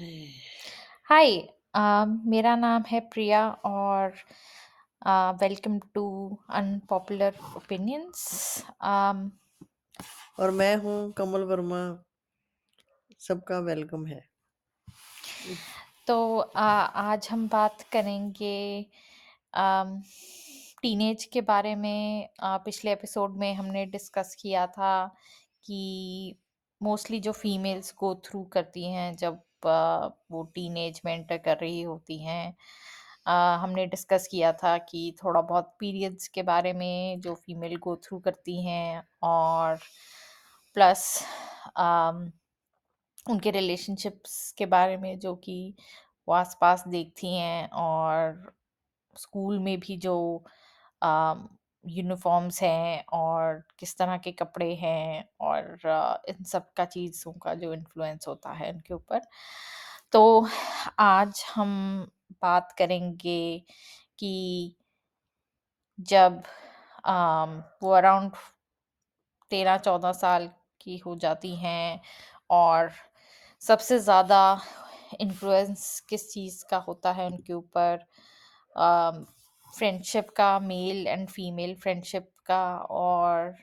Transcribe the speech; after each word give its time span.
हाय 0.00 1.36
अ, 1.74 2.04
मेरा 2.04 2.56
नाम 2.56 2.82
है 2.82 3.00
प्रिया 3.00 3.50
और 3.50 4.12
welcome 5.40 5.78
to 5.78 6.04
unpopular 6.50 7.38
opinions 7.56 8.22
um, 8.86 9.30
और 10.40 10.50
मैं 10.50 10.76
हूँ 10.76 11.12
कमल 11.12 11.42
वर्मा। 11.42 12.04
सबका 13.20 13.58
वेलकम 13.58 14.06
है। 14.06 14.28
तो 16.06 16.38
आ, 16.38 16.68
आज 16.82 17.28
हम 17.30 17.48
बात 17.48 17.82
करेंगे 17.82 18.86
टीनेज 20.82 21.24
के 21.24 21.40
बारे 21.40 21.74
में। 21.74 22.28
आ, 22.40 22.56
पिछले 22.56 22.92
एपिसोड 22.92 23.36
में 23.36 23.54
हमने 23.54 23.86
डिस्कस 23.86 24.36
किया 24.40 24.66
था 24.66 25.16
कि 25.64 26.40
मोस्टली 26.82 27.20
जो 27.20 27.32
फीमेल्स 27.32 27.94
गो 27.98 28.14
थ्रू 28.14 28.44
करती 28.44 28.92
हैं 28.92 29.16
जब 29.16 29.40
आ, 29.66 30.06
वो 30.30 30.42
टीनेज 30.54 31.00
में 31.04 31.12
एंटर 31.14 31.38
कर 31.38 31.56
रही 31.56 31.82
होती 31.82 32.18
हैं। 32.24 32.54
आ, 33.26 33.56
हमने 33.56 33.86
डिस्कस 33.86 34.28
किया 34.30 34.52
था 34.52 34.76
कि 34.78 35.16
थोड़ा 35.24 35.40
बहुत 35.40 35.74
पीरियड्स 35.80 36.28
के 36.28 36.42
बारे 36.42 36.72
में 36.72 37.20
जो 37.20 37.34
फीमेल 37.34 37.76
गो 37.76 37.96
थ्रू 37.96 38.18
करती 38.18 38.62
हैं 38.66 39.02
और 39.22 39.78
प्लस 40.76 41.06
उनके 43.30 43.50
रिलेशनशिप्स 43.50 44.52
के 44.52 44.66
बारे 44.66 44.96
में 44.96 45.18
जो 45.18 45.34
कि 45.36 45.74
वो 46.28 46.34
आसपास 46.34 46.84
देखती 46.88 47.34
हैं 47.36 47.68
और 47.70 48.52
स्कूल 49.16 49.58
में 49.58 49.78
भी 49.80 49.96
जो 49.96 50.16
यूनिफॉर्म्स 51.84 52.62
हैं 52.62 53.04
और 53.14 53.62
किस 53.78 53.96
तरह 53.98 54.16
के 54.18 54.32
कपड़े 54.34 54.74
हैं 54.76 55.24
और 55.42 55.78
इन 56.28 56.44
सब 56.44 56.72
का 56.76 56.84
चीज़ों 56.86 57.32
का 57.42 57.54
जो 57.54 57.72
इन्फ्लुएंस 57.74 58.28
होता 58.28 58.52
है 58.52 58.72
उनके 58.72 58.94
ऊपर। 58.94 59.20
तो 60.12 60.46
आज 61.00 61.44
हम 61.54 61.72
बात 62.42 62.72
करेंगे 62.78 63.40
कि 64.18 64.76
जब 65.98 66.42
वो 67.82 67.90
अराउंड 67.92 68.32
तेरह 69.50 69.76
चौदह 69.78 70.12
साल 70.12 70.48
की 70.80 70.96
हो 70.98 71.14
जाती 71.16 71.54
हैं 71.56 72.00
और 72.50 72.90
सबसे 73.62 73.98
ज़्यादा 74.00 74.40
इन्फ्लुएंस 75.20 76.00
किस 76.08 76.28
चीज़ 76.32 76.64
का 76.70 76.76
होता 76.78 77.12
है 77.12 77.26
उनके 77.26 77.52
ऊपर 77.52 78.04
फ्रेंडशिप 79.78 80.30
का 80.36 80.58
मेल 80.60 81.06
एंड 81.06 81.28
फीमेल 81.28 81.74
फ्रेंडशिप 81.74 82.28
का 82.46 82.62
और 82.90 83.54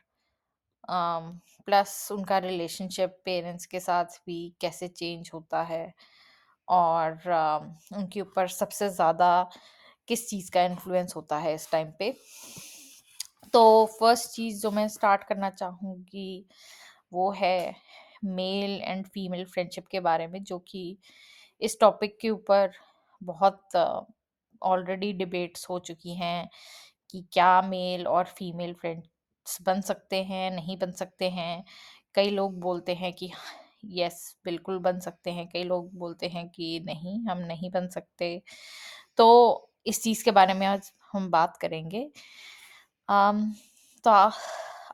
प्लस 0.90 2.08
उनका 2.12 2.38
रिलेशनशिप 2.38 3.18
पेरेंट्स 3.26 3.66
के 3.66 3.80
साथ 3.80 4.20
भी 4.26 4.40
कैसे 4.62 4.88
चेंज 4.88 5.32
होता 5.34 5.62
है 5.64 5.94
और 6.68 7.14
um, 7.14 7.98
उनके 7.98 8.22
ऊपर 8.22 8.48
सबसे 8.48 8.90
ज़्यादा 8.90 9.50
किस 10.08 10.30
चीज़ 10.30 10.52
का 10.52 10.64
इन्फ्लुएंस 10.64 11.16
होता 11.16 11.38
है 11.38 11.54
इस 11.56 11.72
टाइम 11.72 11.92
पे। 12.00 12.12
तो 13.54 13.86
फ़र्स्ट 14.00 14.30
चीज़ 14.32 14.62
जो 14.62 14.72
मैं 14.72 14.88
स्टार्ट 14.88 15.24
करना 15.24 15.50
चाहूँगी 15.50 16.46
वो 17.14 17.32
है 17.32 17.76
मेल 18.26 18.80
एंड 18.84 19.06
फीमेल 19.06 19.46
फ्रेंडशिप 19.46 19.88
के 19.88 20.00
बारे 20.00 20.28
में 20.28 20.44
जो 20.44 20.60
कि 20.60 20.98
इस 21.62 21.80
टॉपिक 21.80 22.18
के 22.22 22.30
ऊपर 22.30 22.72
बहुत 23.22 23.70
ऑलरेडी 24.64 25.14
डिबेट्स 25.14 25.70
हो 25.70 25.80
चुकी 25.80 26.16
हैं 26.16 26.50
कि 27.12 27.26
क्या 27.32 27.62
मेल 27.62 28.08
और 28.08 28.26
फीमेल 28.26 28.74
फ्रेंड्स 28.74 29.62
बन 29.62 29.82
सकते 29.82 30.24
हैं 30.24 30.52
नहीं 30.52 30.78
बन 30.78 30.92
सकते 30.92 31.30
हैं। 31.30 31.64
कई 32.16 32.30
लोग 32.30 32.60
बोलते 32.60 32.94
हैं 32.94 33.14
कि 33.14 33.32
यस 33.86 34.38
बिल्कुल 34.46 34.80
बन 34.80 35.00
सकते 35.00 35.32
हैं। 35.32 35.50
कई 35.50 35.64
लोग 35.64 35.94
बोलते 35.94 36.28
हैं 36.28 36.50
कि 36.50 36.84
नहीं 36.86 37.26
हम 37.26 37.38
नहीं 37.38 37.72
बन 37.72 37.88
सकते। 37.88 38.42
तो 39.18 39.70
इस 39.88 40.04
चीज़ 40.04 40.24
के 40.24 40.32
बारे 40.32 40.54
में 40.54 40.68
आज 40.68 40.92
हम 41.14 41.30
बात 41.30 41.58
करेंगे। 41.58 42.12
um, 43.12 43.46
तो 44.04 44.10
आ, 44.10 44.32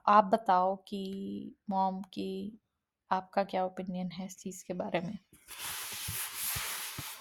आप 0.08 0.24
बताओ 0.24 0.76
कि 0.76 1.56
मॉम 1.70 2.02
की 2.02 2.60
आपका 3.12 3.44
क्या 3.44 3.66
ओपिनियन 3.66 4.12
है 4.12 4.26
इस 4.26 4.38
चीज़ 4.38 4.64
के 4.66 4.74
बारे 4.74 5.00
में? 5.00 5.18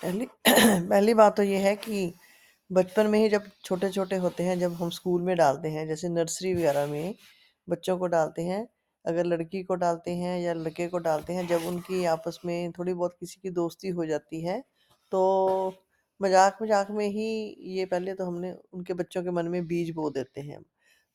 पहली 0.03 0.27
पहली 0.89 1.15
बात 1.15 1.37
तो 1.37 1.43
ये 1.43 1.59
है 1.59 1.77
कि 1.77 2.15
बचपन 2.73 3.07
में 3.07 3.19
ही 3.19 3.29
जब 3.29 3.45
छोटे 3.65 3.91
छोटे 3.91 4.17
होते 4.17 4.43
हैं, 4.43 4.59
जब 4.59 4.73
हम 4.75 4.91
स्कूल 4.91 5.23
में 5.23 5.37
डालते 5.37 5.69
हैं, 5.69 5.87
जैसे 5.89 6.09
नर्सरी 6.09 6.53
वगैरह 6.55 6.87
में 6.87 7.15
बच्चों 7.69 7.97
को 7.99 8.07
डालते 8.07 8.43
हैं, 8.43 8.67
अगर 9.05 9.25
लड़की 9.27 9.63
को 9.63 9.75
डालते 9.75 10.11
हैं 10.17 10.39
या 10.41 10.53
लड़के 10.55 10.87
को 10.89 10.99
डालते 11.01 11.33
हैं, 11.33 11.47
जब 11.47 11.67
उनकी 11.67 12.05
आपस 12.07 12.39
में 12.45 12.73
थोड़ी 12.73 12.95
बहुत 12.95 13.17
किसी 13.21 13.41
की 13.43 13.51
दोस्ती 13.53 13.89
हो 13.91 14.07
जाती 14.07 14.41
है 14.45 14.63
तो 15.13 15.23
मज़ाक 16.21 16.59
मज़ाक 16.63 16.91
में 16.91 17.07
ही 17.09 17.27
ये 17.71 17.85
पहले 17.87 18.15
तो 18.15 18.25
हमने 18.25 18.53
उनके 18.73 18.95
बच्चों 18.95 19.23
के 19.25 19.31
मन 19.31 19.49
में 19.49 19.67
बीज 19.67 19.91
बो 19.95 20.11
देते 20.11 20.41
हैं 20.41 20.63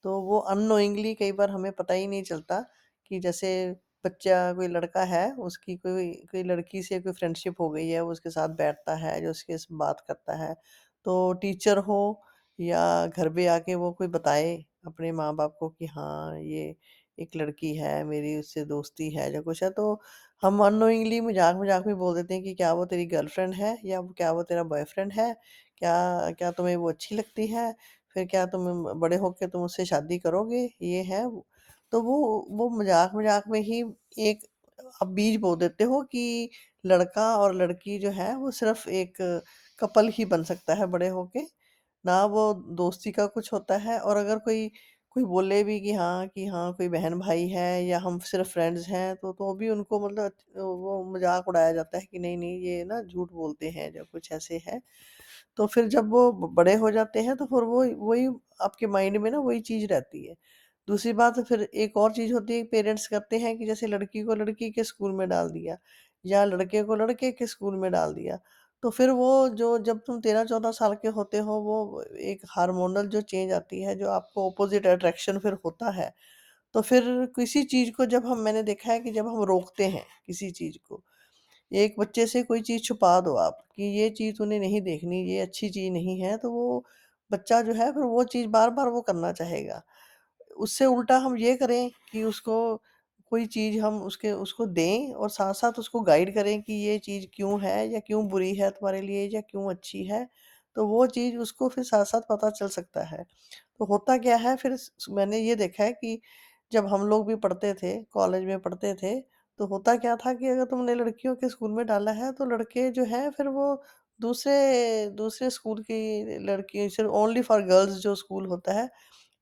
तो 0.06 0.19
वो 0.22 0.39
अननोइंगली 0.51 1.13
कई 1.16 1.31
बार 1.31 1.50
हमें 1.50 1.72
पता 1.72 1.94
ही 1.94 2.07
नहीं 2.07 2.24
चलता 2.24 2.59
कि 3.12 3.19
जैसे 3.19 3.50
बच्चा 4.06 4.53
कोई 4.53 4.68
लड़का 4.68 5.03
है, 5.06 5.31
उसकी 5.35 5.75
कोई 5.78 6.12
कोई 6.31 6.44
लड़की 6.44 6.81
से 6.84 7.00
कोई 7.00 7.13
फ्रेंडशिप 7.13 7.62
हो 7.62 7.69
गई 7.69 7.88
है, 7.89 8.01
वो 8.01 8.12
उसके 8.12 8.29
साथ 8.29 8.50
बैठता 8.57 8.95
है, 8.95 9.22
जो 9.22 9.29
उसके 9.31 9.56
बात 9.75 10.03
करता 10.07 10.35
है 10.38 10.56
तो 11.07 11.34
टीचर 11.35 11.78
हो 11.84 12.00
या 12.59 12.81
घर 13.07 13.29
पे 13.31 13.47
आके 13.50 13.75
वो 13.78 13.91
कोई 13.94 14.07
बताए 14.09 14.56
अपने 14.88 15.12
माँ 15.13 15.35
बाप 15.35 15.56
को 15.59 15.69
कि 15.72 15.85
हाँ 15.88 16.40
ये 16.41 16.75
एक 17.18 17.35
लड़की 17.38 17.75
है, 17.75 18.03
मेरी 18.06 18.38
उससे 18.40 18.66
दोस्ती 18.66 19.09
है, 19.12 19.31
या 19.34 19.41
कुछ 19.41 19.63
है 19.63 19.69
तो 19.72 20.00
हम 20.44 20.59
अननोइंगली 20.62 21.22
मज़ाक 21.22 21.56
मज़ाक 21.57 21.88
में 21.88 21.95
बोल 21.97 22.16
देते 22.16 22.34
हैं 22.34 22.44
कि, 22.44 22.53
क्या 22.56 22.73
वो 22.73 22.85
तेरी 22.88 23.06
गर्लफ्रेंड 23.07 23.53
है? 23.56 23.78
या 23.85 24.01
क्या 24.18 24.31
वो 24.34 24.44
तेरा 24.45 24.63
बॉयफ्रेंड 24.66 25.13
है? 25.13 25.34
क्या 25.79 26.31
क्या 26.34 26.51
तुम्हें 26.53 26.75
वो 26.78 26.90
अच्छी 26.90 27.16
लगती 27.16 27.47
है? 27.50 27.72
फिर 28.16 28.25
क्या 28.28 28.45
तुम 28.47 28.84
बड़े 29.01 29.18
होके 29.18 29.47
तुम 29.50 29.63
उससे 29.63 29.85
शादी 29.88 30.19
करोगे? 30.19 30.69
ये 30.84 31.03
है। 31.06 31.24
तो 31.94 32.01
वो 32.03 32.18
वो 32.51 32.69
मज़ाक 32.74 33.12
मज़ाक 33.16 33.44
में 33.50 33.59
ही 33.63 33.84
एक 34.22 34.45
आप 35.01 35.07
बीज 35.09 35.38
बो 35.41 35.56
देते 35.57 35.84
हो 35.85 36.01
कि 36.06 36.50
लड़का 36.84 37.24
और 37.38 37.56
लड़की 37.56 38.00
जो 38.00 38.12
है 38.13 38.35
वो 38.38 38.51
सिर्फ़ 38.53 38.89
एक 38.91 39.18
कपल 39.79 40.09
ही 40.13 40.25
बन 40.27 40.43
सकता 40.45 40.73
है 40.75 40.88
बड़े 40.89 41.07
होके। 41.09 41.41
ना 42.05 42.23
वो 42.27 42.53
दोस्ती 42.77 43.11
का 43.11 43.25
कुछ 43.29 43.51
होता 43.53 43.77
है 43.79 43.99
और 44.01 44.17
अगर 44.17 44.39
कोई 44.41 44.67
कोई 45.15 45.23
बोले 45.25 45.63
भी 45.63 45.79
कि 45.81 45.93
हाँ 45.93 46.27
कि 46.27 46.45
हाँ 46.47 46.71
कोई 46.73 46.88
बहन 46.89 47.17
भाई 47.19 47.47
है 47.49 47.65
या 47.85 47.99
हम 48.01 48.17
सिर्फ़ 48.21 48.49
फ्रेंड्स 48.49 48.88
हैं 48.89 49.15
तो 49.17 49.31
तो 49.33 49.53
भी 49.55 49.69
उनको 49.69 49.99
मतलब 50.01 50.31
वो 50.57 51.03
मज़ाक 51.13 51.47
उड़ाया 51.47 51.71
जाता 51.73 51.97
है 51.97 52.05
कि 52.05 52.19
नहीं 52.19 52.38
नहीं, 52.38 52.59
ये 52.61 52.83
ना 52.85 53.01
झूठ 53.03 53.31
बोलते 53.33 53.69
हैं 53.71 53.91
या 53.95 54.03
कुछ 54.05 54.31
ऐसे 54.33 54.61
है। 54.65 54.81
तो 55.57 55.67
फिर 55.67 55.88
जब 55.89 56.09
वो 56.11 56.31
बड़े 56.49 56.75
हो 56.77 56.91
जाते 56.91 57.21
हैं 57.21 57.35
तो 57.38 57.45
फिर 57.47 57.63
वो, 57.65 57.83
वही 58.05 58.27
आपके 58.63 58.88
माइंड 58.89 59.17
में 59.19 59.29
ना 59.31 59.39
वही 59.39 59.59
चीज़ 59.61 59.88
रहती 59.88 60.25
है। 60.25 60.35
दूसरी 60.88 61.13
बात, 61.15 61.39
फिर 61.41 61.61
एक 61.75 61.97
और 61.97 62.13
चीज़ 62.13 62.33
होती 62.33 62.55
है 62.55 62.63
पेरेंट्स 62.67 63.07
करते 63.09 63.39
हैं 63.39 63.57
कि 63.57 63.65
जैसे 63.65 63.88
लड़की 63.88 64.23
को 64.23 64.35
लड़की 64.35 64.71
के 64.71 64.83
स्कूल 64.85 65.13
में 65.13 65.27
डाल 65.29 65.49
दिया 65.51 65.77
या 66.25 66.44
लड़के 66.45 66.83
को 66.83 66.95
लड़के 66.97 67.31
के 67.33 67.47
स्कूल 67.47 67.75
में 67.77 67.91
डाल 67.91 68.13
दिया। 68.15 68.39
तो 68.83 68.89
फिर 68.91 69.09
वो 69.11 69.27
जो 69.51 69.77
जब 69.81 69.99
तुम 70.07 70.19
तेरह 70.21 70.43
चौदह 70.45 70.71
साल 70.73 70.93
के 70.95 71.07
होते 71.09 71.38
हो, 71.39 71.53
वो 71.61 72.03
एक 72.23 72.41
हार्मोनल 72.49 73.07
जो 73.09 73.21
चेंज 73.23 73.51
आती 73.53 73.81
है, 73.81 73.95
जो 73.95 74.09
आपको 74.09 74.45
ऑपोजिट 74.47 74.88
अट्रैक्शन 74.88 75.39
फिर 75.39 75.53
होता 75.65 75.89
है। 75.93 76.13
तो 76.75 76.81
फिर 76.83 77.03
किसी 77.35 77.63
चीज़ 77.65 77.91
को 77.93 78.05
जब 78.07 78.25
हम, 78.27 78.39
मैंने 78.39 78.63
देखा 78.63 78.91
है 78.91 78.99
कि 79.01 79.11
जब 79.11 79.27
हम 79.27 79.43
रोकते 79.45 79.85
हैं 79.88 80.05
किसी 80.27 80.51
चीज़ 80.53 80.77
को 80.83 81.03
एक 81.71 81.95
बच्चे 81.99 82.25
से 82.27 82.43
कोई 82.43 82.61
चीज़ 82.63 82.83
छुपा 82.83 83.19
दो 83.21 83.35
आप, 83.38 83.59
कि 83.75 83.83
ये 83.99 84.09
चीज़ 84.11 84.41
उन्हें 84.43 84.59
नहीं 84.61 84.81
देखनी, 84.83 85.21
ये 85.25 85.39
अच्छी 85.41 85.69
चीज़ 85.71 85.91
नहीं 85.94 86.19
है 86.21 86.38
तो 86.39 86.51
वो 86.51 86.85
बच्चा 87.31 87.61
जो 87.63 87.73
है, 87.73 87.91
फिर 87.94 88.03
वो 88.05 88.23
चीज़ 88.25 88.47
बार 88.49 88.69
बार 88.71 88.89
वो 88.89 89.01
करना 89.03 89.31
चाहेगा। 89.33 89.81
उससे 90.57 90.85
उल्टा 90.88 91.17
हम 91.19 91.38
ये 91.39 91.55
करें 91.57 91.89
कि 92.11 92.23
उसको 92.25 92.57
कोई 93.31 93.45
चीज़ 93.47 93.79
हम 93.79 94.01
उसके 94.03 94.31
उसको 94.33 94.65
दें 94.67 95.13
और 95.15 95.29
साथ-साथ 95.29 95.79
उसको 95.79 96.01
गाइड 96.03 96.33
करें 96.35 96.62
कि 96.62 96.74
ये 96.81 96.97
चीज़ 97.00 97.25
क्यों 97.33 97.59
है 97.62 97.77
या 97.89 98.00
क्यों 98.01 98.27
बुरी 98.29 98.53
है 98.56 98.69
तुम्हारे 98.71 99.01
लिए 99.01 99.27
या 99.29 99.41
क्यों 99.44 99.69
अच्छी 99.71 100.03
है, 100.06 100.27
तो 100.77 100.85
वो 100.88 101.06
चीज़ 101.09 101.38
उसको 101.39 101.69
फिर 101.69 101.83
साथ-साथ 101.85 102.21
पता 102.29 102.50
चल 102.51 102.68
सकता 102.69 103.03
है। 103.07 103.24
तो 103.79 103.85
होता 103.85 104.18
क्या 104.19 104.35
है 104.39 104.56
फिर 104.57 104.77
मैंने 105.12 105.39
ये 105.39 105.56
देखा 105.56 105.83
है 105.83 105.94
कि 105.94 106.19
जब 106.71 106.85
हम 106.88 107.06
लोग 107.07 107.27
भी 107.27 107.35
पढ़ते 107.38 107.74
थे, 107.75 107.95
कॉलेज 108.06 108.44
में 108.45 108.59
पढ़ते 108.62 108.94
थे, 108.95 109.19
तो 109.59 109.65
होता 109.68 109.95
क्या 109.97 110.15
था 110.18 110.33
कि 110.33 110.47
अगर 110.47 110.65
तुमने 110.65 110.95
लड़कियों 110.95 111.35
के 111.35 111.50
स्कूल 111.50 111.71
में 111.73 111.85
डाला 111.85 112.12
है, 112.13 112.31
तो 112.33 112.45
लड़के 112.47 112.89
जो 112.91 113.03
हैं 113.07 113.30
फिर 113.31 113.47
वो 113.50 113.81
दूसरे 114.19 115.07
दूसरे 115.15 115.50
स्कूल 115.51 115.81
की 115.83 116.38
लड़की 116.45 116.89
सिर्फ़ 116.89 117.12
ओनली 117.13 117.41
फॉर 117.44 117.62
गर्ल्स 117.63 117.94
जो 118.00 118.15
स्कूल 118.15 118.45
होता 118.47 118.73
है 118.73 118.89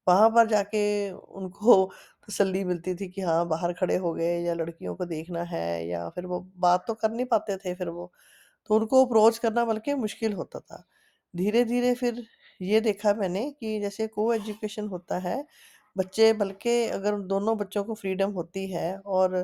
वहाँ 0.07 0.29
पर 0.31 0.47
जाके 0.47 0.81
उनको 1.11 1.75
तसल्ली 2.27 2.63
मिलती 2.66 2.94
थी 2.95 3.07
कि 3.10 3.22
हाँ, 3.22 3.48
बाहर 3.48 3.74
खड़े 3.75 3.95
हो 3.98 4.13
गए 4.13 4.39
या 4.42 4.54
लड़कियों 4.54 4.95
को 4.95 5.06
देखना 5.06 5.44
है 5.45 5.88
या 5.88 6.07
फिर 6.10 6.25
वो 6.27 6.39
बात 6.60 6.86
तो 6.88 6.94
कर 6.95 7.12
नहीं 7.12 7.25
पाते 7.27 7.57
थे 7.57 7.74
फिर 7.75 7.89
वो, 7.89 8.12
तो 8.69 8.75
उनको 8.75 9.06
अप्रोच 9.06 9.38
करना 9.39 9.66
बल्कि 9.66 9.94
मुश्किल 9.95 10.33
होता 10.33 10.60
था। 10.62 10.83
धीरे-धीरे 11.33 11.94
फिर 11.95 12.24
ये 12.62 12.80
देखा 12.81 13.13
मैंने 13.16 13.50
कि 13.54 13.80
जैसे 13.81 14.07
को-एजुकेशन 14.10 14.88
होता 14.89 15.18
है, 15.19 15.45
बच्चे 15.95 16.31
बल्कि 16.36 16.72
अगर 16.89 17.19
दोनों 17.27 17.57
बच्चों 17.57 17.83
को 17.83 17.94
फ्रीडम 17.95 18.31
होती 18.33 18.68
है 18.72 18.98
और 19.00 19.44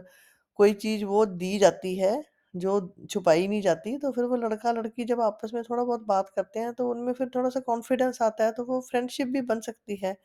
कोई 0.60 0.74
चीज़ 0.76 1.04
वो 1.06 1.26
दी 1.28 1.58
जाती 1.60 1.96
है 1.98 2.14
जो 2.54 2.80
छुपाई 3.10 3.48
नहीं 3.48 3.62
जाती, 3.62 3.98
तो 3.98 4.12
फिर 4.12 4.24
वो 4.26 4.36
लड़का-लड़की 4.38 5.06
जब 5.06 5.22
आपस 5.22 5.52
में 5.54 5.62
थोड़ा 5.64 5.84
बहुत 5.84 6.02
बात 6.06 6.30
करते 6.36 6.60
हैं, 6.60 6.74
तो 6.74 6.90
उनमें 6.90 7.14
फिर 7.14 7.30
थोड़ा-सा 7.36 7.60
कॉन्फिडेंस 7.62 8.22
आता 8.22 8.46
है, 8.46 8.52
तो 8.52 8.64
वो 8.66 8.80
फ्रेंडशिप 8.84 9.28
भी 9.30 9.42
बन 9.44 9.60
सकती 9.62 9.96
है। 9.98 10.16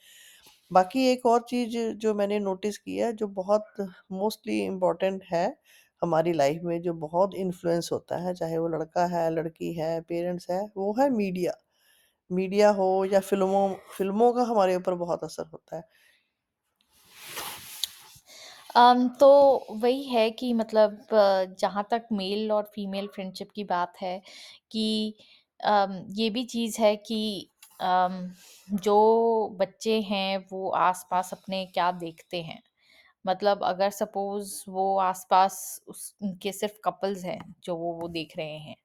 बाकी 0.70 1.06
एक 1.08 1.26
और 1.26 1.40
चीज़ 1.48 1.76
जो 1.98 2.14
मैंने 2.14 2.38
नोटिस 2.40 2.78
की 2.78 2.96
है, 2.96 3.12
जो 3.12 3.26
बहुत 3.34 3.66
मोस्टली 4.12 4.60
इम्पोर्टेंट 4.64 5.24
है 5.24 5.46
हमारी 6.02 6.32
लाइफ 6.32 6.62
में, 6.64 6.80
जो 6.82 6.92
बहुत 7.00 7.34
इन्फ्लुएंस 7.36 7.88
होता 7.92 8.18
है, 8.18 8.34
चाहे 8.34 8.58
वो 8.58 8.68
लड़का 8.68 9.06
है, 9.08 9.30
लड़की 9.30 9.72
है, 9.74 10.00
पेरेंट्स 10.02 10.50
है, 10.50 10.62
वो 10.76 10.92
है 11.00 11.10
मीडिया। 11.12 11.52
मीडिया 12.30 12.70
हो 12.72 12.88
या 13.04 13.20
फ़िल्मों 13.22 13.68
फ़िल्मों 13.98 14.32
का 14.32 14.42
हमारे 14.44 14.76
ऊपर 14.76 14.94
बहुत 14.96 15.24
असर 15.24 15.46
होता 15.52 15.76
है। 15.76 15.82
अम, 18.76 19.08
तो 19.20 19.28
वही 19.72 20.02
है 20.04 20.30
कि 20.30 20.52
मतलब 20.54 21.06
जहाँ 21.60 21.86
तक 21.90 22.06
मेल 22.12 22.52
और 22.52 22.70
फीमेल 22.74 23.06
फ्रेंडशिप 23.06 23.50
की 23.54 23.64
बात 23.64 23.92
है 24.00 24.20
कि 24.72 25.14
अम, 25.60 25.92
ये 26.10 26.28
भी 26.30 26.44
चीज़ 26.46 26.80
है 26.80 26.94
कि 26.98 27.20
जो 27.80 28.94
बच्चे 29.56 30.00
हैं 30.02 30.38
वो 30.50 30.68
आस-पास 30.78 31.32
अपने 31.32 31.64
क्या 31.66 31.90
देखते 31.96 32.42
हैं। 32.42 32.62
मतलब 33.24 33.64
अगर 33.64 33.90
सपोज़ 33.92 34.54
वो 34.70 34.86
आस-पास 35.00 35.60
उस 35.88 36.14
उनके 36.22 36.52
सिर्फ़ 36.52 36.78
कपल्स 36.84 37.24
हैं, 37.24 37.40
जो 37.64 37.76
वो 37.76 37.92
वो 37.94 38.08
देख 38.10 38.36
रहे 38.36 38.58
हैं, 38.58 38.76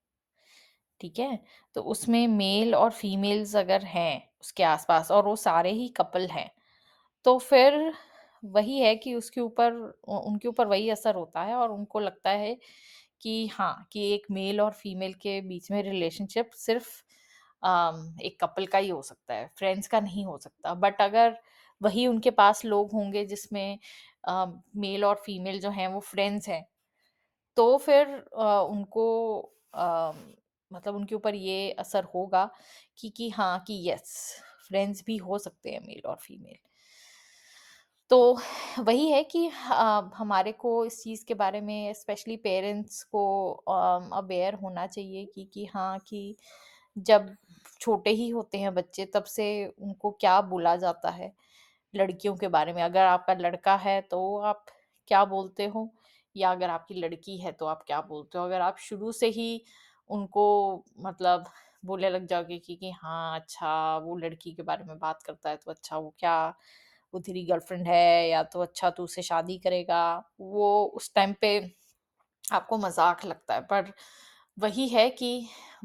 ठीक 1.01 1.19
है? 1.19 1.39
तो 1.75 1.81
उसमें 1.85 2.27
मेल 2.29 2.75
और 2.75 2.91
फीमेल्स 2.93 3.55
अगर 3.55 3.83
हैं 3.87 4.21
उसके 4.41 4.63
आस-पास 4.63 5.11
और 5.11 5.25
वो 5.25 5.35
सारे 5.37 5.71
ही 5.71 5.87
कपल 5.97 6.27
हैं, 6.29 6.49
तो 7.25 7.37
फिर 7.39 7.93
वही 8.47 8.79
है 8.79 8.95
कि 8.97 9.13
उसके 9.15 9.41
ऊपर 9.41 9.73
उनके 10.09 10.47
ऊपर 10.47 10.67
वही 10.67 10.89
असर 10.91 11.15
होता 11.15 11.43
है 11.43 11.55
और 11.55 11.71
उनको 11.71 11.99
लगता 12.01 12.29
है 12.31 12.55
कि 13.21 13.47
हाँ, 13.49 13.87
कि 13.91 14.13
एक 14.13 14.27
मेल 14.31 14.61
और 14.61 14.71
फीमेल 14.73 15.13
के 15.17 15.39
बीच 15.43 15.71
में 15.71 15.81
रिलेशनशिप 15.83 16.51
सिर्फ़ 16.57 16.89
एक 17.63 18.37
कपल 18.41 18.65
का 18.67 18.77
ही 18.77 18.89
हो 18.89 19.01
सकता 19.03 19.33
है, 19.33 19.47
फ्रेंड्स 19.57 19.87
का 19.87 19.99
नहीं 19.99 20.25
हो 20.25 20.37
सकता। 20.39 20.73
बट 20.75 21.01
अगर 21.01 21.37
वही 21.81 22.05
उनके 22.07 22.31
पास 22.33 22.63
लोग 22.65 22.91
होंगे 22.93 23.25
जिसमें 23.25 23.77
मेल 24.77 25.05
और 25.05 25.15
फीमेल 25.17 25.59
जो 25.59 25.69
हैं 25.71 25.87
वो 25.87 25.99
फ्रेंड्स 26.01 26.47
हैं, 26.49 26.63
तो 27.57 27.77
फिर 27.79 28.07
अ, 28.07 28.61
उनको 28.63 29.05
अ, 29.73 30.13
मतलब 30.71 30.95
उनके 30.95 31.15
ऊपर 31.15 31.35
ये 31.35 31.71
असर 31.79 32.03
होगा 32.15 32.49
कि 32.99 33.09
कि 33.11 33.29
हाँ, 33.31 33.59
कि 33.67 33.81
यस 33.89 34.15
फ्रेंड्स 34.67 35.03
भी 35.05 35.17
हो 35.19 35.37
सकते 35.39 35.71
हैं 35.71 35.81
मेल 35.87 36.01
और 36.07 36.17
फीमेल। 36.21 36.57
तो 38.11 38.17
वही 38.79 39.07
है 39.09 39.23
कि 39.25 39.45
अ, 39.47 40.11
हमारे 40.15 40.51
को 40.53 40.73
इस 40.85 41.01
चीज़ 41.03 41.23
के 41.25 41.33
बारे 41.33 41.61
में 41.61 41.93
स्पेशली 41.93 42.35
पेरेंट्स 42.39 43.03
को 43.05 43.23
अवेयर 44.13 44.53
होना 44.55 44.85
चाहिए 44.87 45.25
कि 45.25 45.45
कि 45.53 45.65
हाँ, 45.65 45.99
कि 45.99 46.35
जब 46.95 47.35
छोटे 47.81 48.09
ही 48.11 48.29
होते 48.29 48.57
हैं 48.59 48.73
बच्चे 48.75 49.05
तब 49.15 49.23
से 49.25 49.45
उनको 49.79 50.11
क्या 50.21 50.39
बोला 50.43 50.75
जाता 50.77 51.09
है 51.11 51.31
लड़कियों 51.93 52.35
के 52.37 52.47
बारे 52.49 52.73
में। 52.73 52.81
अगर 52.83 53.05
आपका 53.05 53.33
लड़का 53.35 53.75
है 53.77 53.99
तो 54.03 54.37
आप 54.43 54.65
क्या 55.07 55.23
बोलते 55.27 55.65
हो 55.67 55.89
या 56.35 56.51
अगर 56.51 56.69
आपकी 56.71 56.95
लड़की 56.95 57.37
है 57.39 57.51
तो 57.53 57.65
आप 57.67 57.83
क्या 57.87 58.01
बोलते 58.03 58.37
हो? 58.37 58.45
अगर 58.45 58.61
आप 58.61 58.77
शुरू 58.81 59.11
से 59.13 59.27
ही 59.29 59.61
उनको 60.09 60.45
मतलब 61.01 61.45
बोलने 61.85 62.09
लग 62.09 62.25
जाओगे 62.27 62.57
कि 62.59 62.75
कि 62.77 62.91
हाँ, 62.93 63.39
अच्छा 63.39 63.97
वो 63.99 64.17
लड़की 64.17 64.53
के 64.53 64.63
बारे 64.63 64.83
में 64.85 64.97
बात 64.99 65.23
करता 65.23 65.49
है 65.49 65.57
तो 65.57 65.71
अच्छा 65.71 65.97
वो 65.97 66.13
क्या 66.19 66.37
वो 67.13 67.19
तेरी 67.21 67.43
गर्लफ्रेंड 67.45 67.87
है 67.87 68.29
या 68.29 68.43
तो 68.45 68.61
अच्छा 68.61 68.89
तू 68.91 69.03
उससे 69.03 69.21
शादी 69.23 69.57
करेगा, 69.59 70.03
वो 70.41 70.85
उस 70.95 71.13
टाइम 71.15 71.33
पे 71.41 71.57
आपको 72.45 72.77
मज़ाक 72.79 73.25
लगता 73.25 73.53
है। 73.55 73.61
पर 73.63 73.91
वही 74.61 74.87
है 74.89 75.09
कि 75.11 75.31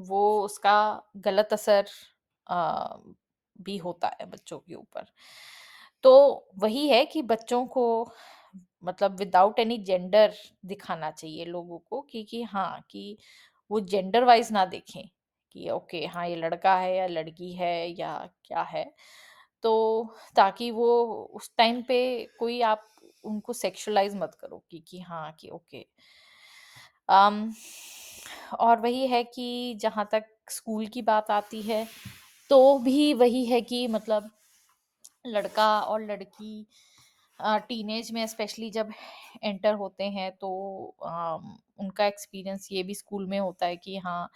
वो 0.00 0.23
उसका 0.43 0.76
गलत 1.20 1.52
असर 1.52 1.87
भी 3.58 3.76
होता 3.78 4.08
है 4.20 4.26
बच्चों 4.26 4.58
के 4.58 4.75
ऊपर। 4.75 5.06
तो 6.05 6.12
वही 6.58 6.88
है 6.88 7.05
कि 7.06 7.23
बच्चों 7.25 7.64
को 7.69 7.84
मतलब 8.84 9.19
विदाउट 9.19 9.58
एनी 9.58 9.78
जेंडर 9.81 10.34
दिखाना 10.67 11.11
चाहिए 11.11 11.44
लोगों 11.46 11.78
को 11.81 12.00
कि 12.02 12.23
कि 12.25 12.43
हाँ, 12.44 12.81
कि 12.90 13.17
वो 13.70 13.81
जेंडर 13.82 14.25
वाइज़ 14.25 14.52
ना 14.52 14.64
देखें 14.67 15.02
कि 15.55 15.69
ओके 15.70 16.05
हाँ, 16.06 16.26
ये 16.28 16.37
लड़का 16.37 16.75
है 16.76 16.96
या 16.96 17.06
लड़की 17.06 17.52
है 17.55 17.75
या 17.93 18.17
क्या 18.44 18.62
है। 18.64 18.84
तो 19.64 19.73
ताकि 20.37 20.70
वो 20.73 20.88
उस 21.34 21.50
टाइम 21.58 21.82
पे 21.82 22.00
कोई 22.38 22.61
आप 22.64 22.87
उनको 23.25 23.52
सेक्सुअलाइज़ 23.55 24.17
मत 24.17 24.37
करो 24.40 24.62
कि 24.70 24.81
कि 24.88 25.00
हाँ, 25.00 25.32
कि 25.40 25.49
ओके 25.50 25.87
अम, 27.08 27.52
और 28.54 28.81
वही 28.81 29.06
है 29.06 29.22
कि 29.26 29.78
जहाँ 29.81 30.08
तक 30.12 30.26
स्कूल 30.50 30.87
की 30.88 31.02
बात 31.02 31.31
आती 31.31 31.62
है, 31.62 31.87
तो 32.50 32.78
भी 32.81 33.12
वही 33.14 33.44
है 33.46 33.60
कि 33.62 33.87
मतलब 33.88 34.31
लड़का 35.26 35.69
और 35.82 36.02
लड़की 36.02 36.66
टीनेज 37.40 38.10
में 38.12 38.26
स्पेशली 38.26 38.70
जब 38.70 38.90
एंटर 39.44 39.75
होते 39.75 40.04
हैं 40.10 40.31
तो 40.38 40.50
अम, 41.06 41.56
उनका 41.78 42.06
एक्सपीरियंस 42.06 42.69
ये 42.72 42.82
भी 42.82 42.94
स्कूल 42.94 43.26
में 43.26 43.38
होता 43.38 43.66
है 43.66 43.76
कि 43.76 43.96
हाँ, 43.98 44.31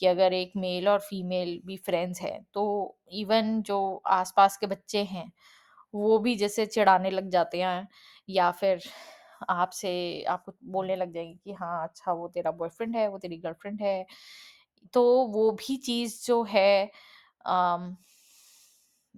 कि 0.00 0.06
अगर 0.06 0.32
एक 0.34 0.52
मेल 0.56 0.88
और 0.88 0.98
फीमेल 1.00 1.60
भी 1.66 1.76
फ्रेंड्स 1.78 2.20
हैं, 2.22 2.42
तो 2.54 2.96
इवन 3.14 3.60
जो 3.62 3.80
आस-पास 4.08 4.56
के 4.56 4.66
बच्चे 4.66 5.02
हैं, 5.04 5.30
वो 5.94 6.18
भी 6.18 6.36
जैसे 6.36 6.66
चिढ़ाने 6.66 7.10
लग 7.10 7.30
जाते 7.30 7.62
हैं 7.62 7.88
या 8.28 8.50
फिर 8.52 8.82
आपसे 9.50 9.92
आपको 10.30 10.52
बोलने 10.72 10.96
लग 10.96 11.12
जाएँगे 11.12 11.34
कि 11.36 11.52
हाँ, 11.54 11.82
अच्छा 11.84 12.12
वो 12.12 12.28
तेरा 12.30 12.50
बॉयफ्रेंड 12.52 12.96
है, 12.96 13.08
वो 13.08 13.18
तेरी 13.18 13.36
गर्लफ्रेंड 13.38 13.80
है। 13.82 14.04
तो 14.94 15.02
वो 15.28 15.50
भी 15.60 15.76
चीज़ 15.78 16.24
जो 16.26 16.42
है 16.46 16.90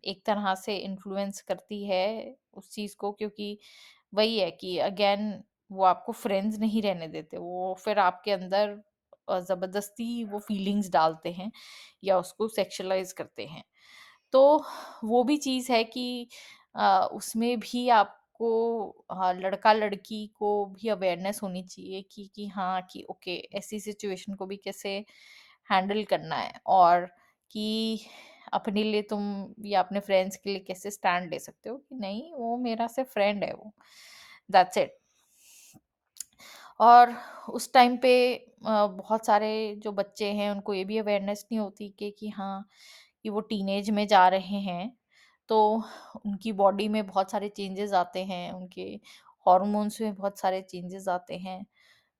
एक 0.05 0.22
तरह 0.26 0.55
से 0.56 0.76
इन्फ्लुएंस 0.78 1.40
करती 1.43 1.84
है 1.87 2.05
उस 2.55 2.70
चीज़ 2.70 2.96
को 2.99 3.11
क्योंकि 3.12 3.58
वही 4.12 4.38
है 4.38 4.50
कि 4.52 4.76
अगेन 4.81 5.32
वो 5.70 5.84
आपको 5.84 6.12
फ्रेंड्स 6.14 6.58
नहीं 6.58 6.82
रहने 6.82 7.08
देते। 7.08 7.37
वो 7.38 7.75
फिर 7.81 7.99
आपके 8.00 8.31
अंदर 8.32 8.81
ज़बरदस्ती 9.43 10.25
वो 10.26 10.38
फीलिंग्स 10.40 10.90
डालते 10.90 11.32
हैं 11.32 11.50
या 12.05 12.19
उसको 12.19 12.49
सेक्सुअलाइज़ 12.50 13.14
करते 13.14 13.46
हैं। 13.46 13.62
तो 14.34 14.43
वो 15.05 15.22
भी 15.25 15.37
चीज़ 15.38 15.72
है 15.72 15.82
कि 15.87 16.28
उसमें 17.14 17.58
भी 17.61 17.88
आपको 18.40 19.06
हाँ, 19.12 19.32
लड़का-लड़की 19.34 20.26
को 20.37 20.50
भी 20.75 20.88
अवेयरनेस 20.90 21.40
होनी 21.42 21.62
चाहिए 21.64 22.02
कि 22.12 22.31
कि 22.34 22.46
हाँ, 22.48 22.81
कि 22.92 23.04
ओके 23.10 23.37
ऐसी 23.54 23.81
सिचुएशन 23.81 24.34
को 24.34 24.46
भी 24.46 24.56
कैसे 24.58 24.91
हैंडल 25.70 26.03
करना 26.06 26.36
है 26.36 26.53
और 26.69 27.06
कि 27.50 28.00
अपने 28.55 28.82
लिए 28.84 29.03
तुम 29.05 29.24
या 29.67 29.81
अपने 29.81 30.00
फ्रेंड्स 30.00 30.36
के 30.36 30.50
लिए 30.50 30.58
कैसे 30.62 30.91
स्टैंड 30.91 31.31
ले 31.31 31.38
सकते 31.41 31.70
हो 31.70 31.76
कि 31.79 31.96
नहीं 31.96 32.32
वो 32.34 32.56
मेरा 32.58 32.86
सिर्फ़ 32.88 33.10
फ्रेंड 33.10 33.44
है 33.44 33.53
वो। 33.55 33.72
दैट्स 34.50 34.79
इट 34.79 34.98
और 36.81 37.12
उस 37.50 37.72
टाइम 37.74 37.96
पे 37.96 38.12
बहुत 38.62 39.26
सारे 39.26 39.50
जो 39.79 39.93
बच्चे 39.93 40.31
हैं 40.32 40.50
उनको 40.50 40.74
ये 40.74 40.84
भी 40.84 40.98
अवेयरनेस 40.98 41.44
नहीं 41.53 41.60
होती 41.60 41.88
कि 41.98 42.10
कि 42.10 42.29
हाँ 42.31 42.65
कि 43.24 43.31
वो 43.31 43.41
टीनेज 43.43 43.91
में 43.91 44.06
जा 44.06 44.26
रहे 44.29 44.60
हैं। 44.62 44.93
तो 45.50 45.58
उनकी 46.26 46.52
बॉडी 46.54 46.88
में 46.88 47.06
बहुत 47.06 47.30
सारे 47.32 47.48
चेंजेस 47.50 47.92
आते 47.94 48.24
हैं, 48.24 48.52
उनके 48.52 48.82
हॉर्मोन्स 49.46 50.00
में 50.02 50.14
बहुत 50.14 50.38
सारे 50.38 50.60
चेंजेस 50.64 51.08
आते 51.10 51.36
हैं। 51.38 51.64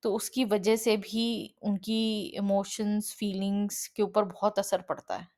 तो 0.03 0.15
उसकी 0.15 0.45
वजह 0.47 0.77
से 0.79 0.97
भी 0.99 1.55
उनकी 1.65 2.01
इमोशंस, 2.39 3.15
फीलिंग्स 3.19 3.87
के 3.89 4.03
ऊपर 4.03 4.25
बहुत 4.27 4.59
असर 4.59 4.83
पड़ता 4.83 5.17
है। 5.17 5.29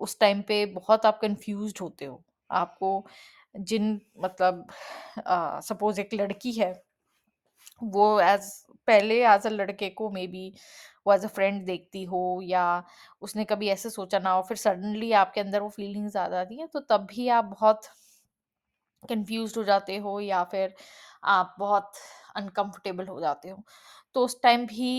उस 0.00 0.18
टाइम 0.20 0.42
पे 0.42 0.64
बहुत 0.68 1.06
आप 1.06 1.18
कंफ्यूज्ड 1.22 1.78
होते 1.82 2.04
हो। 2.04 2.22
आपको 2.52 3.06
जिन 3.54 4.00
मतलब 4.20 4.66
सपोज़ 5.64 6.00
एक 6.00 6.14
लड़की 6.14 6.52
है, 6.52 6.72
वो 7.84 8.20
एज, 8.20 8.50
पहले 8.88 9.14
एज 9.26 9.46
अ 9.46 9.50
लड़के 9.50 9.88
को 9.92 10.10
मे 10.10 10.26
बी 10.28 10.52
वो 11.06 11.12
एज 11.14 11.24
अ 11.24 11.28
फ्रेंड 11.30 11.64
देखती 11.66 12.04
हो 12.06 12.22
या 12.44 12.64
उसने 13.22 13.44
कभी 13.46 13.68
ऐसे 13.70 13.90
सोचा 13.90 14.18
ना 14.20 14.30
हो, 14.30 14.42
फिर 14.42 14.56
सडनली 14.58 15.12
आपके 15.14 15.40
अंदर 15.40 15.60
वो 15.60 15.68
फीलिंग्स 15.70 16.16
आ 16.18 16.28
जाती 16.28 16.58
हैं 16.58 16.68
तो 16.68 16.80
तब 16.88 17.06
भी 17.10 17.28
आप 17.30 17.44
बहुत 17.52 17.82
कंफ्यूज्ड 19.02 19.56
हो 19.58 19.62
जाते 19.64 19.96
हो 19.98 20.18
या 20.20 20.42
फिर 20.46 20.74
आप 21.28 21.54
बहुत 21.58 21.92
अनकंफर्टेबल 22.36 23.06
हो 23.08 23.20
जाते 23.20 23.48
हो। 23.50 23.62
तो 24.14 24.24
उस 24.24 24.40
टाइम 24.42 24.66
भी 24.66 24.90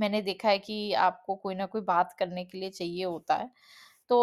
मैंने 0.00 0.20
देखा 0.22 0.48
है 0.48 0.58
कि 0.60 0.92
आपको 1.00 1.34
कोई 1.36 1.54
ना 1.54 1.66
कोई 1.66 1.80
बात 1.84 2.12
करने 2.18 2.44
के 2.44 2.58
लिए 2.58 2.70
चाहिए 2.70 3.04
होता 3.04 3.34
है। 3.36 3.50
तो 4.10 4.20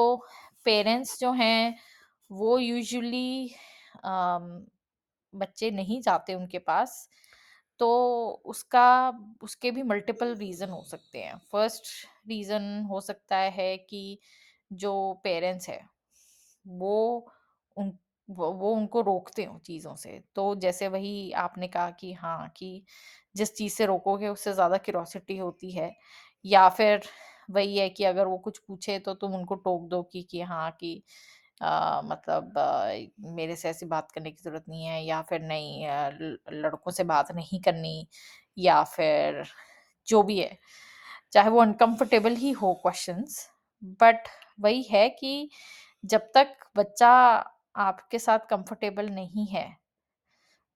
पेरेंट्स 0.65 1.19
जो 1.19 1.31
हैं, 1.33 1.75
वो 2.31 2.57
यूजुअली 2.59 3.55
बच्चे 5.33 5.71
नहीं 5.71 6.01
जाते 6.01 6.33
उनके 6.35 6.59
पास। 6.61 7.09
तो 7.79 7.89
उसका 8.45 8.85
उसके 9.43 9.71
भी 9.71 9.83
मल्टीपल 9.85 10.33
रीज़न 10.35 10.69
हो 10.69 10.83
सकते 10.85 11.19
हैं 11.19 11.37
फ़र्स्ट 11.51 11.85
रीज़न 12.29 12.63
हो 12.85 13.01
सकता 13.01 13.37
है 13.53 13.75
कि 13.79 14.19
जो 14.75 14.93
पेरेंट्स 15.23 15.69
है 15.69 15.81
वो 16.65 16.95
उन 17.77 17.97
वो 18.29 18.71
उनको 18.71 19.01
रोकते 19.01 19.43
हो 19.45 19.57
चीज़ों 19.59 19.95
से। 19.95 20.19
तो 20.35 20.53
जैसे 20.57 20.87
वही 20.87 21.31
आपने 21.39 21.67
कहा 21.67 21.89
कि 21.91 22.11
हाँ, 22.13 22.47
कि 22.57 22.83
जिस 23.35 23.53
चीज़ 23.55 23.73
से 23.73 23.85
रोकोगे 23.85 24.27
उससे 24.29 24.53
ज़्यादा 24.53 24.77
क्यूरोसिटी 24.79 25.37
होती 25.37 25.71
है 25.71 25.91
या 26.45 26.67
फिर 26.71 27.01
वही 27.51 27.77
है 27.77 27.89
कि 27.89 28.03
अगर 28.05 28.27
वो 28.27 28.37
कुछ 28.39 28.57
पूछे 28.59 28.97
तो 28.99 29.13
तुम 29.15 29.35
उनको 29.35 29.55
टोक 29.57 29.87
दो 29.89 30.01
कि 30.05 30.23
कि 30.23 30.41
हाँ, 30.43 30.71
कि 30.73 31.03
अ, 31.61 32.01
मतलब 32.05 32.57
अ, 32.57 33.31
मेरे 33.31 33.55
से 33.55 33.69
ऐसी 33.69 33.85
बात 33.87 34.11
करने 34.11 34.31
की 34.31 34.43
ज़रूरत 34.43 34.65
नहीं 34.69 34.85
है 34.85 35.03
या 35.05 35.21
फिर 35.23 35.41
नहीं 35.43 35.87
लड़कों 36.53 36.91
से 36.91 37.03
बात 37.05 37.31
नहीं 37.33 37.59
करनी 37.61 38.07
या 38.57 38.83
फिर 38.87 39.43
जो 40.07 40.21
भी 40.23 40.39
है। 40.39 40.57
चाहे 41.33 41.49
वो 41.49 41.61
अनकम्फर्टेबल 41.61 42.35
ही 42.37 42.51
हो 42.55 42.73
क्वेश्चन्स 42.83 43.39
बट 44.01 44.27
वही 44.61 44.83
है 44.85 45.07
कि 45.11 45.49
जब 46.05 46.31
तक 46.35 46.55
बच्चा 46.77 47.11
आपके 47.81 48.19
साथ 48.19 48.39
कंफर्टेबल 48.49 49.09
नहीं 49.11 49.45
है 49.47 49.67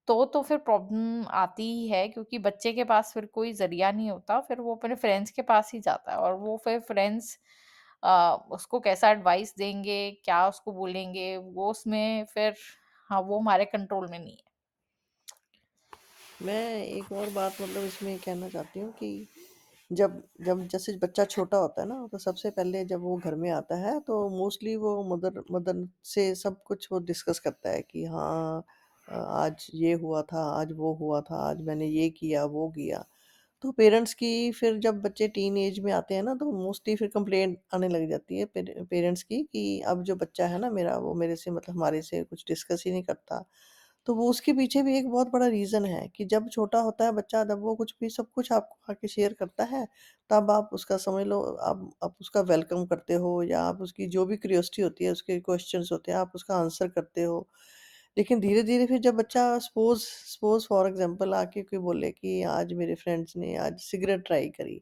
तो 0.07 0.23
तो 0.25 0.41
फिर 0.41 0.57
प्रॉब्लम 0.59 1.25
आती 1.35 1.63
ही 1.65 1.87
है 1.87 2.07
क्योंकि 2.07 2.37
बच्चे 2.39 2.71
के 2.73 2.83
पास 2.83 3.11
फिर 3.13 3.25
कोई 3.33 3.51
ज़रिया 3.53 3.91
नहीं 3.91 4.09
होता, 4.11 4.39
फिर 4.41 4.59
वो 4.59 4.75
अपने 4.75 4.95
फ्रेंड्स 4.95 5.31
के 5.31 5.41
पास 5.43 5.71
ही 5.73 5.79
जाता 5.81 6.11
है 6.11 6.17
और 6.19 6.33
वो 6.37 6.57
फिर 6.65 6.79
फ्रेंड्स 6.81 7.37
उसको 8.03 8.79
कैसा 8.79 9.09
एडवाइस 9.11 9.55
देंगे, 9.57 10.11
क्या 10.25 10.47
उसको 10.49 10.71
बोलेंगे, 10.71 11.35
वो 11.37 11.69
उसमें 11.71 12.25
फिर 12.25 12.55
हाँ, 13.09 13.21
वो 13.21 13.39
हमारे 13.39 13.65
कंट्रोल 13.65 14.07
में 14.11 14.19
नहीं 14.19 14.31
है। 14.31 14.49
मैं 16.41 16.83
एक 16.83 17.11
और 17.11 17.29
बात 17.29 17.61
मतलब 17.61 17.83
इसमें 17.83 18.17
कहना 18.19 18.49
चाहती 18.49 18.79
हूँ 18.79 18.91
कि 18.91 19.27
जब 19.91 20.21
जब 20.41 20.67
जैसे 20.67 20.97
बच्चा 20.97 21.25
छोटा 21.25 21.57
होता 21.57 21.81
है 21.81 21.87
ना, 21.87 22.07
तो 22.11 22.17
सबसे 22.17 22.49
पहले 22.49 22.83
जब 22.85 23.01
वो 23.01 23.15
घर 23.17 23.35
में 23.35 23.49
आता 23.51 23.75
है, 23.75 23.99
तो 23.99 24.29
मोस्टली 24.29 24.75
वो 24.75 25.03
मदर 25.15 25.43
मदर 25.51 25.87
से 26.03 26.33
सब 26.35 26.61
कुछ 26.63 26.87
वो 26.91 26.99
डिस्कस 26.99 27.39
करता 27.39 27.69
है 27.69 27.81
कि 27.81 28.05
हाँ 28.05 28.63
आज 29.07 29.67
ये 29.73 29.93
हुआ 29.93 30.21
था, 30.21 30.43
आज 30.61 30.71
वो 30.71 30.93
हुआ 30.93 31.21
था, 31.21 31.35
आज 31.49 31.61
मैंने 31.61 31.87
ये 31.87 32.09
किया, 32.09 32.45
वो 32.45 32.67
किया। 32.69 33.03
तो 33.63 33.71
पेरेंट्स 33.73 34.13
की 34.15 34.29
फिर 34.53 34.77
जब 34.79 35.01
बच्चे 35.01 35.27
टीन 35.29 35.57
एज 35.57 35.79
में 35.81 35.91
आते 35.93 36.15
हैं 36.15 36.23
ना, 36.23 36.33
तो 36.35 36.51
मोस्टली 36.53 36.95
फिर 36.95 37.07
कंप्लेंट 37.09 37.57
आने 37.73 37.87
लग 37.89 38.07
जाती 38.09 38.37
है 38.37 38.45
पेरे 38.47 38.83
पेरेंट्स 38.91 39.23
की 39.23 39.41
कि 39.45 39.63
अब 39.87 40.03
जो 40.03 40.15
बच्चा 40.17 40.47
है 40.47 40.59
ना 40.59 40.69
मेरा, 40.71 40.97
वो 40.97 41.13
मेरे 41.15 41.35
से 41.37 41.51
मतलब 41.51 41.75
हमारे 41.75 42.01
से 42.03 42.23
कुछ 42.23 42.43
डिस्कस 42.47 42.83
ही 42.85 42.91
नहीं 42.91 43.03
करता। 43.03 43.43
तो 44.07 44.15
वो 44.15 44.29
उसके 44.29 44.53
पीछे 44.53 44.81
भी 44.83 44.97
एक 44.97 45.09
बहुत 45.09 45.29
बड़ा 45.29 45.47
रीज़न 45.47 45.85
है 45.85 46.07
कि 46.09 46.25
जब 46.27 46.49
छोटा 46.49 46.79
होता 46.81 47.05
है 47.05 47.11
बच्चा, 47.13 47.43
जब 47.45 47.61
वो 47.61 47.75
कुछ 47.75 47.93
भी 48.01 48.09
सब 48.11 48.31
कुछ 48.31 48.51
आपको 48.53 48.91
आके 48.91 49.07
शेयर 49.09 49.33
करता 49.35 49.63
है, 49.67 49.85
तब 50.29 50.51
आप 50.51 50.69
उसका 50.73 50.97
समझ 50.99 51.25
लो 51.27 51.41
आप 51.63 51.89
आप 52.03 52.15
उसका 52.21 52.41
वेलकम 52.45 52.85
करते 52.87 53.13
हो 53.17 53.41
या 53.45 53.61
आप 53.63 53.81
उसकी 53.81 54.07
जो 54.09 54.25
भी 54.25 54.37
क्यूरियोसिटी 54.37 54.81
होती 54.81 55.05
है, 55.05 55.11
उसके 55.11 55.39
क्वेश्चन्स 55.41 55.91
होते 55.91 56.11
हैं, 56.11 56.19
आप 56.19 56.31
उसका 56.35 56.55
आंसर 56.57 56.87
करते 56.89 57.23
हो। 57.23 57.47
लेकिन 58.17 58.39
धीरे-धीरे 58.39 58.85
फिर 58.87 58.99
जब 59.01 59.15
बच्चा 59.15 59.43
सपोज़ 59.59 60.01
सपोज़ 60.27 60.67
फॉर 60.67 60.87
एग्ज़ाम्पल 60.87 61.33
आके 61.35 61.61
कोई 61.63 61.79
बोले 61.81 62.11
कि 62.11 62.41
आज 62.51 62.73
मेरे 62.75 62.95
फ्रेंड्स 62.97 63.35
ने 63.37 63.55
आज 63.59 63.79
सिगरेट 63.81 64.25
ट्राई 64.25 64.49
करी। 64.51 64.81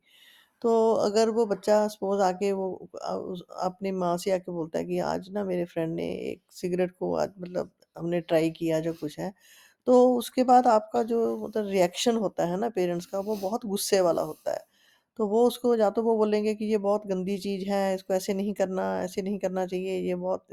तो 0.62 0.72
अगर 1.02 1.30
वो 1.32 1.46
बच्चा 1.48 1.88
सपोज़ 1.90 2.22
आके 2.24 2.52
वो 2.54 2.70
अपनी 3.62 3.92
माँ 3.94 4.16
से 4.20 4.32
आके 4.32 4.52
बोलता 4.52 4.80
है 4.80 4.86
कि 4.86 5.00
आज 5.06 5.30
ना 5.32 5.44
मेरे 5.46 5.66
फ्रेंड 5.66 5.94
ने 5.96 6.06
एक 6.32 6.42
सिगरेट 6.54 6.92
को 6.94 7.14
आज 7.18 7.34
मतलब 7.40 7.72
हमने 7.98 8.22
ट्राई 8.24 8.50
किया 8.54 8.80
जो 8.82 8.94
कुछ 8.96 9.20
है। 9.20 9.34
तो 9.88 10.04
उसके 10.16 10.44
बाद 10.46 10.68
आपका 10.70 11.04
जो 11.06 11.20
मतलब 11.40 11.68
रिएक्शन 11.70 12.16
होता 12.18 12.46
है 12.46 12.60
ना 12.60 12.70
पेरेंट्स 12.72 13.06
का 13.08 13.20
वो 13.22 13.36
बहुत 13.38 13.66
गुस्से 13.68 14.02
वाला 14.02 14.22
होता 14.24 14.54
है। 14.54 14.66
तो 15.20 15.28
वो 15.28 15.46
उसको 15.48 15.76
या 15.76 15.90
तो 15.92 16.04
वो 16.04 16.16
बोलेंगे 16.18 16.54
कि 16.56 16.66
ये 16.66 16.78
बहुत 16.80 17.08
गंदी 17.08 17.38
चीज़ 17.40 17.70
है, 17.70 17.96
इसको 17.96 18.14
ऐसे 18.16 18.34
नहीं 18.36 18.54
करना, 18.56 18.86
ऐसे 19.04 19.22
नहीं 19.22 19.40
करना 19.40 19.66
चाहिए, 19.68 19.98
ये 20.00 20.16
बहुत 20.18 20.46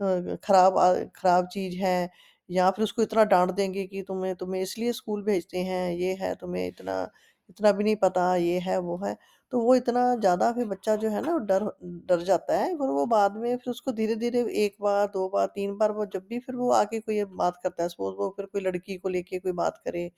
खराब 0.00 0.74
खराब 1.16 1.46
चीज़ 1.48 1.76
है। 1.78 2.10
या 2.50 2.70
फिर 2.70 2.82
उसको 2.84 3.02
इतना 3.02 3.24
डाँट 3.26 3.50
देंगे 3.52 3.84
कि 3.86 4.02
तुम्हें 4.02 4.34
तुम्हें 4.36 4.60
इसलिए 4.62 4.92
स्कूल 4.92 5.22
भेजते 5.24 5.58
हैं, 5.60 5.90
ये 5.92 6.14
है 6.16 6.34
तुम्हें 6.36 6.66
इतना 6.68 7.02
इतना 7.50 7.70
भी 7.72 7.84
नहीं 7.84 7.96
पता, 7.96 8.34
ये 8.36 8.58
है, 8.60 8.78
वो 8.80 8.96
है। 9.04 9.16
तो 9.52 9.60
वो 9.60 9.74
इतना 9.74 10.00
ज़्यादा 10.16 10.50
फिर 10.52 10.64
बच्चा 10.66 10.94
जो 10.96 11.08
है 11.10 11.20
ना 11.22 11.36
डर 11.46 11.64
डर 12.06 12.22
जाता 12.22 12.56
है, 12.56 12.68
फिर 12.70 12.88
वो 12.88 13.04
बाद 13.08 13.36
में 13.36 13.56
फिर 13.56 13.70
उसको 13.70 13.92
धीरे-धीरे 13.92 14.40
1 14.64 14.76
बार, 14.80 15.06
2 15.08 15.28
बार, 15.28 15.46
3 15.48 15.76
बार 15.78 15.92
वो 15.92 16.06
जब 16.06 16.26
भी 16.28 16.38
फिर 16.40 16.54
वो 16.56 16.70
आके 16.74 17.00
कोई 17.00 17.22
बात 17.34 17.60
करता 17.62 17.82
है, 17.82 17.88
सपोज़ 17.88 18.14
वो 18.16 18.28
फिर 18.36 18.46
कोई 18.46 18.60
लड़की 18.62 18.96
को 18.98 19.08
लेके 19.08 19.38
कोई 19.38 19.52
बात 19.54 19.80
करे 19.84 20.10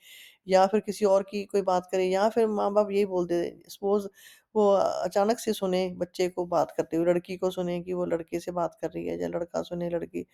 या 0.47 0.65
फिर 0.67 0.79
किसी 0.81 1.05
और 1.07 1.23
की 1.25 1.43
कोई 1.45 1.61
बात 1.63 1.87
करे 1.91 2.05
या 2.05 2.27
फिर 2.29 2.47
माँ-बाप 2.49 2.91
यही 2.91 3.05
बोल 3.07 3.27
दे 3.27 3.41
सपोज़ 3.69 4.07
वो 4.55 4.67
अचानक 4.75 5.39
से 5.39 5.53
सुने 5.53 5.87
बच्चे 5.97 6.27
को 6.29 6.45
बात 6.47 6.71
करते 6.77 6.97
हुए, 6.97 7.05
लड़की 7.07 7.37
को 7.37 7.49
सुने 7.51 7.79
कि 7.81 7.93
वो 7.93 8.05
लड़के 8.07 8.39
से 8.39 8.51
बात 8.53 8.77
कर 8.81 8.89
रही 8.89 9.05
है 9.07 9.21
या 9.21 9.27
लड़का 9.29 9.61
सुने 9.63 9.89
लड़की, 9.89 10.25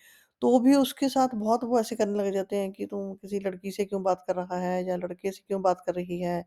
तो 0.42 0.58
भी 0.60 0.74
उसके 0.76 1.08
साथ 1.08 1.34
बहुत 1.36 1.64
वो 1.64 1.80
ऐसे 1.80 1.96
करने 1.96 2.18
लग 2.20 2.32
जाते 2.32 2.56
हैं 2.56 2.70
कि 2.72 2.86
तुम 2.86 3.12
किसी 3.14 3.38
लड़की 3.40 3.70
से 3.72 3.84
क्यों 3.84 4.02
बात 4.02 4.24
कर 4.26 4.36
रहा 4.36 4.58
है 4.60 4.84
या 4.88 4.96
लड़के 4.98 5.30
से 5.32 5.42
क्यों 5.42 5.60
बात 5.62 5.82
कर 5.86 5.94
रही 5.94 6.20
है। 6.20 6.44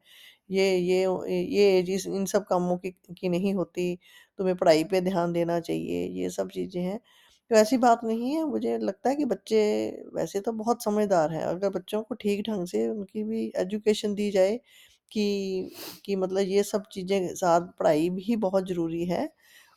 ये 0.49 0.75
ये 0.77 1.03
ये 1.29 1.63
एज 1.79 2.05
इन 2.07 2.25
सब 2.27 2.45
कामों 2.45 2.77
की 2.79 2.91
की 3.13 3.29
नहीं 3.29 3.53
होती, 3.55 3.95
तुम्हें 4.39 4.55
पढ़ाई 4.57 4.83
पे 4.85 5.01
ध्यान 5.01 5.33
देना 5.33 5.59
चाहिए, 5.61 6.05
ये 6.15 6.29
सब 6.31 6.49
चीज़ें 6.51 6.81
हैं। 6.83 6.99
तो 7.51 7.55
ऐसी 7.55 7.77
बात 7.79 8.01
नहीं 8.03 8.31
है, 8.31 8.43
मुझे 8.45 8.77
लगता 8.79 9.09
है 9.09 9.15
कि 9.15 9.25
बच्चे 9.25 9.59
वैसे 10.15 10.39
तो 10.41 10.51
बहुत 10.53 10.83
समझदार 10.83 11.31
हैं, 11.31 11.41
अगर 11.43 11.69
बच्चों 11.71 12.01
को 12.03 12.15
ठीक 12.17 12.41
ढंग 12.43 12.65
से 12.67 12.87
उनकी 12.89 13.23
भी 13.25 13.45
एजुकेशन 13.57 14.13
दी 14.15 14.29
जाए 14.31 14.59
कि 15.11 15.71
कि 16.05 16.15
मतलब 16.17 16.47
ये 16.47 16.63
सब 16.65 16.83
चीज़ें 16.91 17.33
साथ 17.35 17.61
पढ़ाई 17.79 18.09
भी 18.11 18.35
बहुत 18.39 18.67
ज़रूरी 18.67 19.05
है 19.07 19.29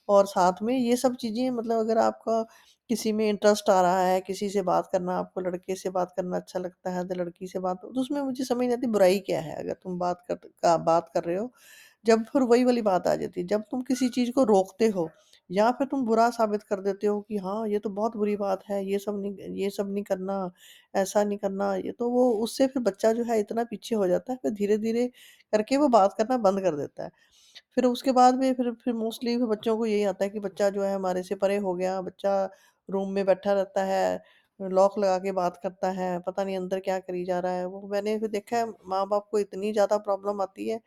और 0.09 0.27
साथ 0.27 0.63
में 0.63 0.77
ये 0.77 0.97
सब 0.99 1.17
चीज़ें 1.17 1.51
मतलब 1.53 1.79
अगर 1.81 1.99
आपका 1.99 2.43
किसी 2.91 3.13
में 3.13 3.29
इंटरेस्ट 3.29 3.71
आ 3.71 3.81
रहा 3.83 4.01
है, 4.03 4.21
किसी 4.23 4.49
से 4.51 4.63
बात 4.63 4.89
करना 4.93 5.17
आपको 5.19 5.41
लड़के 5.41 5.75
से 5.77 5.91
बात 5.91 6.13
करना 6.17 6.37
अच्छा 6.37 6.59
लगता 6.59 6.91
है, 6.91 7.07
तो 7.09 7.15
लड़की 7.17 7.47
से 7.49 7.59
बात 7.61 7.79
तो 7.83 7.89
उसमें 8.01 8.21
मुझे 8.23 8.45
समझ 8.45 8.59
नहीं 8.61 8.73
आती 8.73 8.87
बुराई 8.89 9.19
क्या 9.21 9.41
है? 9.41 9.55
अगर 9.57 9.73
तुम 9.75 9.99
बात 9.99 10.23
कर 10.29 10.35
का 10.63 10.77
बात 10.81 11.11
कर 11.15 11.25
रहे 11.25 11.37
हो, 11.37 11.51
जब 12.05 12.25
फिर 12.27 12.43
वही 12.45 12.65
वाली 12.65 12.83
बात 12.83 13.07
आ 13.09 13.15
जाती 13.17 13.41
है, 13.41 13.47
जब 13.47 13.63
तुम 13.71 13.83
किसी 13.85 14.09
चीज़ 14.11 14.31
को 14.33 14.45
रोकते 14.47 14.89
हो 14.91 15.09
या 15.53 15.71
फिर 15.73 15.87
तुम 15.89 16.05
बुरा 16.05 16.29
साबित 16.31 16.63
कर 16.65 16.81
देते 16.83 17.07
हो 17.07 17.21
कि 17.23 17.37
हाँ, 17.39 17.67
ये 17.69 17.79
तो 17.79 17.91
बहुत 17.91 18.17
बुरी 18.17 18.37
बात 18.39 18.63
है, 18.67 18.85
ये 18.87 18.99
सब 19.01 19.21
नहीं 19.21 19.55
ये 19.57 19.71
सब 19.71 19.91
नहीं 19.91 20.05
करना, 20.05 20.51
ऐसा 20.95 21.25
नहीं 21.25 21.39
करना, 21.39 21.75
ये 21.77 21.93
तो 21.95 22.09
वो 22.11 22.31
उससे 22.41 22.67
फिर 22.69 22.83
बच्चा 22.83 23.13
जो 23.13 23.25
है 23.25 23.39
इतना 23.41 23.65
पीछे 23.67 23.95
हो 23.97 24.07
जाता 24.09 24.33
है, 24.33 24.39
फिर 24.39 24.51
धीरे-धीरे 24.53 25.07
करके 25.53 25.77
वो 25.79 25.89
बात 25.91 26.15
करना 26.19 26.37
बंद 26.41 26.61
कर 26.63 26.77
देता 26.77 27.05
है। 27.05 27.11
फिर 27.77 27.85
उसके 27.87 28.13
बाद 28.13 28.35
में 28.37 28.53
फिर 28.55 28.71
फिर 28.77 28.95
मोस्टली 28.97 29.37
फिर 29.37 29.47
बच्चों 29.49 29.77
को 29.79 29.87
यही 29.87 30.03
आता 30.07 30.25
है 30.25 30.31
कि 30.31 30.41
बच्चा 30.41 30.69
जो 30.71 30.83
है 30.83 30.95
हमारे 30.95 31.23
से 31.25 31.35
परे 31.37 31.57
हो 31.59 31.75
गया, 31.75 32.01
बच्चा 32.03 32.35
रूम 32.89 33.11
में 33.11 33.25
बैठा 33.27 33.53
रहता 33.53 33.85
है, 33.85 34.23
लॉक 34.61 34.99
लगा 34.99 35.19
के 35.19 35.33
बात 35.33 35.57
करता 35.63 35.91
है, 35.93 36.19
पता 36.21 36.45
नहीं 36.45 36.57
अंदर 36.57 36.81
क्या 36.81 36.99
करी 37.01 37.25
जा 37.25 37.39
रहा 37.41 37.53
है। 37.55 37.67
वो 37.67 37.87
मैंने 37.89 38.19
फिर 38.19 38.29
देखा 38.31 38.57
है 38.59 38.67
माँ-बाप 38.87 39.29
को 39.31 39.39
इतनी 39.39 39.73
ज़्यादा 39.73 39.99
प्रॉब्लम 40.01 40.41
आती 40.43 40.69
है, 40.69 40.81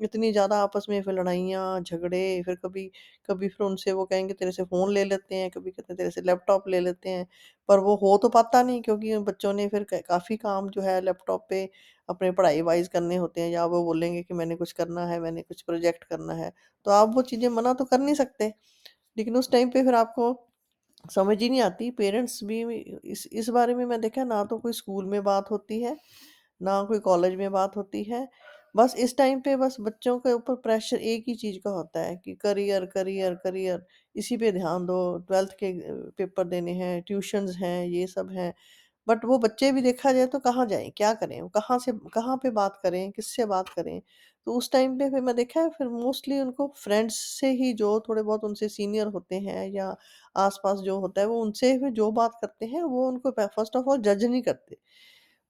इतनी 0.00 0.30
ज़्यादा 0.32 0.56
आपस 0.58 0.86
में 0.88 1.00
फिर 1.02 1.14
लड़ाइयाँ, 1.14 1.80
झगड़े, 1.82 2.42
फिर 2.42 2.54
कभी 2.56 2.90
कभी 3.28 3.48
फिर 3.48 3.66
उनसे 3.66 3.92
वो 3.92 4.04
कहेंगे 4.06 4.34
तेरे 4.34 4.52
से 4.52 4.64
फ़ोन 4.64 4.92
ले 4.92 5.04
लेते 5.04 5.34
हैं, 5.34 5.50
कभी 5.50 5.70
कहते 5.70 5.92
हैं 5.92 5.96
तेरे 5.96 6.10
से 6.10 6.20
लैपटॉप 6.22 6.68
ले 6.68 6.80
लेते 6.80 7.08
हैं, 7.10 7.26
पर 7.68 7.78
वो 7.80 7.94
हो 7.98 8.16
तो 8.18 8.28
पाता 8.30 8.62
नहीं 8.62 8.82
क्योंकि 8.82 9.16
बच्चों 9.20 9.52
ने 9.52 9.68
फिर 9.68 9.86
काफ़ी 9.92 10.36
काम 10.38 10.68
जो 10.70 10.82
है 10.82 11.00
लैपटॉप 11.00 11.46
पे 11.50 11.64
अपने 12.08 12.30
पढ़ाई 12.32 12.62
वाइज़ 12.62 12.88
करने 12.90 13.16
होते 13.16 13.40
हैं 13.40 13.50
या 13.50 13.64
वो 13.66 13.82
बोलेंगे 13.84 14.22
कि 14.22 14.34
मैंने 14.34 14.56
कुछ 14.56 14.72
करना 14.72 15.06
है, 15.06 15.20
मैंने 15.20 15.42
कुछ 15.42 15.62
प्रोजेक्ट 15.62 16.04
करना 16.04 16.34
है, 16.34 16.52
तो 16.86 16.90
आप 16.92 17.12
वो 17.14 17.22
चीज़ें 17.24 17.48
मना 17.50 17.74
तो 17.74 17.84
कर 17.84 17.98
नहीं 18.00 18.14
सकते। 18.16 18.52
लेकिन 19.16 19.36
उस 19.36 19.50
टाइम 19.52 19.70
पे 19.70 19.82
फिर 19.84 19.94
आपको 19.96 20.32
समझ 21.04 21.38
ही 21.38 21.48
नहीं 21.48 21.60
आती, 21.62 21.90
पेरेंट्स 21.92 22.42
भी 22.44 22.62
इस 23.06 23.26
इस 23.34 23.48
बारे 23.50 23.74
में 23.74 23.84
मैं 23.86 24.00
देखा 24.00 24.24
ना 24.26 24.42
तो 24.46 24.58
कोई 24.58 24.72
स्कूल 24.74 25.06
में 25.06 25.22
बात 25.24 25.50
होती 25.50 25.80
है, 25.82 25.96
ना 26.60 26.82
कोई 26.84 26.98
कॉलेज 27.00 27.34
में 27.36 27.50
बात 27.52 27.76
होती 27.76 28.02
है। 28.04 28.28
बस 28.74 28.94
इस 28.98 29.16
टाइम 29.16 29.40
पे 29.40 29.54
बस 29.56 29.76
बच्चों 29.80 30.18
के 30.20 30.32
ऊपर 30.32 30.54
प्रेशर 30.58 30.96
एक 31.06 31.24
ही 31.28 31.34
चीज़ 31.36 31.58
का 31.60 31.70
होता 31.70 32.00
है 32.00 32.16
कि 32.16 32.34
करियर, 32.36 32.84
करियर, 32.86 33.34
करियर 33.36 33.84
इसी 34.14 34.36
पे 34.38 34.52
ध्यान 34.52 34.86
दो, 34.86 35.18
12th 35.20 35.54
के 35.56 35.72
पेपर 36.16 36.44
देने 36.46 36.72
हैं, 36.74 37.02
ट्यूशन्स 37.02 37.56
हैं, 37.56 37.84
ये 37.86 38.06
सब 38.08 38.30
हैं। 38.32 38.52
बट 39.06 39.24
वो 39.24 39.38
बच्चे 39.38 39.70
भी 39.72 39.82
देखा 39.82 40.12
जाए 40.12 40.26
तो 40.28 40.38
कहाँ 40.40 40.66
जाएँ, 40.66 40.90
क्या 40.92 41.12
करें? 41.14 41.48
कहाँ 41.50 41.78
से 41.80 41.92
कहाँ 42.14 42.36
पे 42.38 42.50
बात 42.52 42.80
करें, 42.82 43.10
किससे 43.12 43.44
बात 43.46 43.68
करें? 43.70 44.00
तो 44.46 44.52
उस 44.54 44.70
टाइम 44.72 44.98
पे 44.98 45.08
फिर 45.10 45.20
मैं 45.22 45.34
देखा 45.36 45.60
है 45.60 45.68
फिर 45.70 45.88
मोस्टली 45.90 46.40
उनको 46.40 46.66
फ्रेंड्स 46.76 47.16
से 47.40 47.50
ही 47.54 47.72
जो 47.74 47.98
थोड़े 48.08 48.22
बहुत 48.22 48.44
उनसे 48.44 48.68
सीनियर 48.70 49.06
होते 49.08 49.40
हैं 49.40 49.66
या 49.70 49.94
आस-पास 50.36 50.78
जो 50.80 50.98
होता 51.00 51.20
है 51.20 51.26
वो 51.28 51.40
उनसे 51.42 51.78
फिर 51.78 51.90
जो 51.94 52.10
बात 52.14 52.38
करते 52.40 52.66
हैं 52.66 52.82
वो 52.84 53.08
उनको 53.08 53.30
फ़र्स्ट 53.32 53.76
ऑफ़ 53.76 53.86
ऑल 53.88 54.02
जज 54.02 54.24
नहीं 54.24 54.42
करते। 54.42 54.76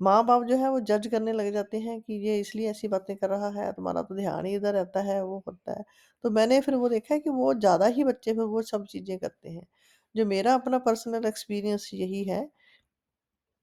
माँ-बाप 0.02 0.42
जो 0.44 0.56
है 0.58 0.68
वो 0.70 0.80
जज 0.82 1.06
करने 1.08 1.32
लग 1.32 1.52
जाते 1.52 1.78
हैं 1.80 2.00
कि 2.00 2.14
ये 2.22 2.38
इसलिए 2.40 2.70
ऐसी 2.70 2.88
बातें 2.88 3.14
कर 3.16 3.28
रहा 3.30 3.48
है, 3.52 3.72
तुम्हारा 3.72 4.02
तो 4.02 4.14
ध्यान 4.16 4.46
ही 4.46 4.54
इधर 4.56 4.74
रहता 4.74 5.00
है, 5.02 5.22
वो 5.24 5.42
होता 5.46 5.72
है। 5.72 5.84
तो 6.24 6.30
मैंने 6.32 6.60
फिर 6.62 6.74
वो 6.76 6.88
देखा 6.88 7.14
है 7.14 7.20
कि 7.20 7.30
वो 7.32 7.52
ज़्यादा 7.56 7.86
ही 7.90 8.04
बच्चे 8.04 8.32
फिर 8.32 8.44
वो 8.46 8.62
सब 8.64 8.86
चीज़ें 8.88 9.18
करते 9.18 9.48
हैं। 9.50 9.66
जो 10.14 10.26
मेरा 10.26 10.54
अपना 10.54 10.78
पर्सनल 10.80 11.26
एक्सपीरियंस 11.26 11.90
यही 11.94 12.24
है 12.26 12.42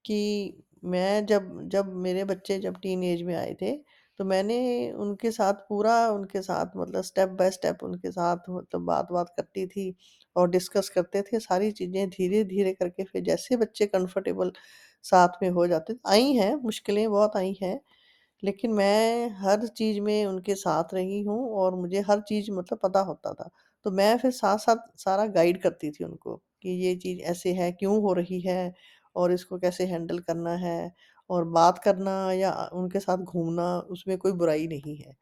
कि 0.05 0.63
मैं 0.85 1.25
जब 1.25 1.49
जब 1.69 1.93
मेरे 1.97 2.23
बच्चे 2.25 2.57
जब 2.59 2.77
टीनेज 2.81 3.21
में 3.23 3.35
आए 3.35 3.53
थे, 3.61 3.71
तो 4.19 4.25
मैंने 4.25 4.57
उनके 4.95 5.31
साथ 5.31 5.53
पूरा 5.69 5.95
उनके 6.11 6.41
साथ 6.41 6.77
मतलब 6.77 7.01
स्टेप 7.03 7.29
बाय 7.39 7.51
स्टेप 7.51 7.83
उनके 7.83 8.11
साथ 8.11 8.49
मतलब 8.49 8.81
बात-वात 8.85 9.33
करती 9.37 9.65
थी 9.67 9.93
और 10.35 10.49
डिस्कस 10.49 10.89
करते 10.89 11.21
थे 11.23 11.39
सारी 11.39 11.71
चीज़ें 11.71 12.09
धीरे-धीरे 12.09 12.73
करके 12.73 13.03
फिर 13.05 13.21
जैसे 13.23 13.57
बच्चे 13.57 13.85
कंफर्टेबल 13.87 14.51
साथ 15.05 15.41
में 15.43 15.49
हो 15.51 15.67
जाते 15.67 15.93
आई 16.07 16.31
हैं, 16.33 16.53
मुश्किलें 16.57 17.09
बहुत 17.09 17.35
आई 17.37 17.57
हैं, 17.61 17.79
लेकिन 18.43 18.73
मैं 18.73 19.29
हर 19.39 19.67
चीज़ 19.69 19.99
में 20.01 20.25
उनके 20.25 20.55
साथ 20.55 20.93
रही 20.93 21.21
हूँ 21.23 21.39
और 21.55 21.75
मुझे 21.75 22.01
हर 22.01 22.21
चीज़ 22.23 22.51
मतलब 22.53 22.79
पता 22.83 22.99
होता 23.01 23.33
था। 23.33 23.49
तो 23.85 23.91
मैं 23.91 24.17
फिर 24.17 24.31
साथ-साथ 24.33 24.87
सारा 24.99 25.25
गाइड 25.29 25.61
करती 25.61 25.91
थी 25.91 26.03
उनको 26.03 26.35
कि 26.63 26.69
ये 26.79 26.95
चीज़ 26.97 27.21
ऐसे 27.23 27.53
है, 27.53 27.71
क्यों 27.73 28.01
हो 28.01 28.13
रही 28.13 28.39
है 28.41 28.73
और 29.15 29.31
इसको 29.31 29.57
कैसे 29.59 29.85
हैंडल 29.85 30.19
करना 30.21 30.55
है 30.57 30.91
और 31.29 31.45
बात 31.51 31.79
करना 31.79 32.13
या 32.33 32.51
उनके 32.73 32.99
साथ 32.99 33.17
घूमना 33.25 33.65
उसमें 33.89 34.17
कोई 34.17 34.31
बुराई 34.33 34.67
नहीं 34.67 34.95
है। 34.97 35.13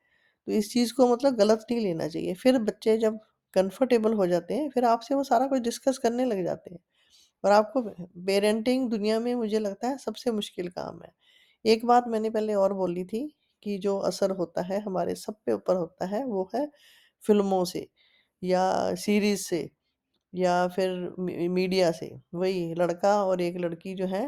तो 0.47 0.51
इस 0.53 0.71
चीज़ 0.73 0.93
को 0.93 1.07
मतलब 1.07 1.35
गलत 1.35 1.65
नहीं 1.71 1.81
लेना 1.81 2.07
चाहिए। 2.07 2.33
फिर 2.35 2.59
बच्चे 2.61 2.97
जब 2.97 3.19
कंफर्टेबल 3.53 4.13
हो 4.13 4.27
जाते 4.27 4.53
हैं, 4.53 4.69
फिर 4.69 4.85
आपसे 4.85 5.15
वो 5.15 5.23
सारा 5.23 5.47
कुछ 5.47 5.61
डिस्कस 5.61 5.97
करने 5.97 6.25
लग 6.25 6.43
जाते 6.45 6.71
हैं 6.71 6.79
और 7.47 7.53
आपको 7.53 7.81
पेरेंटिंग 8.25 8.89
दुनिया 8.91 9.19
में 9.21 9.33
मुझे 9.35 9.59
लगता 9.59 9.87
है 9.87 9.97
सबसे 9.99 10.31
मुश्किल 10.33 10.69
काम 10.71 11.01
है। 11.03 11.11
एक 11.65 11.85
बात 11.85 12.07
मैंने 12.07 12.29
पहले 12.31 12.53
और 12.55 12.73
बोली 12.75 13.03
थी 13.05 13.27
कि 13.63 13.77
जो 13.79 13.97
असर 14.03 14.31
होता 14.33 14.61
है 14.65 14.79
हमारे 14.81 15.15
सब 15.17 15.35
पे 15.45 15.53
ऊपर 15.53 15.75
होता 15.77 16.05
है 16.07 16.23
वो 16.25 16.49
है 16.55 16.67
फ़िल्मों 17.23 17.63
से 17.67 17.87
या 18.41 18.63
सीरीज़ 18.97 19.43
से 19.43 19.69
या 20.33 20.67
फिर 20.69 20.91
मीडिया 21.21 21.91
से। 21.93 22.11
वही 22.35 22.73
लड़का 22.75 23.15
और 23.25 23.41
एक 23.41 23.57
लड़की 23.59 23.95
जो 23.95 24.07
है 24.07 24.27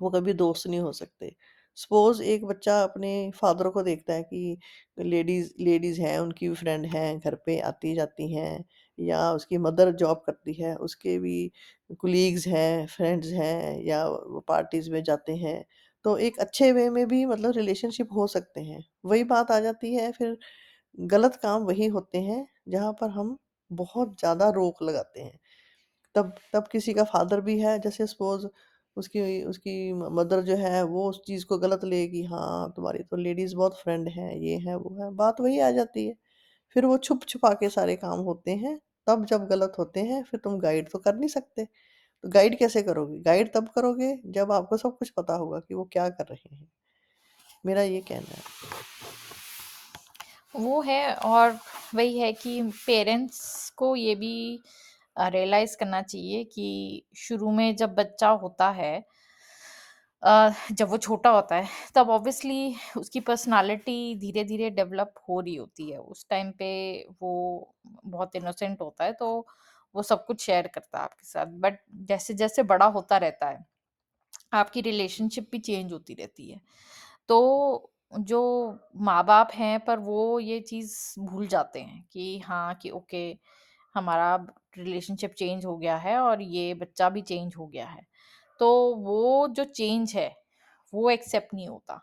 वो 0.00 0.10
कभी 0.10 0.32
दोस्त 0.34 0.66
नहीं 0.68 0.80
हो 0.80 0.92
सकते। 0.94 1.34
सपोज़ 1.78 2.22
एक 2.24 2.44
बच्चा 2.46 2.82
अपने 2.82 3.10
फ़ादर 3.36 3.68
को 3.70 3.82
देखता 3.82 4.14
है 4.14 4.22
कि 4.24 4.58
लेडीज़ 4.98 5.52
लेडीज़ 5.60 6.00
हैं, 6.02 6.18
उनकी 6.18 6.50
फ्रेंड 6.54 6.86
हैं, 6.86 7.18
घर 7.20 7.34
पे 7.46 7.58
आती-जाती 7.62 8.32
हैं 8.34 8.64
या 8.98 9.32
उसकी 9.32 9.58
मदर 9.60 9.90
जॉब 9.94 10.22
करती 10.26 10.52
है, 10.54 10.74
उसके 10.76 11.18
भी 11.18 11.50
कोलीग्स 11.98 12.46
हैं, 12.48 12.86
फ्रेंड्स 12.88 13.28
हैं 13.34 13.80
या 13.82 14.04
पार्टीज़ 14.48 14.90
में 14.90 15.02
जाते 15.04 15.36
हैं। 15.36 15.64
तो 16.04 16.16
एक 16.20 16.38
अच्छे 16.40 16.70
वे 16.72 16.88
में 16.90 17.06
भी 17.08 17.24
मतलब 17.26 17.52
रिलेशनशिप 17.56 18.08
हो 18.14 18.26
सकते 18.28 18.60
हैं। 18.62 18.82
वही 19.04 19.24
बात 19.26 19.50
आ 19.50 19.58
जाती 19.60 19.94
है 19.94 20.10
फिर 20.12 20.36
गलत 21.08 21.36
काम 21.38 21.62
वही 21.64 21.86
होते 21.88 22.18
हैं, 22.20 22.46
जहाँ 22.68 22.92
पर 22.94 23.10
हम 23.12 23.36
बहुत 23.70 24.18
ज़्यादा 24.20 24.48
रोक 24.52 24.82
लगाते 24.82 25.20
हैं। 25.22 25.38
तब 26.14 26.34
तब 26.52 26.68
किसी 26.68 26.92
का 26.94 27.04
फ़ादर 27.06 27.40
भी 27.42 27.58
है 27.60 27.78
जैसे 27.80 28.06
सपोज़ 28.08 28.46
उसकी 28.96 29.42
उसकी 29.44 29.74
मदर 30.12 30.40
जो 30.44 30.56
है 30.58 30.82
वो 30.86 31.08
उस 31.10 31.20
चीज़ 31.26 31.46
को 31.46 31.58
गलत 31.58 31.84
लेगी, 31.86 32.22
हाँ, 32.24 32.72
तुम्हारी 32.76 33.02
तो 33.04 33.16
लेडीज़ 33.18 33.54
बहुत 33.56 33.78
फ्रेंड 33.78 34.08
हैं, 34.10 34.34
ये 34.36 34.56
है, 34.60 34.76
वो 34.76 34.96
है, 35.00 35.10
बात 35.16 35.40
वही 35.40 35.58
आ 35.60 35.70
जाती 35.72 36.06
है। 36.06 36.14
फिर 36.74 36.84
वो 36.84 36.98
छुप-छुपा 36.98 37.50
के 37.50 37.68
सारे 37.68 37.96
काम 37.96 38.20
होते 38.20 38.50
हैं, 38.50 38.80
तब 39.06 39.24
जब 39.24 39.46
गलत 39.46 39.72
होते 39.78 40.00
हैं 40.00 40.22
फिर 40.24 40.40
तुम 40.44 40.58
गाइड 40.58 40.90
तो 40.90 40.98
कर 40.98 41.14
नहीं 41.14 41.28
सकते। 41.28 41.64
तो 42.22 42.28
गाइड 42.28 42.58
कैसे 42.58 42.82
करोगे? 42.82 43.18
गाइड 43.18 43.52
तब 43.54 43.68
करोगे 43.68 44.20
जब 44.26 44.52
आपको 44.52 44.76
सब 44.76 44.98
कुछ 44.98 45.10
पता 45.10 45.34
होगा 45.34 45.60
कि 45.60 45.74
वो 45.74 45.84
क्या 45.84 46.08
कर 46.08 46.24
रहे 46.24 46.54
हैं। 46.54 46.72
मेरा 47.66 47.82
ये 47.82 48.00
कहना 48.00 48.34
है। 48.34 48.42
वो 50.56 50.80
है 50.80 51.14
और 51.14 51.58
वही 51.94 52.18
है 52.18 52.32
कि 52.32 52.62
पेरेंट्स 52.62 53.70
को 53.70 53.96
ये 53.96 54.14
भी 54.14 54.60
रियलाइज़ 55.18 55.76
करना 55.76 56.02
चाहिए 56.02 56.44
कि 56.44 57.02
शुरू 57.16 57.50
में 57.50 57.76
जब 57.76 57.94
बच्चा 57.94 58.28
होता 58.28 58.70
है 58.70 59.04
जब 60.72 60.88
वो 60.88 60.96
छोटा 60.98 61.30
होता 61.30 61.56
है, 61.56 61.68
तब 61.94 62.10
ऑब्वियसली 62.10 62.74
उसकी 62.96 63.20
पर्सनैलिटी 63.20 63.96
धीरे-धीरे 64.16 64.70
डेवलप 64.70 65.14
हो 65.28 65.40
रही 65.40 65.54
होती 65.56 65.90
है। 65.90 65.98
उस 65.98 66.26
टाइम 66.30 66.50
पे 66.52 66.68
वो 67.22 67.32
बहुत 68.06 68.36
इनोसेंट 68.36 68.80
होता 68.80 69.04
है, 69.04 69.12
तो 69.12 69.46
वो 69.94 70.02
सब 70.02 70.24
कुछ 70.26 70.40
शेयर 70.42 70.66
करता 70.68 70.98
है 70.98 71.04
आपके 71.04 71.26
साथ। 71.26 71.46
बट 71.60 71.78
जैसे-जैसे 72.04 72.62
बड़ा 72.64 72.86
होता 72.88 73.16
रहता 73.18 73.48
है, 73.48 73.64
आपकी 74.52 74.80
रिलेशनशिप 74.80 75.48
भी 75.52 75.58
चेंज 75.60 75.92
होती 75.92 76.14
रहती 76.14 76.50
है। 76.50 76.60
तो 77.28 77.92
जो 78.20 78.40
माँ-बाप 78.98 79.50
हैं, 79.54 79.80
पर 79.80 79.98
वो 80.00 80.38
ये 80.40 80.60
चीज़ 80.62 80.96
भूल 81.20 81.46
जाते 81.48 81.80
हैं 81.80 82.04
कि 82.12 82.38
हाँ, 82.40 82.74
कि 82.76 82.90
ओके, 82.90 83.26
हमारा 83.94 84.34
रिलेशनशिप 84.78 85.32
चेंज 85.34 85.64
हो 85.66 85.76
गया 85.78 85.96
है 85.98 86.18
और 86.18 86.42
ये 86.42 86.74
बच्चा 86.76 87.08
भी 87.10 87.22
चेंज 87.22 87.54
हो 87.56 87.66
गया 87.68 87.86
है। 87.88 88.06
तो 88.62 88.70
वो 88.96 89.48
जो 89.50 89.64
चेंज 89.66 90.12
है, 90.16 90.30
वो 90.92 91.10
एक्सेप्ट 91.10 91.54
नहीं 91.54 91.68
होता। 91.68 92.00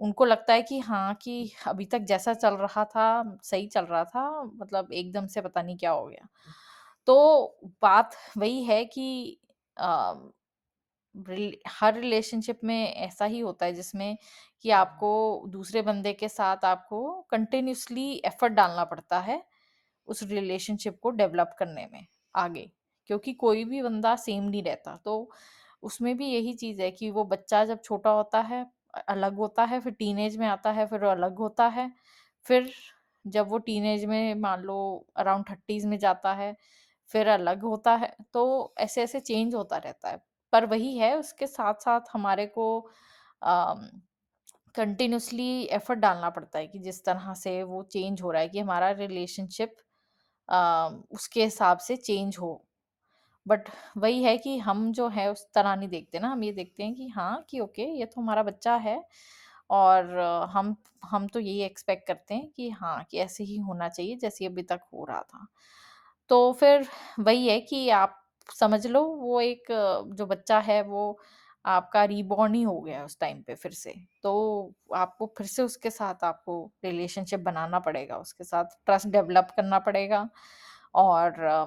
उनको 0.00 0.24
लगता 0.24 0.54
है 0.54 0.62
कि 0.62 0.78
हाँ, 0.80 1.14
कि 1.22 1.52
अभी 1.66 1.84
तक 1.86 2.00
जैसा 2.04 2.34
चल 2.34 2.54
रहा 2.56 2.84
था, 2.86 3.38
सही 3.44 3.66
चल 3.68 3.84
रहा 3.84 4.04
था, 4.04 4.42
मतलब 4.44 4.92
एकदम 4.92 5.26
से 5.28 5.40
पता 5.40 5.62
नहीं 5.62 5.76
क्या 5.78 5.90
हो 5.92 6.06
गया। 6.06 6.28
तो 7.08 7.58
बात 7.82 8.16
वही 8.38 8.64
है 8.64 8.84
कि 8.86 9.38
रिल 11.14 11.56
हर 11.70 11.94
रिलेशनशिप 11.94 12.60
में 12.64 12.94
ऐसा 12.94 13.24
ही 13.24 13.40
होता 13.40 13.66
है 13.66 13.72
जिसमें 13.74 14.16
कि 14.62 14.70
आपको 14.70 15.10
दूसरे 15.48 15.82
बंदे 15.82 16.12
के 16.12 16.28
साथ 16.28 16.64
आपको 16.64 17.00
कंटिन्यूसली 17.30 18.10
एफर्ट 18.26 18.52
डालना 18.52 18.84
पड़ता 18.84 19.18
है, 19.20 19.42
उस 20.08 20.22
रिलेशनशिप 20.22 20.98
को 21.02 21.10
डेवलप 21.12 21.56
करने 21.58 21.86
में 21.92 22.06
आगे। 22.34 22.70
क्योंकि 23.06 23.32
कोई 23.34 23.64
भी 23.64 23.82
बंदा 23.82 24.16
सेम 24.16 24.44
नहीं 24.44 24.62
रहता, 24.62 24.96
तो 24.96 25.30
उसमें 25.82 26.16
भी 26.16 26.26
यही 26.28 26.52
चीज़ 26.54 26.80
है 26.82 26.90
कि 26.92 27.10
वो 27.10 27.24
बच्चा 27.26 27.64
जब 27.64 27.80
छोटा 27.82 28.10
होता 28.10 28.40
है 28.42 28.66
अलग 29.08 29.36
होता 29.36 29.64
है, 29.64 29.80
फिर 29.80 29.92
टीनेज 29.94 30.36
में 30.38 30.46
आता 30.48 30.70
है, 30.72 30.86
फिर 30.86 31.04
वो 31.04 31.10
अलग 31.10 31.38
होता 31.38 31.66
है। 31.68 31.90
फिर 32.46 32.70
जब 33.24 33.48
वो 33.48 33.58
टीनेज 33.60 34.04
में 34.04 34.34
मान 34.36 34.62
लो 34.62 34.76
अराउंड 35.16 35.44
30s 35.46 35.86
में 35.86 35.98
जाता 35.98 36.32
है, 36.34 36.54
फिर 37.10 37.28
अलग 37.28 37.62
होता 37.62 37.94
है, 37.96 38.14
तो 38.34 38.74
ऐसे-ऐसे 38.78 39.20
चेंज 39.20 39.54
होता 39.54 39.76
रहता 39.78 40.10
है। 40.10 40.22
पर 40.52 40.66
वही 40.66 40.96
है 40.98 41.14
उसके 41.18 41.46
साथ-साथ 41.46 42.00
हमारे 42.12 42.46
को 42.48 42.66
अम, 43.42 43.88
कंटिन्यूअसली 44.74 45.48
एफर्ट 45.72 45.98
डालना 45.98 46.30
पड़ता 46.30 46.58
है 46.58 46.66
कि 46.66 46.78
जिस 46.80 47.04
तरह 47.04 47.34
से 47.36 47.62
वो 47.64 47.82
चेंज 47.90 48.22
हो 48.22 48.30
रहा 48.30 48.42
है 48.42 48.48
कि 48.48 48.58
हमारा 48.58 48.90
रिलेशनशिप 48.96 49.74
उसके 51.12 51.44
हिसाब 51.44 51.78
से 51.78 51.96
चेंज 51.96 52.36
हो। 52.40 52.52
बट 53.46 53.68
वही 53.96 54.22
है 54.22 54.36
कि 54.38 54.56
हम 54.60 54.90
जो 54.94 55.08
है 55.10 55.30
उस 55.30 55.46
तरह 55.54 55.74
नहीं 55.76 55.88
देखते 55.88 56.18
ना, 56.18 56.28
हम 56.28 56.44
ये 56.44 56.52
देखते 56.52 56.82
हैं 56.84 56.94
कि 56.94 57.08
हाँ, 57.08 57.44
कि 57.50 57.60
ओके 57.60 57.84
ये 57.90 58.06
तो 58.06 58.20
हमारा 58.20 58.42
बच्चा 58.44 58.76
है 58.78 59.02
और 59.70 60.18
हम 60.50 60.76
हम 61.04 61.26
तो 61.28 61.40
यही 61.40 61.60
एक्सपेक्ट 61.62 62.06
करते 62.06 62.34
हैं 62.34 62.48
कि 62.50 62.68
हाँ, 62.72 63.04
कि 63.10 63.18
ऐसे 63.18 63.44
ही 63.44 63.56
होना 63.60 63.88
चाहिए 63.90 64.16
जैसे 64.18 64.46
अभी 64.46 64.62
तक 64.64 64.80
हो 64.94 65.04
रहा 65.04 65.20
था। 65.24 65.46
तो 66.30 66.52
फिर 66.52 66.86
वही 67.20 67.48
है 67.48 67.60
कि 67.62 67.88
आप 67.92 68.18
समझ 68.48 68.86
लो 68.86 69.02
वो 69.16 69.40
एक 69.40 69.64
जो 70.12 70.26
बच्चा 70.26 70.58
है 70.60 70.82
वो 70.84 71.18
आपका 71.64 72.04
रीबॉर्न 72.04 72.54
ही 72.54 72.62
हो 72.62 72.80
गया 72.80 73.04
उस 73.04 73.18
टाइम 73.20 73.42
पे 73.42 73.54
फिर 73.54 73.72
से। 73.74 73.94
तो 74.22 74.32
आपको 74.96 75.26
फिर 75.38 75.46
से 75.48 75.62
उसके 75.62 75.90
साथ 75.90 76.24
आपको 76.24 76.56
रिलेशनशिप 76.84 77.40
बनाना 77.40 77.78
पड़ेगा, 77.80 78.16
उसके 78.18 78.44
साथ 78.44 78.64
ट्रस्ट 78.86 79.06
डेवलप 79.08 79.48
करना 79.56 79.78
पड़ेगा 79.80 80.28
और 80.96 81.40
अ, 81.40 81.66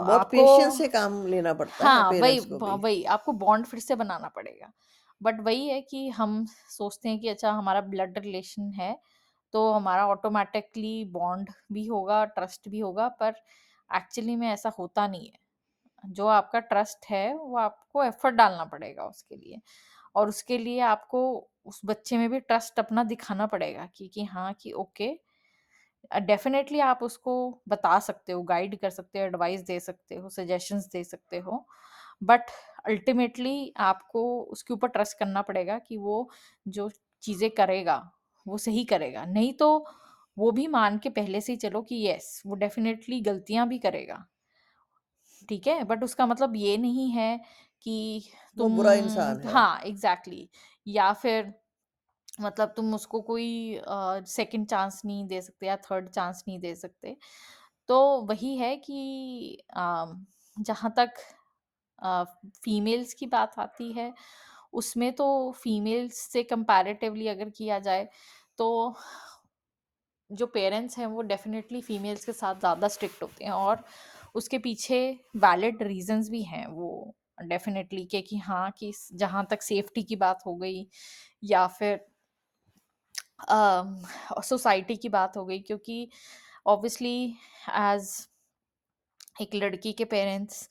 बहुत 0.00 0.10
आपको 0.10 0.30
पेशेंस 0.30 0.76
से 0.76 0.88
काम 0.88 1.26
लेना 1.28 1.54
पड़ता 1.56 1.88
है 1.88 1.90
हाँ, 1.92 2.12
वही 2.14 2.40
पेरेंट्स 2.40 2.44
को 2.46 2.60
ब 2.60 2.62
भी। 2.62 2.78
वही 2.78 3.02
आपको 3.06 3.32
बॉन्ड 3.34 3.66
फिर 3.66 3.80
से 3.80 3.94
बनाना 3.96 4.28
पड़ेगा। 4.30 4.72
बट 5.20 5.40
वही 5.40 5.68
है 5.68 5.80
कि 5.82 6.08
हम 6.10 6.44
सोचते 6.70 7.08
हैं 7.08 7.18
कि 7.20 7.28
अच्छा 7.28 7.50
हमारा 7.52 7.80
ब्लड 7.82 8.18
रिलेशन 8.18 8.70
है, 8.72 8.96
तो 9.54 9.70
हमारा 9.72 10.06
ऑटोमेटिकली 10.08 11.04
बॉन्ड 11.12 11.50
भी 11.72 11.86
होगा, 11.86 12.24
ट्रस्ट 12.26 12.68
भी 12.68 12.78
होगा, 12.80 13.08
पर 13.10 13.34
एक्चुअली 13.90 14.36
में 14.36 14.48
ऐसा 14.48 14.72
होता 14.78 15.06
नहीं 15.08 15.28
है। 15.28 15.38
जो 16.04 16.26
आपका 16.28 16.60
ट्रस्ट 16.62 17.06
है, 17.10 17.34
वो 17.34 17.56
आपको 17.58 18.04
एफर्ट 18.04 18.34
डालना 18.34 18.64
पड़ेगा 18.66 19.06
उसके 19.06 19.36
लिए 19.36 19.60
और 20.14 20.28
उसके 20.28 20.58
लिए 20.58 20.80
आपको 20.86 21.22
उस 21.66 21.80
बच्चे 21.86 22.18
में 22.18 22.30
भी 22.30 22.40
ट्रस्ट 22.42 22.78
अपना 22.78 23.04
दिखाना 23.04 23.46
पड़ेगा 23.48 23.86
कि 23.96 24.08
कि 24.08 24.24
हाँ, 24.24 24.52
कि 24.54 24.72
ओके 24.74 25.08
डेफ़िनेटली 26.20 26.80
आप 26.80 27.02
उसको 27.02 27.34
बता 27.68 27.98
सकते 28.00 28.32
हो, 28.32 28.42
गाइड 28.42 28.78
कर 28.80 28.90
सकते 28.90 29.18
हो, 29.18 29.24
एडवाइस 29.26 29.60
दे 29.62 29.78
सकते 29.80 30.14
हो, 30.14 30.28
सजेशंस 30.28 30.88
दे 30.92 31.02
सकते 31.04 31.38
हो। 31.38 31.66
बट 32.22 32.50
अल्टीमेटली 32.86 33.72
आपको 33.82 34.24
उसके 34.44 34.74
ऊपर 34.74 34.88
ट्रस्ट 34.88 35.18
करना 35.18 35.42
पड़ेगा 35.42 35.78
कि 35.78 35.96
वो 35.98 36.28
जो 36.66 36.90
चीज़ें 37.22 37.50
करेगा, 37.52 37.96
वो 38.46 38.58
सही 38.58 38.84
करेगा। 38.86 39.24
नहीं 39.26 39.52
तो 39.54 39.70
वो 40.36 40.50
भी 40.52 40.66
मान 40.68 40.98
के 40.98 41.08
पहले 41.10 41.40
से 41.40 41.52
ही 41.52 41.58
चलो 41.58 41.82
कि 41.82 42.06
यस 42.08 42.42
वो 42.46 42.54
डेफ़िनेटली 42.56 43.20
गलतियाँ 43.22 43.68
भी 43.68 43.78
करेगा। 43.78 44.24
ठीक 45.48 45.66
है? 45.66 45.82
बट 45.84 46.02
उसका 46.04 46.26
मतलब 46.26 46.56
ये 46.56 46.76
नहीं 46.78 47.10
है 47.10 47.36
कि 47.82 48.22
वो 48.56 48.66
तुम 48.66 48.70
बुरा 48.70 48.92
इंसान 48.96 49.40
है। 49.40 49.54
हाँ, 49.54 49.80
एग्ज़ैक्टली 49.80 50.36
exactly, 50.36 50.56
या 50.86 51.12
फिर 51.12 51.52
मतलब 52.38 52.72
तुम 52.76 52.94
उसको 52.94 53.20
कोई 53.22 53.48
सेकंड 54.28 54.66
चांस 54.68 55.00
नहीं 55.04 55.26
दे 55.28 55.40
सकते 55.42 55.66
या 55.66 55.76
थर्ड 55.82 56.08
चांस 56.10 56.44
नहीं 56.48 56.58
दे 56.60 56.74
सकते। 56.76 57.16
तो 57.88 57.98
वही 58.24 58.56
है 58.58 58.76
कि 58.78 59.58
अ, 59.70 60.04
जहाँ 60.56 60.92
तक 60.98 61.14
अ, 61.98 62.24
फीमेल्स 62.64 63.14
की 63.14 63.26
बात 63.28 63.58
आती 63.60 63.92
है, 63.92 64.12
उसमें 64.74 65.12
तो 65.14 65.26
फीमेल्स 65.56 66.18
से 66.32 66.42
कंपैरेटिवली 66.44 67.28
अगर 67.28 67.50
किया 67.52 67.78
जाए 67.80 68.08
तो 68.58 68.68
जो 70.30 70.46
पेरेंट्स 70.46 70.98
हैं 70.98 71.06
वो 71.06 71.22
डेफ़िनेटली 71.24 71.80
फीमेल्स 71.82 72.24
के 72.24 72.32
साथ 72.32 72.54
ज़्यादा 72.60 72.88
स्ट्रिक्ट 72.88 73.22
होते 73.22 73.44
हैं 73.44 73.52
और 73.52 73.84
उसके 74.34 74.58
पीछे 74.58 74.98
वैलिड 75.38 75.82
रीज़न्स 75.82 76.28
भी 76.30 76.42
हैं 76.44 76.66
वो 76.68 76.88
डेफ़िनेटली 77.42 78.04
कि 78.06 78.20
कि 78.22 78.36
हाँ, 78.38 78.70
कि 78.78 78.92
जहाँ 79.14 79.46
तक 79.50 79.62
सेफ्टी 79.62 80.02
की 80.02 80.16
बात 80.16 80.42
हो 80.46 80.54
गई 80.56 80.86
या 81.44 81.66
फिर 81.70 82.00
सोसाइटी 84.44 84.96
की 84.96 85.08
बात 85.10 85.36
हो 85.36 85.44
गई 85.44 85.58
क्योंकि 85.62 86.08
ऑब्वियसली 86.66 87.16
एज़ 87.80 88.10
एक 89.36 89.54
लड़की 89.54 89.92
के 89.92 90.04
पेरेंट्स 90.06 90.68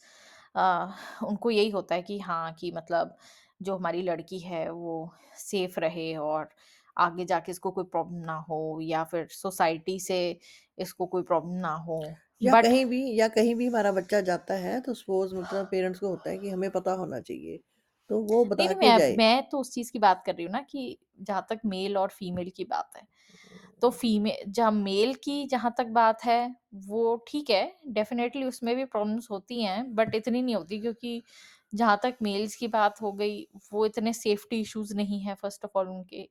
उनको 1.26 1.52
यही 1.52 1.69
होता 1.69 1.95
है 1.95 2.02
कि 2.04 2.19
हाँ, 2.19 2.54
कि 2.54 2.71
मतलब 2.71 3.15
जो 3.62 3.76
हमारी 3.78 4.02
लड़की 4.02 4.39
है 4.39 4.69
वो 4.71 4.95
सेफ़ 5.39 5.80
रहे 5.80 6.15
और 6.17 6.49
आगे 6.97 7.26
जाके 7.26 7.52
इसको 7.52 7.71
कोई 7.71 7.84
प्रॉब्लम 7.86 8.23
ना 8.26 8.36
हो 8.49 8.60
या 8.84 9.04
फिर 9.06 9.28
सोसाइटी 9.34 9.99
से 10.02 10.19
इसको 10.78 11.06
कोई 11.08 11.23
प्रॉब्लम 11.23 11.56
ना 11.60 11.73
हो। 11.82 11.99
या 12.41 12.54
बट 12.54 12.73
कहीं 12.73 12.86
भी 12.86 12.97
या 13.15 13.28
कहीं 13.30 13.54
भी 13.56 13.67
हमारा 13.67 13.91
बच्चा 13.91 14.19
जाता 14.21 14.54
है 14.60 14.80
तो 14.82 14.93
सपोज़ 14.93 15.34
मतलब 15.36 15.67
पेरेंट्स 15.71 15.99
को 15.99 16.08
होता 16.08 16.30
है 16.30 16.38
कि 16.38 16.49
हमें 16.49 16.69
पता 16.71 16.91
होना 16.93 17.19
चाहिए, 17.21 17.60
तो 18.10 18.20
वो 18.24 18.44
नहीं, 18.52 18.68
बता 18.68 18.68
नहीं, 18.68 18.76
के 18.76 18.92
मैं 18.92 18.94
जाए। 18.94 19.18
मैं 19.18 19.44
तो 19.50 19.60
उस 19.60 19.72
चीज़ 19.74 19.92
की 19.92 20.00
बात 20.00 20.24
कर 20.26 20.36
रही 20.36 20.46
हूँ 20.46 20.52
ना 20.54 20.62
कि 20.63 20.98
जहाँ 21.22 21.46
तक 21.50 21.60
मेल 21.68 21.98
और 21.98 22.10
फीमेल 22.12 22.50
की 22.52 22.63
बात 22.66 22.92
है। 22.98 23.04
तो 23.82 23.89
फीमे 23.92 24.36
जहाँ 24.50 24.72
मेल 24.74 25.13
की 25.18 25.46
जहाँ 25.48 25.74
तक 25.78 25.88
बात 25.94 26.24
है, 26.26 26.56
वो 26.78 27.16
ठीक 27.28 27.50
है, 27.50 27.63
डेफ़िनेटली 27.89 28.44
उसमें 28.46 28.76
भी 28.76 28.86
प्रॉब्लम्स 28.88 29.28
होती 29.32 29.63
हैं, 29.63 29.96
बट 29.96 30.16
इतनी 30.16 30.42
नहीं 30.42 30.56
होती 30.56 30.80
क्योंकि 30.80 31.22
जहाँ 31.74 32.00
तक 32.04 32.18
मेल्स 32.22 32.56
की 32.56 32.68
बात 32.70 33.02
हो 33.02 33.12
गई, 33.13 33.48
वो 33.74 33.86
इतने 33.86 34.13
सेफ्टी 34.16 34.62
इश्यूज़ 34.62 34.96
नहीं 34.98 35.22
हैं 35.22 35.36
फ़र्स्ट 35.36 35.66
ऑफ़ 35.66 35.78
ऑल 35.80 35.89
उनके। 35.89 36.28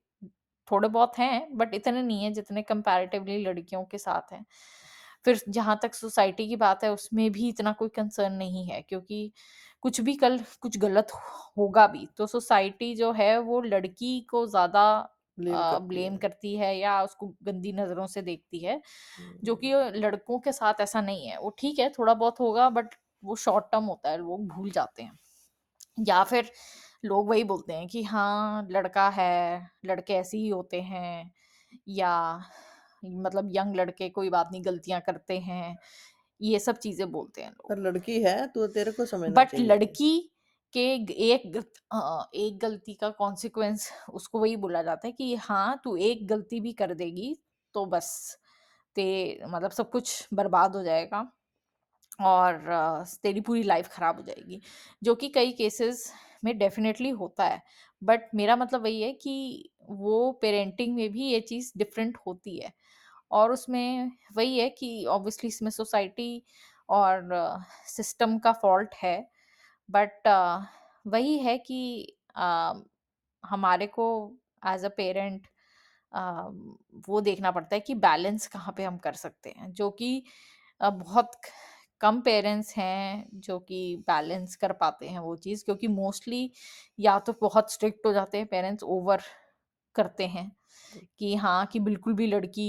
थोड़े 0.69 0.89
बहुत 0.89 1.19
हैं, 1.19 1.57
बट 1.57 1.75
इतने 1.75 2.03
नहीं 2.03 2.23
हैं 2.25 2.33
जितने 2.33 2.63
कंपैरेटिवली 2.65 3.39
लड़कियों 3.41 3.85
के 3.87 3.99
साथ 3.99 4.33
हैं। 4.33 4.45
फिर 5.25 5.41
जहाँ 5.49 5.79
तक 5.83 5.95
सोसाइटी 5.95 6.49
की 6.49 6.57
बात 6.57 6.85
है, 6.85 6.91
उसमें 6.93 7.31
भी 7.33 7.49
इतना 7.49 7.73
कोई 7.75 7.89
कंसर्न 7.91 8.33
नहीं 8.35 8.67
है 8.69 8.81
क्योंकि 8.83 9.33
कुछ 9.83 10.01
भी 10.01 10.14
कल 10.16 10.38
कुछ 10.62 10.79
गलत 10.79 11.12
होगा 11.59 11.87
भी, 11.88 12.07
तो 12.09 12.27
सोसाइटी 12.29 12.95
जो 12.97 13.12
है 13.14 13.37
वो 13.40 13.61
लड़की 13.62 14.21
को 14.31 14.47
ज़्यादा 14.49 14.85
ब्लेम 15.38 15.64
करती 15.66 15.99
ब्लेम 15.99 16.16
है। 16.16 16.18
करती 16.18 16.55
है 16.57 16.77
या 16.79 17.03
उसको 17.03 17.27
गंदी 17.45 17.73
नज़रों 17.73 18.07
से 18.09 18.23
देखती 18.23 18.59
है, 18.61 18.81
जो 19.42 19.55
कि 19.57 19.73
लड़कों 19.97 20.38
के 20.40 20.53
साथ 20.53 20.81
ऐसा 20.81 21.01
नहीं 21.03 21.27
है। 21.29 21.38
वो 21.38 21.51
ठीक 21.59 21.79
है, 21.79 21.88
थोड़ा 21.90 22.14
बहुत 22.14 22.40
होगा 22.40 22.68
बट 22.71 22.95
वो 23.23 23.37
शॉर्ट 23.38 23.64
टर्म 23.73 23.85
होता 23.87 24.11
है, 24.11 24.18
लोग 24.18 24.47
भूल 24.49 24.71
जाते 24.73 25.03
हैं। 25.03 25.18
या 26.01 26.23
फिर 26.25 26.51
लोग 27.05 27.29
वही 27.29 27.45
बोलते 27.45 27.73
हैं 27.73 27.87
कि 27.88 28.03
हाँ, 28.05 28.66
लड़का 28.71 29.09
है, 29.11 29.71
लड़के 29.87 30.14
ऐसे 30.14 30.38
ही 30.38 30.49
होते 30.49 30.81
हैं 30.83 31.33
या 31.90 32.12
मतलब 33.03 33.51
यंग 33.53 33.77
लड़के 33.77 34.09
कोई 34.11 34.31
बात 34.31 34.49
नहीं 34.53 34.64
गलतियाँ 34.64 35.01
करते 35.03 35.38
हैं, 35.40 35.77
ये 36.43 36.59
सब 36.61 36.79
चीज़ें 36.79 37.11
बोलते 37.11 37.43
हैं 37.43 37.51
लोग। 37.53 37.69
पर 37.69 37.79
लड़की 37.79 38.21
है 38.23 38.37
तो 38.51 38.67
तेरे 38.71 38.93
को 38.93 39.07
समझना 39.07 39.39
बट 39.39 39.51
चाहिए। 39.51 39.73
लड़की 39.73 40.11
के 40.75 40.83
एक 41.27 41.57
अ, 41.93 42.31
एक 42.35 42.59
गलती 42.59 42.95
का 42.95 43.09
कॉन्सिक्वेंस 43.15 43.89
उसको 44.13 44.41
वही 44.41 44.57
बोला 44.59 44.83
जाता 44.83 45.07
है 45.07 45.13
कि 45.13 45.35
हाँ, 45.37 45.81
तू 45.85 45.97
एक 45.99 46.27
गलती 46.29 46.61
भी 46.61 46.73
कर 46.75 46.95
देगी, 46.95 47.35
तो 47.75 47.85
बस 47.87 48.11
ते 48.97 49.07
मतलब 49.47 49.71
सब 49.73 49.91
कुछ 49.91 50.29
बर्बाद 50.35 50.77
हो 50.77 50.83
जाएगा 50.85 51.21
और 52.23 52.69
अ, 52.69 53.05
तेरी 53.23 53.41
पूरी 53.43 53.63
लाइफ 53.65 53.89
खराब 53.89 54.17
हो 54.17 54.23
जाएगी, 54.23 54.61
जो 55.03 55.15
कि 55.17 55.29
कई 55.31 55.53
केसेस 55.55 56.13
में 56.45 56.57
डेफ़िनेटली 56.59 57.11
होता 57.13 57.45
है। 57.47 57.63
बट 58.03 58.29
मेरा 58.35 58.57
मतलब 58.57 58.83
वही 58.83 59.01
है 59.03 59.13
कि 59.15 59.71
वो 59.91 60.33
पेरेंटिंग 60.43 60.95
में 60.97 61.09
भी 61.13 61.27
ये 61.27 61.41
चीज़ 61.43 61.73
डिफ़रेंट 61.79 62.19
होती 62.27 62.59
है 62.59 62.73
और 63.33 63.53
उसमें 63.53 64.11
वही 64.37 64.59
है 64.59 64.68
कि 64.73 65.05
ऑब्वियसली 65.11 65.49
इसमें 65.49 65.71
सोसाइटी 65.73 66.42
और 66.88 67.29
सिस्टम 67.88 68.38
का 68.40 68.53
फ़ॉल्ट 68.55 68.95
है। 68.97 69.16
बट 69.88 70.29
वही 71.07 71.38
है 71.40 71.59
कि 71.61 72.16
हमारे 73.45 73.87
को 73.88 74.07
एज़ 74.66 74.87
अ 74.87 74.88
पेरेंट 74.97 75.47
वो 77.09 77.21
देखना 77.23 77.51
पड़ता 77.53 77.75
है 77.77 77.81
कि 77.83 77.95
बैलेंस 77.97 78.47
कहाँ 78.49 78.75
पे 78.77 78.85
हम 78.85 78.99
कर 79.01 79.12
सकते 79.14 79.51
हैं, 79.53 79.73
जो 79.75 79.90
कि 79.92 80.25
बहुत 80.81 81.33
कम 82.01 82.21
पेरेंट्स 82.23 82.75
हैं 82.77 83.27
जो 83.40 83.59
कि 83.61 83.81
बैलेंस 84.09 84.57
कर 84.57 84.73
पाते 84.75 85.09
हैं 85.09 85.18
वो 85.21 85.37
चीज़ 85.38 85.64
क्योंकि 85.64 85.88
मोस्टली 85.90 86.51
या 86.99 87.18
तो 87.21 87.35
बहुत 87.42 87.73
स्ट्रिक्ट 87.73 88.07
हो 88.07 88.12
जाते 88.12 88.38
हैं 88.38 88.47
पेरेंट्स 88.49 88.85
ओवर 88.87 89.23
करते 89.97 90.27
हैं 90.29 90.51
कि 91.19 91.35
हाँ, 91.37 91.67
कि 91.67 91.81
बिल्कुल 91.81 92.15
भी 92.15 92.27
लड़की 92.27 92.69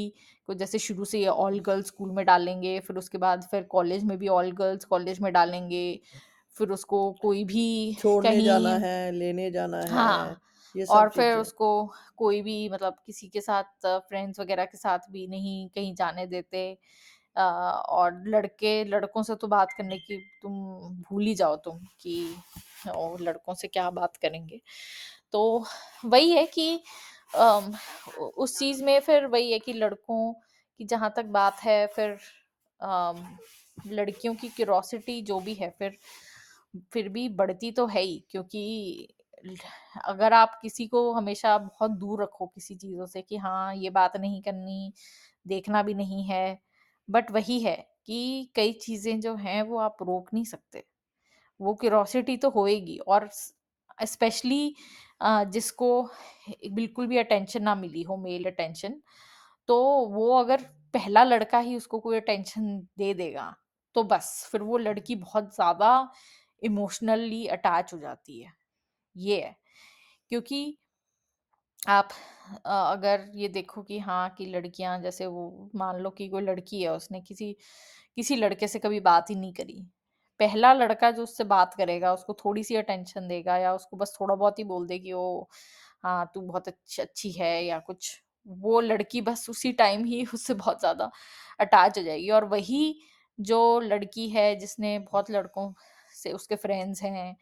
को 0.50 0.54
जैसे 0.56 0.80
शुरू 0.80 1.06
से 1.06 1.20
ये 1.20 1.28
ऑल 1.28 1.60
गर्ल्स 1.62 1.88
स्कूल 1.88 2.12
में 2.12 2.26
डालेंगे, 2.26 2.80
फिर 2.82 2.98
उसके 2.98 3.18
बाद 3.20 3.44
फिर 3.52 3.64
कॉलेज 3.70 4.04
में 4.06 4.18
भी 4.20 4.28
ऑल 4.30 4.52
गर्ल्स 4.54 4.86
कॉलेज 4.88 5.20
में 5.22 5.32
डालेंगे, 5.34 5.86
फिर 6.56 6.70
उसको 6.72 7.12
कोई 7.22 7.44
भी 7.46 7.66
छोड़ने 7.96 8.42
जाना 8.44 8.76
कहीं 8.76 8.80
है, 8.80 9.12
लेने 9.14 9.50
जाना 9.52 9.84
है, 9.90 10.06
हाँ, 10.06 10.40
ये 10.76 10.86
सब 10.88 11.06
और 11.06 11.10
फिर 11.10 11.34
चीज़ें। 11.34 11.36
उसको 11.36 11.68
कोई 12.18 12.42
भी 12.42 12.70
मतलब 12.70 12.96
किसी 13.06 13.28
के 13.30 13.42
साथ 13.42 13.88
फ्रेंड्स 13.88 14.40
वगैरह 14.40 14.66
के 14.66 14.78
साथ 14.78 15.10
भी 15.12 15.28
नहीं 15.28 15.68
कहीं 15.70 15.94
जाने 15.96 16.26
देते 16.28 16.64
अ, 17.36 17.42
और 17.42 18.24
लड़के 18.28 18.84
लड़कों 18.86 19.24
से 19.24 19.36
तो 19.38 19.48
बात 19.50 19.74
करने 19.74 19.98
की 20.00 20.18
तुम 20.42 20.54
भूल 21.04 21.24
ही 21.24 21.36
जाओ 21.36 21.56
तुम 21.60 21.80
कि 22.02 22.16
ओ, 22.90 23.18
लड़कों 23.20 23.54
से 23.56 23.68
क्या 23.70 23.90
बात 23.92 24.18
करेंगे। 24.18 24.62
तो 25.34 25.42
वही 26.06 26.32
है 26.32 26.46
कि 26.48 26.84
उस 27.34 28.58
चीज़ 28.60 28.84
में 28.84 29.00
फिर 29.00 29.26
वही 29.26 29.52
है 29.52 29.60
कि 29.60 29.74
लड़कों 29.74 30.34
की 30.80 30.86
जहाँ 30.86 31.14
तक 31.16 31.26
बात 31.32 31.60
है 31.64 31.86
फिर 31.88 32.18
लड़कियों 33.90 34.34
की 34.36 34.48
क्यूरोसिटी 34.50 35.22
जो 35.22 35.40
भी 35.40 35.54
है 35.54 35.70
फिर 35.80 35.98
फिर 36.94 37.10
भी 37.10 37.28
बढ़ती 37.32 37.72
तो 37.72 37.86
है 37.88 38.02
ही 38.02 38.18
क्योंकि 38.32 39.08
अगर 40.06 40.34
आप 40.34 40.60
किसी 40.62 40.88
को 40.88 41.12
हमेशा 41.14 41.58
बहुत 41.58 41.92
दूर 41.92 42.24
रखो 42.24 42.46
किसी 42.48 42.76
चीज़ों 42.76 43.06
से 43.06 43.22
कि 43.22 43.38
हाँ, 43.38 43.76
ये 43.76 43.90
बात 43.90 44.18
नहीं 44.18 44.42
करनी, 44.42 44.94
देखना 45.46 45.84
भी 45.84 45.94
नहीं 45.94 46.24
है, 46.26 46.60
बट 47.10 47.32
वही 47.32 47.60
है 47.60 47.76
कि 48.08 48.52
कई 48.56 48.74
चीज़ें 48.74 49.20
जो 49.22 49.36
हैं 49.36 49.62
वो 49.64 49.80
आप 49.80 49.98
रोक 50.04 50.34
नहीं 50.34 50.46
सकते। 50.46 50.84
वो 51.60 51.74
क्यूरोसिटी 51.76 52.38
तो 52.38 52.50
होएगी 52.50 52.98
और 53.08 53.30
स्पेशली 54.04 54.76
जिसको 55.48 55.90
बिल्कुल 56.72 57.08
भी 57.08 57.18
अटेंशन 57.18 57.64
ना 57.64 57.76
मिली 57.76 58.02
हो 58.04 58.18
मेल 58.20 58.46
अटेंशन, 58.48 59.02
तो 59.70 59.78
वो 60.10 60.32
अगर 60.38 60.64
पहला 60.94 61.24
लड़का 61.24 61.60
ही 61.62 61.76
उसको 61.78 62.00
कोई 62.00 62.18
अटेंशन 62.18 62.78
दे 62.98 63.14
देगा, 63.16 63.54
तो 63.96 64.04
बस 64.06 64.48
फिर 64.52 64.62
वो 64.64 64.78
लड़की 64.80 65.16
बहुत 65.18 65.54
ज़्यादा 65.56 65.92
इमोशनली 66.62 67.46
अटैच 67.50 67.94
हो 67.94 68.00
जाती 68.00 68.42
है, 68.42 68.54
ये 69.16 69.42
है। 69.42 69.56
क्योंकि 70.32 70.66
आप 71.88 72.10
अगर 72.68 73.26
ये 73.36 73.48
देखो 73.50 73.82
कि 73.84 74.00
हाँ, 74.00 74.30
कि 74.32 74.46
लड़कियाँ 74.48 74.98
जैसे 75.02 75.26
वो 75.28 75.70
मान 75.76 76.00
लो 76.00 76.10
कि 76.12 76.28
कोई 76.30 76.42
लड़की 76.44 76.82
है, 76.82 76.92
उसने 76.92 77.22
किसी 77.22 77.52
किसी 78.18 78.36
लड़के 78.36 78.68
से 78.68 78.80
कभी 78.80 79.00
बात 79.02 79.30
ही 79.30 79.36
नहीं 79.36 79.54
करी। 79.56 79.86
पहला 80.40 80.74
लड़का 80.74 81.12
जो 81.12 81.24
उससे 81.24 81.44
बात 81.46 81.74
करेगा, 81.76 82.14
उसको 82.14 82.34
थोड़ी-सी 82.36 82.76
अटेंशन 82.76 83.28
देगा 83.28 83.58
या 83.58 83.74
उसको 83.76 83.98
बस 83.98 84.16
थोड़ा 84.22 84.36
बहुत 84.36 84.60
ही 84.60 84.64
बोल 84.66 84.88
दे 84.88 85.00
कि 85.00 85.14
ओ 85.14 85.48
हाँ, 86.04 86.32
तू 86.34 86.42
बहुत 86.42 86.68
अच्छ 86.68 87.26
है 87.38 87.64
या 87.66 87.80
कुछ, 87.82 88.12
वो 88.46 88.80
लड़की 88.82 89.22
बस 89.22 89.46
उसी 89.50 89.72
टाइम 89.74 90.04
ही 90.06 90.26
उससे 90.34 90.54
बहुत 90.56 90.80
ज़्यादा 90.80 91.12
अटैच 91.60 91.98
हो 91.98 92.04
जाएगी 92.04 92.30
और 92.32 92.46
वही 92.48 92.84
जो 93.40 93.60
लड़की 93.82 94.28
है 94.30 94.56
जिसने 94.58 94.98
बहुत 95.02 95.32
लड़कों 95.32 95.74
से 96.16 96.32
उसके 96.32 96.56
फ्रेंड्स 96.58 97.02
हैं 97.04 97.36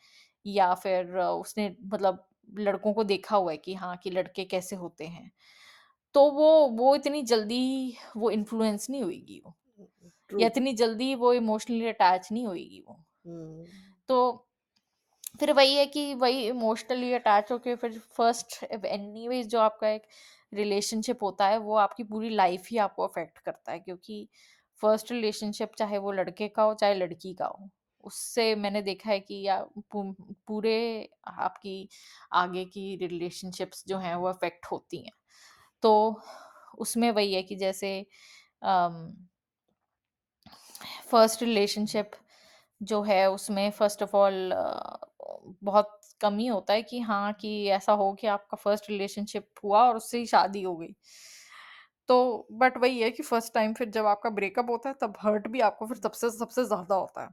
या 0.45 0.73
फिर 0.75 1.17
उसने 1.19 1.75
मतलब 1.85 2.25
लड़कों 2.49 2.93
को 2.93 3.03
देखा 3.05 3.35
हुआ 3.37 3.51
है 3.51 3.57
कि 3.57 3.73
हाँ, 3.75 3.95
कि 3.97 4.09
लड़के 4.11 4.45
कैसे 4.45 4.75
होते 4.75 5.05
हैं। 5.07 5.31
तो 6.15 6.29
वो 6.31 6.49
वो 6.71 6.95
इतनी 6.95 7.21
जल्दी 7.25 7.97
वो 8.17 8.29
इन्फ्लुएंस 8.31 8.89
नहीं 8.89 9.03
होएगी 9.03 9.41
वो, 9.45 9.55
ट्रू। 10.31 10.41
या 10.41 10.47
इतनी 10.47 10.73
जल्दी 10.75 11.13
वो 11.17 11.33
इमोशनली 11.35 11.87
अटैच 11.87 12.31
नहीं 12.31 12.45
होएगी 12.45 12.83
वो। 12.87 13.03
तो 14.09 14.17
फिर 15.39 15.51
वही 15.53 15.75
है 15.75 15.85
कि 15.87 16.13
वही 16.15 16.45
इमोशनली 16.47 17.11
अटैच 17.13 17.51
होके 17.51 17.75
फिर 17.75 17.97
फ़र्स्ट 18.17 18.63
एनीवेज़ 18.65 19.47
जो 19.47 19.59
आपका 19.59 19.89
एक 19.89 20.03
रिलेशनशिप 20.51 21.23
होता 21.23 21.47
है, 21.47 21.57
वो 21.59 21.75
आपकी 21.77 22.03
पूरी 22.05 22.29
लाइफ़ 22.31 22.67
ही 22.71 22.77
आपको 22.79 23.07
अफ़ेक्ट 23.07 23.37
करता 23.39 23.71
है 23.71 23.79
क्योंकि 23.79 24.27
फ़र्स्ट 24.81 25.11
रिलेशनशिप 25.11 25.71
चाहे 25.77 25.97
वो 25.99 26.11
लड़के 26.11 26.47
का 26.49 26.63
हो, 26.63 26.73
चाहे 26.73 26.93
लड़की 26.95 27.33
का 27.35 27.45
हो। 27.47 27.69
उससे 28.03 28.53
मैंने 28.55 28.81
देखा 28.81 29.09
है 29.09 29.19
कि 29.21 29.41
या 29.43 29.59
पू 29.91 30.03
पूरे 30.47 30.75
आपकी 31.29 31.87
आगे 32.35 32.65
की 32.67 32.95
रिलेशनशिप्स 33.01 33.83
जो 33.87 33.97
हैं 33.99 34.15
वो 34.15 34.27
अफ़ेक्ट 34.27 34.65
होती 34.71 35.03
हैं। 35.05 35.11
तो 35.83 35.93
उसमें 36.79 37.09
वही 37.11 37.33
है 37.33 37.43
कि 37.43 37.55
जैसे 37.57 37.99
अम 38.63 38.97
फ़र्स्ट 41.11 41.43
रिलेशनशिप 41.43 42.11
जो 42.81 43.01
है 43.03 43.29
उसमें 43.31 43.69
फ़र्स्ट 43.71 44.03
ऑफ़ 44.03 44.15
ऑल 44.17 44.53
बहुत 45.63 45.99
कम 46.21 46.39
होता 46.41 46.73
है 46.73 46.81
कि 46.83 46.99
हाँ, 46.99 47.33
कि 47.33 47.67
ऐसा 47.69 47.93
हो 47.93 48.13
कि 48.13 48.27
आपका 48.27 48.57
फ़र्स्ट 48.57 48.89
रिलेशनशिप 48.89 49.47
हुआ 49.63 49.83
और 49.87 49.97
उससे 49.97 50.17
ही 50.17 50.25
शादी 50.25 50.61
हो 50.61 50.75
गई। 50.77 50.93
तो 52.09 52.15
बट 52.53 52.77
वही 52.77 52.99
है 52.99 53.09
कि 53.11 53.23
फ़र्स्ट 53.23 53.53
टाइम 53.53 53.73
फिर 53.73 53.89
जब 53.89 54.05
आपका 54.05 54.29
ब्रेकअप 54.29 54.69
होता 54.69 54.89
है 54.89 54.95
तब 55.01 55.17
हर्ट 55.21 55.47
भी 55.47 55.59
आपको 55.61 55.87
फिर 55.87 55.97
सबसे 55.97 56.29
सबसे 56.29 56.65
ज़्यादा 56.65 56.95
होता 56.95 57.23
है। 57.23 57.29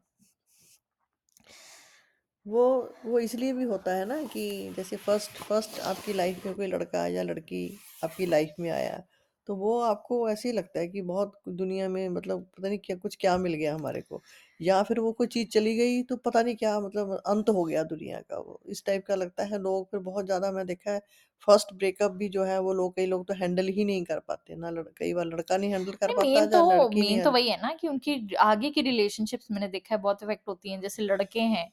वो 2.46 2.62
वो 3.04 3.18
इसलिए 3.18 3.52
भी 3.52 3.64
होता 3.64 3.94
है 3.94 4.04
ना 4.04 4.16
कि 4.24 4.44
जैसे 4.76 4.96
फ़र्स्ट 4.96 5.30
फ़र्स्ट 5.42 5.78
आपकी 5.82 6.12
लाइफ 6.12 6.46
में 6.46 6.54
कोई 6.54 6.66
लड़का 6.66 7.06
या 7.06 7.22
लड़की 7.22 7.62
आपकी 8.04 8.26
लाइफ 8.26 8.54
में 8.60 8.70
आया 8.70 9.02
तो 9.48 9.54
वो 9.56 9.78
आपको 9.82 10.28
ऐसे 10.30 10.48
ही 10.48 10.54
लगता 10.54 10.80
है 10.80 10.88
कि 10.88 11.02
बहुत 11.04 11.32
दुनिया 11.50 11.88
में 11.88 12.08
मतलब 12.10 12.42
पता 12.56 12.68
नहीं 12.68 12.78
क्या 12.80 12.96
कुछ 12.98 13.16
क्या 13.16 13.36
मिल 13.38 13.54
गया 13.54 13.74
हमारे 13.74 14.00
को। 14.02 14.22
या 14.60 14.82
फिर 14.84 15.00
वो 15.00 15.12
कोई 15.14 15.26
चीज़ 15.28 15.48
चली 15.50 15.74
गई 15.76 16.02
तो 16.04 16.16
पता 16.18 16.42
नहीं 16.42 16.56
क्या 16.56 16.78
मतलब 16.80 17.12
अंत 17.26 17.48
हो 17.50 17.64
गया 17.64 17.82
दुनिया 17.86 18.20
का 18.22 18.38
वो। 18.38 18.60
इस 18.68 18.84
टाइप 18.86 19.04
का 19.06 19.14
लगता 19.16 19.44
है 19.46 19.58
लोग। 19.60 19.86
फिर 19.86 20.00
बहुत 20.02 20.24
ज़्यादा 20.26 20.52
मैं 20.52 20.66
देखा 20.66 20.92
है 20.92 21.00
फ़र्स्ट 21.48 21.72
ब्रेकअप 21.74 22.12
भी 22.14 22.28
जो 22.30 22.44
है 22.44 22.58
वो 22.60 22.72
लोग 22.74 22.94
कई 22.96 23.06
लोग 23.06 23.26
तो 23.28 23.34
हैंडल 23.36 23.68
ही 23.70 23.84
नहीं 23.84 24.04
कर 24.04 24.18
पाते 24.22 24.56
ना 24.56 24.70
लड़, 24.70 24.84
कई 24.90 25.14
बार 25.14 25.24
लड़का 25.26 25.56
नहीं 25.56 25.72
हैंडल 25.72 25.92
कर 25.96 26.12
पाता 26.12 26.40
मेन 26.40 26.46
या 26.46 26.50
तो 26.50 26.60
लड़की 26.62 27.02
नहीं 27.02 27.14
मेन 27.14 27.20
तो 27.20 27.30
हैंडल 27.30 27.32
वही 27.32 27.48
है 27.50 27.60
ना 27.62 27.72
कि 27.74 27.88
उनकी 27.88 28.34
आगे 28.40 28.70
की 28.70 28.80
रिलेशनशिप्स 28.82 29.50
मैंने 29.50 29.68
देखा 29.68 29.94
है 29.94 30.00
बहुत 30.02 30.22
इफ़ेक्ट 30.22 30.48
होती 30.48 30.70
हैं। 30.70 30.80
जैसे 30.80 31.02
लड़के 31.02 31.40
हैं 31.48 31.70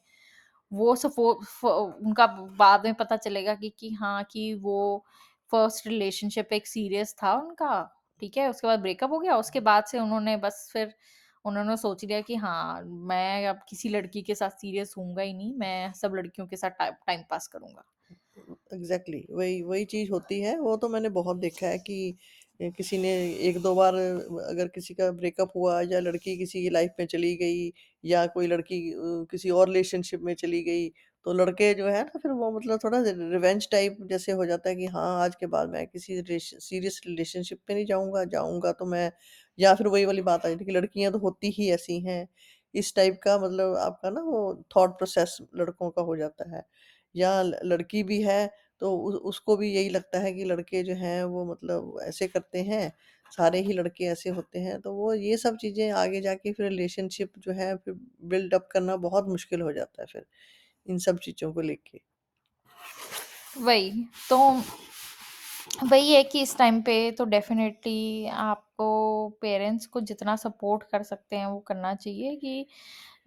वो 0.72 0.96
सफो 0.98 1.34
फ 1.46 1.66
उनका 1.66 2.28
बाद 2.58 2.86
में 2.86 2.94
पता 2.96 3.18
चलेगा 3.18 3.56
कि 3.56 3.70
कि 3.72 3.92
हाँ, 3.94 4.24
कि 4.26 4.54
वो 4.56 5.06
फ़र्स्ट 5.56 5.88
रिलेशनशिप 5.88 6.54
एक 6.54 6.68
सीरियस 6.68 7.16
था 7.24 7.34
उनका, 7.36 7.74
ठीक 8.22 8.38
है? 8.38 8.50
उसके 8.50 8.68
बाद 8.68 8.80
ब्रेकअप 8.80 9.12
हो 9.12 9.20
गया, 9.20 9.38
उसके 9.38 9.60
बाद 9.62 9.86
से 9.86 10.00
उन्होंने 10.00 10.36
बस 10.40 10.70
फिर 10.74 10.94
उन्होंने 11.46 11.78
सोच 11.78 12.04
लिया 12.06 12.22
कि 12.22 12.36
हाँ, 12.38 12.82
मैं 12.84 13.48
अब 13.48 13.60
किसी 13.70 13.90
लड़की 13.90 14.22
के 14.24 14.36
साथ 14.36 14.50
सीरियस 14.62 14.94
होऊँगा 14.98 15.22
ही 15.22 15.34
नहीं, 15.34 15.54
मैं 15.56 15.92
सब 15.94 16.16
लड़कियों 16.16 16.48
के 16.48 16.56
साथ 16.58 16.70
टाइ 16.80 16.92
टाइम 17.08 17.24
पास 17.30 17.48
करूँगा। 17.48 17.84
Exactly 18.74 19.18
exactly. 19.18 19.38
वही 19.38 19.62
वही 19.64 19.86
चीज़ 19.86 20.10
होती 20.12 20.40
है 20.42 20.58
वो 20.60 20.76
तो 20.78 20.90
मैंने 20.90 21.10
बहुत 21.12 21.38
देखा 21.38 21.68
है 21.68 21.78
कि 21.80 22.18
किसी 22.72 22.98
ने 22.98 23.10
एक 23.50 23.58
दो 23.62 23.74
बार 23.76 23.96
अगर 23.96 24.68
किसी 24.68 24.94
का 24.94 25.10
ब्रेकअप 25.12 25.52
हुआ 25.56 25.80
या 25.84 26.00
लड़की 26.00 26.38
किसी 26.38 26.62
की 26.62 26.70
लाइफ 26.70 26.92
में 27.00 27.06
चली 27.08 27.36
गई 27.36 27.72
या 28.04 28.26
कोई 28.28 28.48
लड़की 28.48 28.80
किसी 29.32 29.50
और 29.52 29.68
रिलेशनशिप 29.68 30.22
में 30.22 30.34
चली 30.36 30.62
गई 30.64 30.88
तो 31.26 31.34
लड़के 31.36 31.74
जो 31.74 31.88
है 31.88 32.02
ना, 32.04 32.20
फिर 32.20 32.32
वो 32.34 32.52
मतलब 32.52 32.80
थोड़ा 32.84 33.00
रिवेंज 33.08 33.68
टाइप 33.72 33.98
जैसे 34.10 34.32
हो 34.34 34.46
जाता 34.46 34.70
है 34.70 34.76
कि 34.76 34.86
हाँ 34.88 35.08
आज 35.22 35.36
के 35.36 35.46
बाद 35.48 35.70
मैं 35.70 35.86
किसी 35.88 36.22
सीरियस 36.22 37.00
रिलेशनशिप 37.08 37.60
में 37.70 37.76
नहीं 37.76 37.86
जाऊँगा 37.86 38.24
जाऊँगा 38.28 38.72
तो 38.74 38.86
मैं, 38.88 39.12
या 39.58 39.74
फिर 39.76 39.88
वही 39.90 40.06
वाली 40.06 40.22
बात 40.24 40.46
आ 40.46 40.50
जाती 40.50 40.60
है 40.60 40.66
कि 40.68 40.72
लड़कियाँ 40.74 41.12
तो 41.12 41.20
होती 41.20 41.50
ही 41.52 41.70
ऐसी 41.72 42.00
हैं। 42.02 42.28
इस 42.74 42.94
टाइप 42.96 43.20
का 43.24 43.38
मतलब 43.40 43.76
आपका 43.80 44.10
ना 44.12 44.22
वो 44.24 44.40
थॉट 44.76 44.98
प्रोसेस 44.98 45.38
लड़कों 45.56 45.90
का 45.92 46.02
हो 46.04 46.16
जाता 46.18 46.50
है। 46.52 46.64
या 47.16 47.42
लड़की 47.44 48.04
भी 48.04 48.22
है 48.24 48.48
तो 48.82 48.92
उसको 49.26 49.56
भी 49.58 49.72
यही 49.72 49.90
लगता 49.90 50.20
है 50.20 50.32
कि 50.34 50.44
लड़के 50.46 50.82
जो 50.84 50.94
हैं 50.96 51.24
वो 51.26 51.46
मतलब 51.46 52.00
ऐसे 52.04 52.28
करते 52.28 52.62
हैं, 52.64 52.92
सारे 53.32 53.60
ही 53.62 53.74
लड़के 53.74 54.06
ऐसे 54.08 54.30
होते 54.32 54.60
हैं 54.60 54.80
तो 54.82 54.94
वो 54.94 55.14
ये 55.16 55.38
सब 55.38 55.58
चीज़ें 55.58 55.90
आगे 55.94 56.22
जाके 56.22 56.52
फिर 56.54 56.68
रिलेशनशिप 56.68 57.32
जो 57.40 57.52
है 57.54 57.76
फिर 57.78 57.94
बिल्ड 58.26 58.54
अप 58.54 58.68
करना 58.72 58.96
बहुत 59.00 59.28
मुश्किल 59.30 59.62
हो 59.62 59.72
जाता 59.74 60.02
है 60.02 60.08
फिर। 60.08 60.26
इन 60.88 60.98
सब 61.00 61.20
चीज़ों 61.20 61.54
को 61.54 61.62
लेके 61.62 62.00
वही, 63.58 63.92
तो 64.30 64.38
वही 65.84 66.14
है 66.14 66.24
कि 66.24 66.42
इस 66.42 66.58
टाइम 66.58 66.82
पे 66.82 66.94
तो 67.12 67.26
डेफ़िनेटली 67.26 68.28
आपको 68.28 68.88
पेरेंट्स 69.42 69.86
को 69.86 70.02
जितना 70.02 70.36
सपोर्ट 70.36 70.84
कर 70.84 71.04
सकते 71.04 71.36
हैं 71.36 71.46
वो 71.46 71.60
करना 71.60 71.94
चाहिए 71.96 72.36
कि 72.36 72.66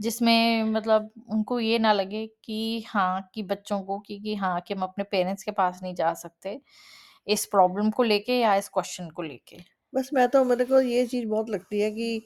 जिसमें 0.00 0.62
मतलब 0.64 1.10
उनको 1.30 1.60
ये 1.60 1.78
ना 1.78 1.92
लगे 1.92 2.26
कि 2.44 2.84
हाँ, 2.88 3.30
कि 3.34 3.42
बच्चों 3.42 3.80
को 3.82 3.98
कि 3.98 4.18
कि 4.20 4.34
हाँ, 4.34 4.60
कि 4.60 4.74
हम 4.74 4.82
अपने 4.82 5.04
पेरेंट्स 5.04 5.42
के 5.42 5.50
पास 5.50 5.80
नहीं 5.82 5.94
जा 5.94 6.12
सकते, 6.14 6.60
इस 7.26 7.46
प्रॉब्लम 7.46 7.90
को 7.90 8.02
लेके 8.02 8.38
या 8.40 8.54
इस 8.56 8.68
क्वेश्चन 8.68 9.10
को 9.10 9.22
लेके। 9.22 9.58
बस 9.92 10.10
मैं 10.14 10.28
तो 10.28 10.44
मेरे 10.44 10.64
को 10.64 10.80
ये 10.80 11.06
चीज़ 11.06 11.26
बहुत 11.26 11.50
लगती 11.50 11.80
है 11.80 11.90
कि 11.90 12.22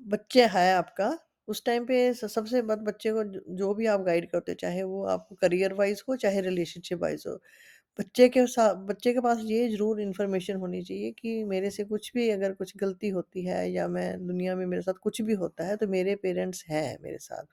बच्चे 0.00 0.46
है 0.46 0.72
आपका 0.74 1.10
उस 1.48 1.64
टाइम 1.64 1.84
पे 1.86 2.12
सबसे 2.16 2.62
मत 2.64 2.78
बच्चे 2.84 3.12
को 3.12 3.24
ज 3.26 3.40
जो 3.52 3.72
भी 3.74 3.86
आप 3.88 4.00
गाइड 4.02 4.30
करते 4.30 4.52
हो, 4.52 4.56
चाहे 4.56 4.82
वो 4.84 5.04
आपको 5.08 5.34
करियर 5.36 5.72
वाइज़ 5.74 6.02
हो, 6.08 6.16
चाहे 6.16 6.40
रिलेशनशिप 6.42 6.98
वाइज़ 7.00 7.28
हो। 7.28 7.38
बच्चे 7.98 8.28
के 8.28 8.46
सा 8.48 8.72
बच्चे 8.86 9.12
के 9.12 9.20
पास 9.20 9.38
ये 9.44 9.68
ज़रूर 9.68 10.00
इन्फॉर्मेशन 10.00 10.56
होनी 10.58 10.82
चाहिए 10.82 11.10
कि 11.12 11.42
मेरे 11.46 11.70
से 11.70 11.84
कुछ 11.86 12.10
भी 12.14 12.28
अगर 12.30 12.52
कुछ 12.54 12.76
गलती 12.78 13.08
होती 13.10 13.44
है 13.44 13.60
या 13.70 13.86
मैं 13.90 14.08
दुनिया 14.26 14.56
में 14.56 14.64
मेरे 14.66 14.82
साथ 14.82 14.94
कुछ 15.02 15.20
भी 15.22 15.34
होता 15.36 15.64
है, 15.64 15.76
तो 15.76 15.86
मेरे 15.88 16.14
पेरेंट्स 16.18 16.64
हैं 16.68 16.86
मेरे 17.02 17.18
साथ। 17.20 17.46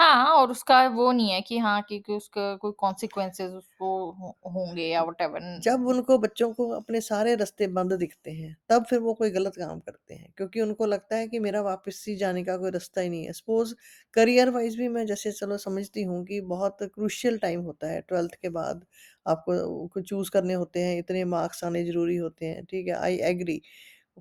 हाँ, 0.00 0.32
और 0.32 0.50
उसका 0.50 0.86
वो 0.90 1.10
नहीं 1.12 1.30
है 1.30 1.40
कि 1.42 1.58
हाँ, 1.58 1.80
कि 1.82 1.98
कि 2.00 2.12
उसका 2.14 2.54
कोई 2.56 2.72
कॉन्सिक्वेंसेज़ 2.78 3.52
उसको 3.54 3.94
हो 4.12 4.36
होंगे 4.50 4.82
या 4.84 5.02
व्हाटएवर 5.02 5.40
जब 5.58 5.86
उनको 5.86 6.16
बच्चों 6.18 6.52
को 6.52 6.68
अपने 6.72 7.00
सारे 7.00 7.34
रास्ते 7.36 7.66
बंद 7.68 7.92
दिखते 7.94 8.30
हैं, 8.32 8.56
तब 8.70 8.84
फिर 8.86 8.98
वो 9.00 9.12
कोई 9.14 9.30
गलत 9.30 9.56
काम 9.56 9.78
करते 9.80 10.14
हैं, 10.14 10.32
क्योंकि 10.36 10.60
उनको 10.60 10.86
लगता 10.86 11.16
है 11.16 11.26
कि 11.28 11.38
मेरा 11.40 11.60
वापसी 11.62 12.14
जाने 12.16 12.42
का 12.44 12.56
कोई 12.56 12.70
रास्ता 12.70 13.00
ही 13.00 13.08
नहीं 13.08 13.24
है। 13.26 13.32
सपोज़ 13.34 13.74
करियर 14.16 14.50
वाइज़ 14.50 14.76
भी 14.78 14.88
मैं 14.90 15.04
जैसे 15.06 15.32
चलो 15.32 15.56
समझती 15.58 16.02
हूँ 16.04 16.24
कि 16.26 16.40
बहुत 16.48 16.82
क्रूशियल 16.84 17.38
टाइम 17.38 17.60
होता 17.62 17.86
है 17.86 18.00
12th 18.02 18.34
के 18.36 18.48
बाद 18.50 18.84
आपको 19.26 19.86
को 19.88 20.00
चूज़ 20.02 20.30
करने 20.30 20.54
होते 20.54 20.80
हैं, 20.80 20.98
इतने 20.98 21.24
मार्क्स 21.26 21.64
आने 21.64 21.84
ज़रूरी 21.84 22.16
होते 22.18 22.46
हैं, 22.46 22.64
ठीक 22.66 22.88
है? 22.88 22.94
आई 22.96 23.16
एग्री 23.24 23.60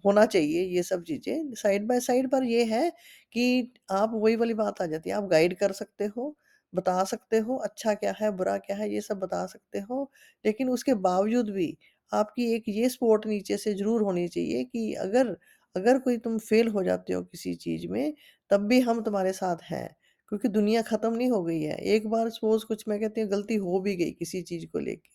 होना 0.05 0.25
चाहिए 0.27 0.63
ये 0.67 0.83
सब 0.83 1.03
चीज़ें। 1.03 1.53
साइड 1.55 1.87
बाय 1.87 1.99
साइड 2.01 2.29
पर 2.31 2.43
ये 2.45 2.63
है 2.65 2.89
कि 3.35 3.73
आप 3.93 4.11
वही 4.15 4.35
वाली 4.37 4.53
बात 4.55 4.81
आ 4.81 4.85
जाती 4.87 5.09
है, 5.09 5.15
आप 5.15 5.23
गाइड 5.27 5.57
कर 5.57 5.71
सकते 5.73 6.05
हो, 6.07 6.35
बता 6.73 7.03
सकते 7.05 7.37
हो, 7.39 7.57
अच्छा 7.59 7.93
क्या 7.95 8.13
है, 8.19 8.31
बुरा 8.33 8.57
क्या 8.59 8.75
है, 8.77 8.89
ये 8.93 9.01
सब 9.01 9.19
बता 9.19 9.45
सकते 9.47 9.79
हो। 9.81 10.09
लेकिन 10.45 10.69
उसके 10.69 10.93
बावजूद 11.01 11.49
भी 11.51 11.77
आपकी 12.11 12.53
एक 12.55 12.63
ये 12.69 12.89
सपोर्ट 12.89 13.25
नीचे 13.27 13.57
से 13.57 13.73
ज़रूर 13.75 14.01
होनी 14.03 14.27
चाहिए 14.29 14.63
कि 14.65 14.93
अगर 14.99 15.35
अगर 15.75 15.99
कोई 15.99 16.17
तुम 16.19 16.37
फेल 16.39 16.67
हो 16.69 16.83
जाते 16.83 17.13
हो 17.13 17.21
किसी 17.23 17.53
चीज़ 17.57 17.87
में, 17.87 18.13
तब 18.51 18.67
भी 18.67 18.79
हम 18.81 19.01
तुम्हारे 19.03 19.31
साथ 19.33 19.63
हैं। 19.63 19.87
क्योंकि 20.33 20.47
दुनिया 20.49 20.81
ख़त्म 20.83 21.13
नहीं 21.13 21.29
हो 21.31 21.41
गई 21.43 21.61
है। 21.61 21.75
एक 21.87 22.07
बार 22.09 22.29
सपोज़ 22.31 22.65
कुछ 22.65 22.83
मैं 22.87 22.99
कहती 22.99 23.21
हूँ 23.21 23.29
गलती 23.29 23.55
हो 23.59 23.79
भी 23.81 23.95
गई 23.97 24.11
किसी 24.13 24.41
चीज़ 24.43 24.65
को 24.67 24.79
लेके, 24.79 25.09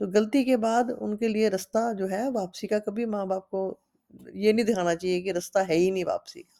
तो 0.00 0.06
गलती 0.10 0.44
के 0.44 0.56
बाद 0.58 0.90
उनके 0.92 1.28
लिए 1.28 1.48
रास्ता 1.50 1.92
जो 1.94 2.06
है 2.08 2.30
वापसी 2.32 2.66
का 2.68 2.78
कभी 2.80 3.06
माँ-बाप 3.08 3.48
को 3.52 3.62
ये 4.36 4.52
नहीं 4.52 4.64
दिखाना 4.66 4.94
चाहिए 4.96 5.20
कि 5.22 5.32
रास्ता 5.32 5.62
है 5.64 5.76
ही 5.76 5.90
नहीं 5.90 6.04
वापसी 6.06 6.42
का। 6.42 6.56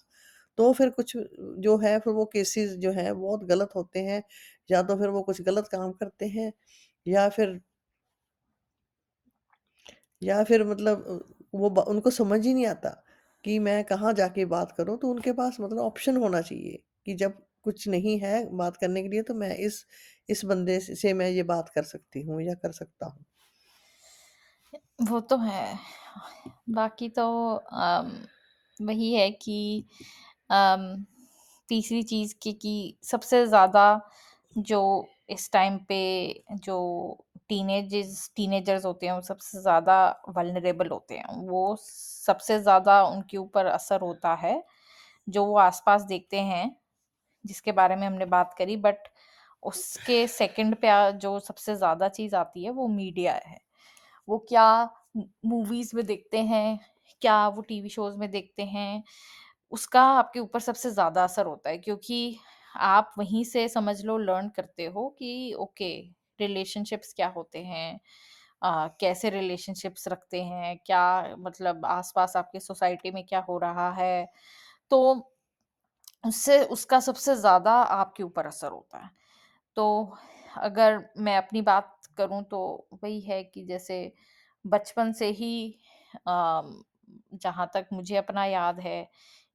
तो 0.58 0.72
फिर 0.74 0.90
कुछ 0.92 1.16
जो 1.60 1.76
है 1.78 1.98
फिर 2.00 2.12
वो 2.14 2.24
केसेस 2.28 2.72
जो 2.78 2.92
हैं 2.92 3.14
बहुत 3.16 3.44
गलत 3.46 3.70
होते 3.76 4.00
हैं, 4.02 4.22
या 4.70 4.82
तो 4.84 4.96
फिर 4.96 5.08
वो 5.10 5.22
कुछ 5.24 5.42
गलत 5.42 5.68
काम 5.72 5.92
करते 5.94 6.26
हैं 6.30 6.52
या 7.06 7.28
फिर 7.30 7.60
या 10.22 10.42
फिर 10.44 10.64
मतलब 10.64 11.04
वो 11.54 11.68
उनको 11.84 12.10
समझ 12.12 12.44
ही 12.46 12.52
नहीं 12.54 12.66
आता 12.66 12.90
कि 13.44 13.58
मैं 13.60 13.82
कहाँ 13.84 14.12
जाके 14.14 14.44
बात 14.46 14.72
करूँ, 14.72 14.96
तो 14.98 15.08
उनके 15.10 15.32
पास 15.34 15.56
मतलब 15.60 15.78
ऑप्शन 15.80 16.16
होना 16.16 16.40
चाहिए 16.42 16.82
कि 17.06 17.14
जब 17.16 17.38
कुछ 17.66 17.86
नहीं 17.88 18.18
है 18.20 18.34
बात 18.56 18.76
करने 18.76 19.02
के 19.02 19.08
लिए 19.08 19.22
तो 19.24 19.34
मैं 19.36 19.54
इस 19.58 19.84
इस 20.28 20.44
बंदे 20.46 20.78
स 20.82 21.12
मैं 21.16 21.28
ये 21.30 21.42
बात 21.46 21.68
कर 21.70 21.82
सकती 21.86 22.22
हूँ 22.22 22.42
या 22.42 22.54
कर 22.56 22.72
सकता 22.74 23.06
हूँ। 23.06 23.24
वो 25.02 25.20
तो 25.22 25.36
है। 25.38 25.78
बाकी 26.70 27.08
तो 27.10 27.26
अम, 27.56 28.10
वही 28.80 29.12
है 29.14 29.30
कि 29.38 29.84
तीसरी 31.68 32.02
चीज़ 32.04 32.34
कि 32.42 32.52
कि 32.54 32.74
सबसे 33.04 33.46
ज़्यादा 33.46 33.84
जो 34.56 34.80
इस 35.30 35.50
टाइम 35.52 35.78
पे 35.88 35.98
जो 36.58 36.76
टीनेजेस 37.48 38.30
टीनेजर्स 38.36 38.84
होते 38.84 39.06
हैं, 39.06 39.12
वो 39.12 39.20
सबसे 39.22 39.60
ज़्यादा 39.62 39.96
वल्नरेबल 40.30 40.88
होते 40.88 41.16
हैं। 41.16 41.36
वो 41.48 41.76
सबसे 41.80 42.58
ज़्यादा 42.60 43.02
उनके 43.04 43.36
ऊपर 43.36 43.66
असर 43.68 44.00
होता 44.00 44.34
है, 44.36 44.62
जो 45.28 45.44
वो 45.46 45.56
आस-पास 45.60 46.02
देखते 46.04 46.40
हैं, 46.42 46.70
जिसके 47.44 47.72
बारे 47.72 47.96
में 47.96 48.06
हमने 48.06 48.24
बात 48.28 48.54
करी 48.58 48.76
बट 48.78 49.08
उसके 49.62 50.26
सेकंड 50.28 50.76
पे 50.78 50.90
जो 51.18 51.38
सबसे 51.40 51.74
ज़्यादा 51.76 52.08
चीज़ 52.10 52.36
आती 52.36 52.64
है, 52.64 52.70
वो 52.70 52.88
मीडिया 52.90 53.32
है। 53.36 53.58
वो 54.28 54.38
क्या 54.48 54.66
मूवीज़ 55.46 55.94
में 55.96 56.04
देखते 56.06 56.38
हैं, 56.44 56.78
क्या 57.22 57.46
वो 57.50 57.62
टीवी 57.62 57.88
शोज़ 57.90 58.16
में 58.16 58.30
देखते 58.30 58.64
हैं, 58.66 59.02
उसका 59.72 60.02
आपके 60.12 60.40
ऊपर 60.40 60.60
सबसे 60.60 60.90
ज़्यादा 60.90 61.24
असर 61.24 61.46
होता 61.46 61.70
है 61.70 61.78
क्योंकि 61.80 62.38
आप 62.74 63.12
वहीं 63.18 63.44
से 63.46 63.68
समझ 63.70 64.00
लो 64.04 64.16
लर्न 64.20 64.48
करते 64.50 64.86
हो 64.88 65.08
कि 65.18 65.52
ओके 65.58 65.90
रिलेशनशिप्स 66.40 67.12
क्या 67.14 67.28
होते 67.30 67.64
हैं 67.64 68.00
अ, 68.62 68.88
कैसे 69.00 69.30
रिलेशनशिप्स 69.30 70.08
रखते 70.08 70.42
हैं, 70.44 70.76
क्या 70.86 71.36
मतलब 71.40 71.86
आस-पास 71.88 72.36
आपकी 72.36 72.60
सोसाइटी 72.60 73.10
में 73.12 73.24
क्या 73.26 73.40
हो 73.42 73.58
रहा 73.58 73.90
है। 73.94 74.26
तो 74.90 74.98
उससे 76.24 76.58
उसका 76.68 76.98
सबसे 77.00 77.34
ज़्यादा 77.36 77.72
आपके 77.92 78.22
ऊपर 78.22 78.46
असर 78.46 78.70
होता 78.70 78.98
है। 78.98 79.10
तो 79.76 79.86
अगर 80.58 81.00
मैं 81.18 81.36
अपनी 81.36 81.62
बात 81.62 81.96
करूँ 82.18 82.42
तो 82.46 82.60
वही 83.04 83.20
है 83.22 83.42
कि 83.44 83.64
जैसे 83.66 84.02
बचपन 84.64 85.12
से 85.14 85.28
ही 85.32 85.52
जहाँ 87.34 87.70
तक 87.74 87.86
मुझे 87.92 88.16
अपना 88.16 88.44
याद 88.46 88.80
है 88.80 89.02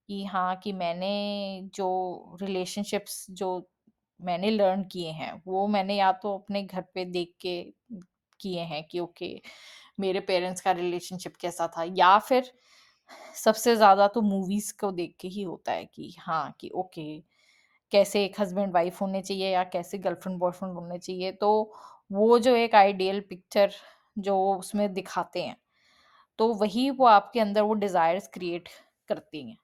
कि 0.10 0.24
हाँ, 0.26 0.56
कि 0.58 0.74
मैंने 0.74 1.70
जो 1.76 2.38
रिलेशनशिप्स 2.42 3.26
जो 3.32 3.50
मैंने 4.20 4.52
लर्न 4.52 4.84
किए 4.86 5.12
हैं 5.14 5.34
वो 5.48 5.68
मैंने 5.70 5.96
या 5.98 6.12
तो 6.16 6.38
अपने 6.38 6.64
घर 6.64 6.82
पे 6.96 7.06
देख 7.08 7.34
के 7.42 7.62
किए 8.40 8.62
हैं 8.64 8.84
कि 8.88 9.00
ओके 9.00 9.36
मेरे 10.00 10.20
पेरेंट्स 10.22 10.62
का 10.62 10.72
रिलेशनशिप 10.74 11.36
कैसा 11.38 11.68
था 11.70 11.84
या 11.94 12.18
फिर 12.22 12.52
सबसे 13.36 13.76
ज़्यादा 13.76 14.08
तो 14.10 14.22
मूवीज़ 14.24 14.74
को 14.80 14.92
देख 14.94 15.16
के 15.20 15.28
ही 15.30 15.44
होता 15.44 15.72
है 15.72 15.86
कि 15.88 16.14
हाँ 16.20 16.52
कि 16.60 16.70
ओके, 16.76 17.20
कैसे 17.92 18.24
एक 18.26 18.40
हस्बैंड 18.40 18.74
वाइफ 18.74 19.02
होने 19.02 19.22
चाहिए 19.22 19.52
या 19.52 19.64
कैसे 19.68 19.98
गर्लफ्रेंड 20.00 20.40
बॉयफ्रेंड 20.40 20.74
होने 20.76 20.98
चाहिए। 21.00 21.32
तो 21.34 21.52
वो 22.12 22.40
जो 22.40 22.56
एक 22.58 22.76
आइडियल 22.76 23.20
पिक्चर 23.30 23.72
जो 24.20 24.38
उसमें 24.54 24.94
दिखाते 24.94 25.44
हैं 25.44 25.58
तो 26.40 26.54
वही 26.56 26.90
वो 26.92 27.06
आपके 27.08 27.40
अंदर 27.40 27.62
वो 27.64 27.74
डिज़ायर्स 27.76 28.28
क्रिएट 28.30 28.70
करती 29.10 29.42
हैं 29.42 29.58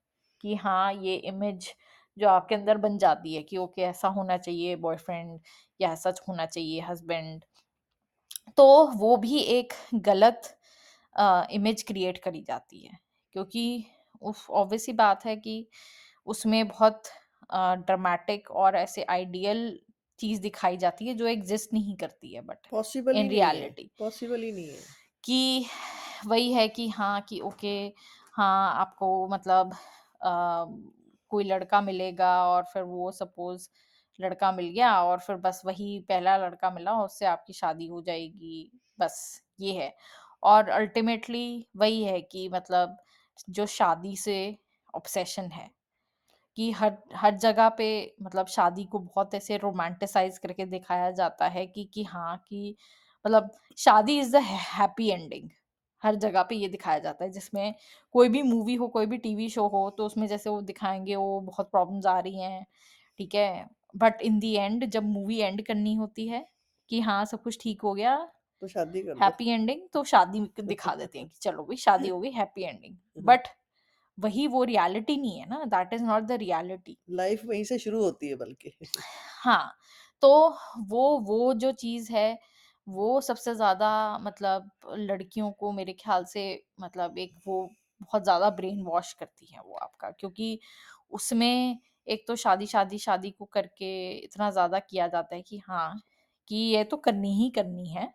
कि 0.43 0.55
हाँ 0.57 0.93
ये 0.95 1.15
इमेज 1.27 1.71
जो 2.17 2.27
आपके 2.29 2.55
अंदर 2.55 2.77
बन 2.79 2.97
जाती 2.99 3.35
है 3.35 3.43
कि 3.43 3.57
ओके, 3.57 3.81
ऐसा 3.83 4.07
होना 4.09 4.37
चाहिए 4.39 4.75
बॉयफ्रेंड 4.77 5.39
या 5.79 5.91
ऐसा 5.93 6.13
होना 6.27 6.45
चाहिए 6.47 6.81
हस्बैंड 6.83 7.43
तो 8.57 8.65
वो 8.95 9.15
भी 9.17 9.39
एक 9.49 9.73
गलत 10.03 10.55
इमेज 11.51 11.83
क्रिएट 11.83 12.17
करी 12.19 12.41
जाती 12.43 12.79
है। 12.81 12.99
क्योंकि 13.33 13.63
उफ 14.23 14.49
ऑब्वियस 14.51 14.85
सी 14.85 14.93
बात 14.95 15.25
है 15.25 15.35
कि 15.37 15.55
उसमें 16.27 16.67
बहुत 16.67 17.03
ड्रामेटिक 17.53 18.51
और 18.53 18.75
ऐसे 18.77 19.03
आइडियल 19.09 19.79
चीज़ 20.19 20.41
दिखाई 20.41 20.77
जाती 20.77 21.07
है 21.07 21.13
जो 21.15 21.27
एग्जिस्ट 21.27 21.73
नहीं 21.73 21.95
करती 21.97 22.33
है 22.35 22.41
but 22.43 22.67
possible 22.69 23.21
in 23.21 23.29
reality 23.29 23.89
possible 23.97 24.43
ही। 24.43 24.51
नहीं 24.51 24.69
है। 24.69 24.85
कि 25.23 25.65
वही 26.27 26.51
है 26.53 26.67
कि 26.69 26.87
हाँ 26.89 27.21
कि 27.21 27.39
ओके 27.41 27.75
हाँ 28.33 28.73
आपको 28.75 29.27
मतलब 29.27 29.71
अ, 30.21 30.65
कोई 31.31 31.43
लड़का 31.43 31.81
मिलेगा 31.81 32.31
और 32.45 32.63
फिर 32.63 32.83
वो 32.83 33.11
सपोज़ 33.11 33.67
लड़का 34.19 34.51
मिल 34.51 34.67
गया 34.69 34.93
और 35.03 35.19
फिर 35.19 35.35
बस 35.37 35.61
वही 35.65 35.97
पहला 36.09 36.35
लड़का 36.37 36.69
मिला 36.71 36.93
उससे 37.03 37.25
आपकी 37.25 37.53
शादी 37.53 37.87
हो 37.87 38.01
जाएगी 38.01 38.71
बस 38.99 39.17
ये 39.59 39.73
है। 39.73 39.93
और 40.43 40.69
अल्टीमेटली 40.71 41.45
वही 41.77 42.03
है 42.03 42.21
कि 42.23 42.47
मतलब 42.49 42.97
जो 43.49 43.65
शादी 43.67 44.15
से 44.17 44.37
ऑब्सेशन 44.93 45.51
है, 45.51 45.69
कि 46.57 46.71
हर 46.73 46.97
हर 47.15 47.35
जगह 47.37 47.69
पे 47.77 47.87
मतलब 48.23 48.47
शादी 48.49 48.83
को 48.85 48.99
बहुत 49.01 49.35
ऐसे 49.35 49.57
रोमांटिसाइज 49.57 50.37
करके 50.39 50.65
दिखाया 50.67 51.11
जाता 51.13 51.47
है 51.49 51.65
कि 51.67 51.85
कि 51.93 52.03
हाँ 52.05 52.37
कि 52.49 52.75
मतलब 53.25 53.51
शादी 53.77 54.19
इज़ 54.19 54.31
द 54.33 54.41
हैप्पी 54.45 55.09
एंडिंग 55.11 55.49
हर 56.03 56.15
जगह 56.17 56.43
पे 56.43 56.55
ये 56.55 56.67
दिखाया 56.69 56.99
जाता 56.99 57.23
है। 57.25 57.31
जिसमें 57.31 57.73
कोई 58.15 58.29
भी 58.29 58.41
मूवी 58.43 58.75
हो, 58.75 58.87
कोई 58.89 59.05
भी 59.07 59.17
टीवी 59.19 59.49
शो 59.49 59.67
हो 59.69 59.89
तो 59.91 60.05
उसमें 60.05 60.27
जैसे 60.27 60.49
वो 60.49 60.61
दिखाएँगे, 60.63 61.15
वो 61.15 61.39
बहुत 61.41 61.71
प्रॉब्लम्स 61.71 62.05
आ 62.07 62.19
रही 62.19 62.41
हैं, 62.41 62.65
ठीक 63.19 63.35
है? 63.35 63.67
बट 63.95 64.21
इन 64.23 64.39
दी 64.39 64.53
एंड 64.55 64.85
जब 64.87 65.03
मूवी 65.05 65.39
एंड 65.39 65.65
करनी 65.67 65.93
होती 65.95 66.27
है, 66.27 66.45
कि 66.91 67.01
हाँ 67.01 67.23
सब 67.25 67.43
कुछ 67.43 67.57
ठीक 67.61 67.81
हो 67.83 67.93
गया 67.95 68.15
तो 68.61 68.67
शादी 68.69 69.01
कर 69.03 69.19
दो। 69.19 69.21
हैप्पी 69.23 69.49
एंडिंग 69.49 69.81
तो 69.93 70.03
शादी 70.05 70.39
दिखा 70.63 70.95
देते 70.95 71.19
हैं 71.19 71.27
कि 71.29 71.39
चलो 71.41 71.63
भाई 71.65 71.75
शादी 71.79 72.09
हो 72.09 72.19
गई 72.19 72.31
हैप्पी 72.31 72.63
एंडिंग। 72.63 72.95
बट 73.25 73.47
वही 74.17 74.47
वो 74.49 74.63
रियलिटी 74.65 75.17
नहीं 75.17 75.39
है 75.39 75.49
ना 75.49 75.63
that 75.67 75.93
is 75.93 76.03
not 76.03 76.23
the 76.23 76.31
reality. 76.39 76.97
Life 77.11 77.43
वहीं 77.45 77.63
से 77.63 77.77
शुरू 77.79 78.03
होती 78.03 78.27
है 78.27 78.35
बल्कि। 78.37 78.73
हाँ 79.43 79.71
तो 80.23 80.29
वो 80.87 81.03
वो 81.21 81.53
जो 81.55 81.71
चीज़ 81.73 82.11
है 82.13 82.37
वो 82.87 83.19
सबसे 83.21 83.53
ज़्यादा 83.55 83.89
मतलब 84.19 84.69
लड़कियों 84.89 85.51
को 85.53 85.71
मेरे 85.71 85.93
ख्याल 85.95 86.23
से 86.25 86.43
मतलब 86.79 87.17
एक 87.17 87.33
वो 87.47 87.61
बहुत 88.01 88.23
ज़्यादा 88.23 88.49
ब्रेन 88.51 88.81
वॉश 88.83 89.11
करती 89.13 89.45
है 89.45 89.61
वो 89.61 89.75
आपका 89.77 90.09
क्योंकि 90.11 90.59
उसमें 91.11 91.79
एक 92.07 92.23
तो 92.27 92.35
शादी 92.35 92.65
शादी 92.67 92.97
शादी 92.99 93.31
को 93.31 93.45
करके 93.47 93.91
इतना 94.15 94.49
ज़्यादा 94.51 94.79
किया 94.81 95.07
जाता 95.07 95.35
है 95.35 95.41
कि 95.41 95.57
हाँ 95.59 96.01
कि 96.49 96.55
ये 96.55 96.83
तो 96.85 96.97
करनी 96.99 97.33
ही 97.35 97.49
करनी 97.51 97.87
है। 97.89 98.13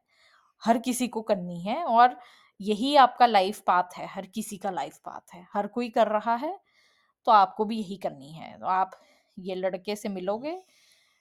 हर 0.62 0.78
किसी 0.78 1.08
को 1.08 1.22
करनी 1.22 1.60
है 1.62 1.82
और 1.84 2.18
यही 2.60 2.94
आपका 2.96 3.26
लाइफ 3.26 3.60
पाथ 3.66 3.96
है, 3.98 4.06
हर 4.06 4.26
किसी 4.26 4.56
का 4.58 4.70
लाइफ 4.70 4.98
पाथ 5.04 5.34
है। 5.34 5.46
हर 5.54 5.66
कोई 5.68 5.88
कर 5.90 6.08
रहा 6.08 6.34
है 6.36 6.58
तो 7.26 7.32
आपको 7.32 7.64
भी 7.64 7.78
यही 7.78 7.96
करनी 7.98 8.32
है। 8.32 8.58
तो 8.60 8.66
आप 8.68 8.90
ये 9.36 9.54
लड़के 9.54 9.96
से 9.96 10.08
मिलोगे, 10.08 10.56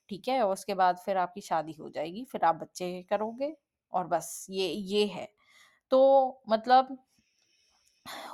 ठीक 0.10 0.28
है, 0.28 0.42
और 0.44 0.54
उसके 0.54 0.74
बाद 0.76 0.98
फिर 0.98 1.18
आपकी 1.18 1.42
शादी 1.42 1.74
हो 1.74 1.90
जाएगी, 1.90 2.24
फिर 2.26 2.46
आप 2.46 2.56
बच्चे 2.56 3.02
करोगे 3.10 3.56
और 3.94 4.08
बस 4.08 4.46
ये 4.52 4.68
ये 4.68 5.06
है। 5.08 5.28
तो 5.92 6.42
मतलब 6.50 6.98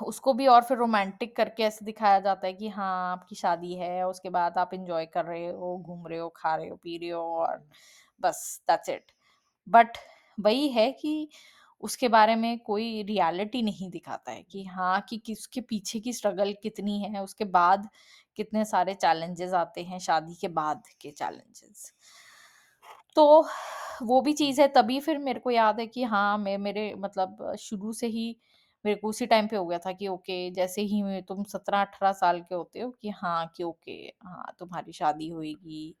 उसको 0.02 0.32
भी 0.34 0.46
और 0.46 0.62
फिर 0.64 0.78
रोमांटिक 0.78 1.34
करके 1.36 1.62
ऐसे 1.62 1.84
दिखाया 1.84 2.18
जाता 2.20 2.46
है 2.46 2.52
कि 2.54 2.68
हाँ 2.68 3.12
आपकी 3.12 3.36
शादी 3.36 3.74
है, 3.74 4.06
उसके 4.06 4.30
बाद 4.30 4.58
आप 4.58 4.74
इंजॉय 4.74 5.06
कर 5.06 5.24
रहे 5.24 5.46
हो, 5.46 5.76
घूम 5.78 6.06
रहे 6.08 6.18
हो, 6.18 6.28
खा 6.36 6.54
रहे 6.56 6.68
हो, 6.68 6.76
पी 6.76 6.96
रहे 6.98 7.10
हो 7.10 7.22
और 7.38 7.66
बस 8.20 8.62
दैट्स 8.70 8.88
इट 8.88 9.12
बट 9.66 9.98
वही 10.42 10.68
है 10.70 10.90
कि 10.94 11.28
उसके 11.82 12.08
बारे 12.08 12.34
में 12.36 12.58
कोई 12.60 13.02
रियलिटी 13.02 13.62
नहीं 13.62 13.90
दिखाता 13.90 14.32
है 14.32 14.42
कि 14.44 14.64
हाँ 14.66 15.00
कि 15.08 15.18
किसके 15.20 15.60
पीछे 15.62 16.00
की 16.00 16.12
स्ट्रगल 16.12 16.52
कितनी 16.62 16.98
है, 17.02 17.22
उसके 17.22 17.44
बाद 17.50 17.88
कितने 18.38 18.64
सारे 18.66 18.94
चैलेंजेस 18.96 19.52
आते 19.54 19.82
हैं, 19.84 19.98
शादी 20.00 20.34
के 20.36 20.48
बाद 20.52 20.82
के 21.00 21.10
चैलेंजेस। 21.12 21.92
तो 23.16 23.24
वो 24.02 24.20
भी 24.22 24.32
चीज़ 24.32 24.60
है, 24.60 24.66
तभी 24.68 24.98
फिर 25.00 25.18
मेरे 25.18 25.40
को 25.40 25.50
याद 25.50 25.80
है 25.80 25.86
कि 25.86 26.02
हाँ 26.04 26.36
मैं 26.38 26.56
मेरे 26.58 26.92
मतलब 26.98 27.54
शुरू 27.60 27.92
से 27.92 28.06
ही 28.08 28.24
मेरे 28.84 28.96
को 29.00 29.08
उसी 29.08 29.26
टाइम 29.26 29.46
पे 29.48 29.56
हो 29.56 29.66
गया 29.66 29.78
था 29.78 29.92
कि 29.92 30.08
ओके, 30.08 30.50
जैसे 30.50 30.82
ही 30.84 31.20
तुम 31.22 31.42
सत्रह 31.44 31.80
अठारह 31.80 32.12
साल 32.14 32.40
के 32.42 32.54
होते 32.54 32.80
हो 32.80 32.90
कि 32.92 33.10
हाँ 33.12 33.46
कि 33.56 33.62
ओके 33.64 33.92
हाँ 34.24 34.52
तुम्हारी 34.58 34.92
शादी 34.92 35.28
होएगी। 35.28 35.94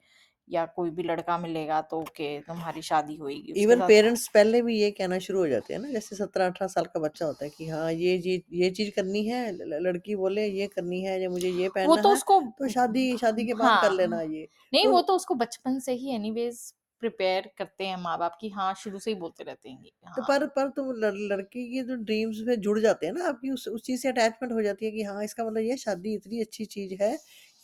या 0.48 0.64
कोई 0.76 0.90
भी 0.92 1.02
लड़का 1.04 1.38
मिलेगा 1.38 1.80
तो 1.84 2.00
ओके 2.00 2.38
तुम्हारी 2.42 2.82
शादी 2.84 3.16
होएगी 3.16 3.52
उसके 3.52 3.76
इवन 3.76 3.80
साथ 3.84 3.90
पेरेंट्स 3.90 4.26
पहले 4.28 4.60
भी 4.62 4.74
ये 4.76 4.90
कहना 4.92 5.18
शुरू 5.18 5.38
हो 5.38 5.46
जाते 5.48 5.72
हैं 5.74 5.80
ना 5.80 5.88
जैसे 5.90 6.16
सत्रह 6.16 6.46
अठारह 6.46 6.68
साल 6.68 6.84
का 6.86 7.00
बच्चा 7.00 7.26
होता 7.26 7.44
है 7.44 7.50
कि 7.50 7.68
हाँ 7.68 7.92
ये 7.94 8.18
चीज़ 8.20 8.42
ये 8.56 8.70
चीज़ 8.72 8.90
करनी 8.96 9.24
है 9.26 9.40
ल- 9.52 9.80
लड़की 9.82 10.16
बोले 10.16 10.46
ये 10.48 10.66
करनी 10.68 11.02
है 11.02 11.20
या 11.22 11.30
मुझे 11.30 11.48
ये 11.50 11.68
वो 11.80 11.94
पहनना 11.94 12.02
तो 12.02 12.08
है 12.08 12.12
उसको 12.12 12.38
तो 12.58 12.68
शादी 12.70 13.06
शादी 13.18 13.46
के 13.46 13.54
बाद 13.56 13.76
हाँ 13.76 13.78
कर 13.78 13.90
हाँ 13.92 13.92
लेना 13.92 14.20
ये। 14.22 14.48
नहीं 14.72 14.86
तो 14.86 14.88
वो 14.88 15.00
तो 15.02 15.14
उसको 15.16 15.34
बचपन 15.36 15.78
से 15.80 15.92
ही 15.94 16.14
एनीवेज 16.14 16.60
प्रिपेयर 17.02 17.50
करते 17.58 17.86
हैं 17.86 17.96
माँ 17.98 18.18
बाप 18.18 18.38
की 18.40 18.48
हाँ 18.50 18.72
शुरू 18.76 18.98
से 19.00 19.10
ही 19.10 19.16
बोलते 19.18 19.44
रहते 19.44 19.70
हैं 19.70 19.82
कि 19.82 19.92
तो 20.08 20.22
पर 20.22 20.46
हाँ 20.46 20.48
पर 20.48 20.68
तुम 20.70 20.90
लड़, 20.94 21.12
लड़की 21.14 21.64
के 21.68 21.82
जो 21.84 21.94
ड्रीम्स 22.02 22.38
में 22.46 22.54
जुड़ 22.60 22.78
जाते 22.80 23.06
हैं 23.06 23.12
ना 23.12 23.24
आपकी 23.28 23.50
उस 23.50 23.66
उस 23.68 23.82
चीज़ 23.82 24.00
से 24.02 24.08
अटैचमेंट 24.08 24.52
हो 24.52 24.62
जाती 24.62 24.84
है 24.86 24.90
कि 24.92 25.02
हाँ 25.02 25.22
इसका 25.24 25.44
मतलब 25.44 25.62
ये 25.62 25.76
शादी 25.78 26.14
इतनी 26.14 26.40
अच्छी 26.40 26.64
चीज़ 26.66 26.94
है 27.02 27.12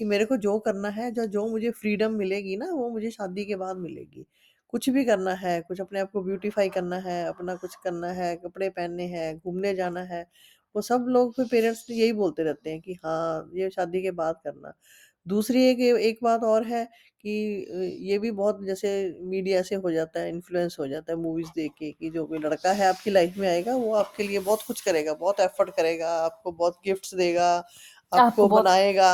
कि 0.00 0.04
मेरे 0.04 0.24
को 0.24 0.36
जो 0.38 0.58
करना 0.58 0.88
है, 0.90 1.10
जो 1.12 1.26
जो 1.26 1.46
मुझे 1.48 1.70
फ्रीडम 1.72 2.12
मिलेगी 2.14 2.56
ना, 2.56 2.66
वो 2.72 2.88
मुझे 2.90 3.10
शादी 3.10 3.44
के 3.44 3.56
बाद 3.56 3.76
मिलेगी। 3.76 4.26
कुछ 4.68 4.88
भी 4.90 5.04
करना 5.04 5.34
है, 5.34 5.60
कुछ 5.62 5.80
अपने 5.80 6.00
आप 6.00 6.10
को 6.12 6.22
ब्यूटीफाई 6.22 6.68
करना 6.68 6.96
है, 6.98 7.24
अपना 7.26 7.54
कुछ 7.56 7.74
करना 7.84 8.10
है, 8.12 8.34
कपड़े 8.36 8.68
पहनने 8.70 9.04
हैं, 9.06 9.36
घूमने 9.38 9.74
जाना 9.74 10.00
है, 10.04 10.26
वो 10.74 10.82
सब 10.82 11.06
लोग 11.08 11.34
फिर 11.36 11.46
पेरेंट्स 11.50 11.86
यही 11.90 12.12
बोलते 12.12 12.42
रहते 12.42 12.70
हैं 12.70 12.80
कि 12.80 12.94
हाँ 13.04 13.50
ये 13.54 13.70
शादी 13.70 14.02
के 14.02 14.10
बाद 14.12 14.40
करना। 14.44 14.72
दूसरी 15.26 15.62
एक 15.64 15.80
एक 15.80 16.18
बात 16.22 16.42
और 16.44 16.64
है 16.66 16.84
कि 17.20 17.30
ये 18.02 18.18
भी 18.18 18.30
बहुत 18.30 18.64
जैसे 18.64 18.90
मीडिया 19.22 19.62
से 19.62 19.74
हो 19.76 19.90
जाता 19.90 20.20
है 20.20 20.28
इन्फ्लुएंस 20.28 20.76
हो 20.80 20.86
जाता 20.88 21.12
है 21.12 21.18
मूवीज़ 21.18 21.48
देख 21.56 21.72
के 21.78 21.90
कि 21.92 22.10
जो 22.10 22.24
कोई 22.26 22.38
लड़का 22.38 22.72
है 22.72 22.86
आपकी 22.86 23.10
लाइफ 23.10 23.36
में 23.38 23.48
आएगा, 23.48 23.74
वो 23.76 23.94
आपके 23.94 24.22
लिए 24.22 24.38
बहुत 24.40 24.62
कुछ 24.62 24.80
करेगा, 24.80 25.14
बहुत 25.14 25.40
एफर्ट 25.40 25.70
करेगा, 25.70 26.10
आपको 26.20 26.52
बहुत 26.52 26.78
गिफ्ट्स 26.84 27.14
देगा 27.14 27.50
आपको 28.12 28.48
बनाएगा 28.50 29.08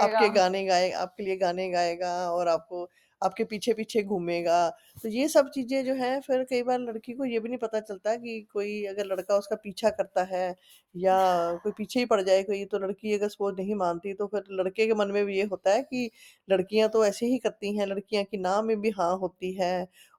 आपके 0.00 0.28
गाने 0.30 0.64
गाए 0.64 0.90
आपके 0.92 1.22
लिए 1.22 1.36
गाने 1.38 1.68
गाएगा 1.70 2.12
और 2.30 2.48
आपको 2.48 2.88
आपके 3.22 3.44
पीछे 3.44 3.72
पीछे 3.74 4.02
घूमेगा। 4.04 4.68
तो 4.96 5.08
ये 5.08 5.26
सब 5.28 5.48
चीज़ें 5.50 5.84
जो 5.84 5.94
है 5.94 6.20
फिर 6.20 6.44
कई 6.44 6.62
बार 6.62 6.78
लड़की 6.80 7.12
को 7.14 7.24
ये 7.24 7.40
भी 7.40 7.48
नहीं 7.48 7.58
पता 7.58 7.80
चलता 7.80 8.14
कि 8.16 8.40
कोई 8.52 8.84
अगर 8.86 9.06
लड़का 9.06 9.36
उसका 9.36 9.56
पीछा 9.58 9.90
करता 9.90 10.22
है 10.26 10.48
या 10.94 11.16
कोई 11.56 11.72
पीछे 11.72 12.00
ही 12.00 12.06
पड़ 12.06 12.20
जाए 12.22 12.42
कोई 12.42 12.64
तो 12.66 12.78
लड़की 12.78 13.12
अगर 13.14 13.28
सपोज़ 13.28 13.54
नहीं 13.56 13.74
मानती 13.76 14.14
तो 14.14 14.26
फिर 14.26 14.44
लड़के 14.52 14.86
के 14.86 14.94
मन 14.94 15.10
में 15.10 15.24
भी 15.26 15.36
ये 15.36 15.44
होता 15.44 15.70
है 15.70 15.82
कि 15.82 16.10
लड़कियाँ 16.48 16.88
तो 16.88 17.04
ऐसे 17.04 17.26
ही 17.26 17.38
करती 17.38 17.76
हैं 17.76 17.86
लड़कियाँ 17.86 18.24
की 18.24 18.36
ना 18.38 18.60
में 18.62 18.80
भी 18.80 18.90
हाँ 18.92 19.16
होती 19.18 19.52
है 19.54 19.72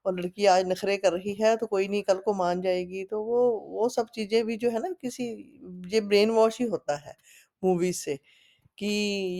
और 0.06 0.20
लड़की 0.20 0.46
आज 0.48 0.66
नखरे 0.68 0.98
कर 0.98 1.14
रही 1.14 1.34
है 1.36 1.56
तो 1.58 1.68
कोई 1.68 1.88
नहीं 1.88 2.04
कल 2.04 2.20
को 2.20 2.34
मान 2.34 2.62
जाएगी। 2.62 3.04
तो 3.06 3.22
वो 3.24 3.42
वो 3.72 3.90
सब 3.90 4.08
चीज़ें 4.16 4.44
भी 4.46 4.58
जो 4.58 4.70
है 4.70 4.80
ना 4.80 4.90
किसी 5.02 5.26
ये 5.88 6.02
ब्रेन 6.04 6.30
वॉश 6.32 6.60
ही 6.60 6.66
होता 6.68 6.96
है। 7.00 7.16
मूवीज़ 7.64 7.98
से, 7.98 8.16
कि 8.78 8.88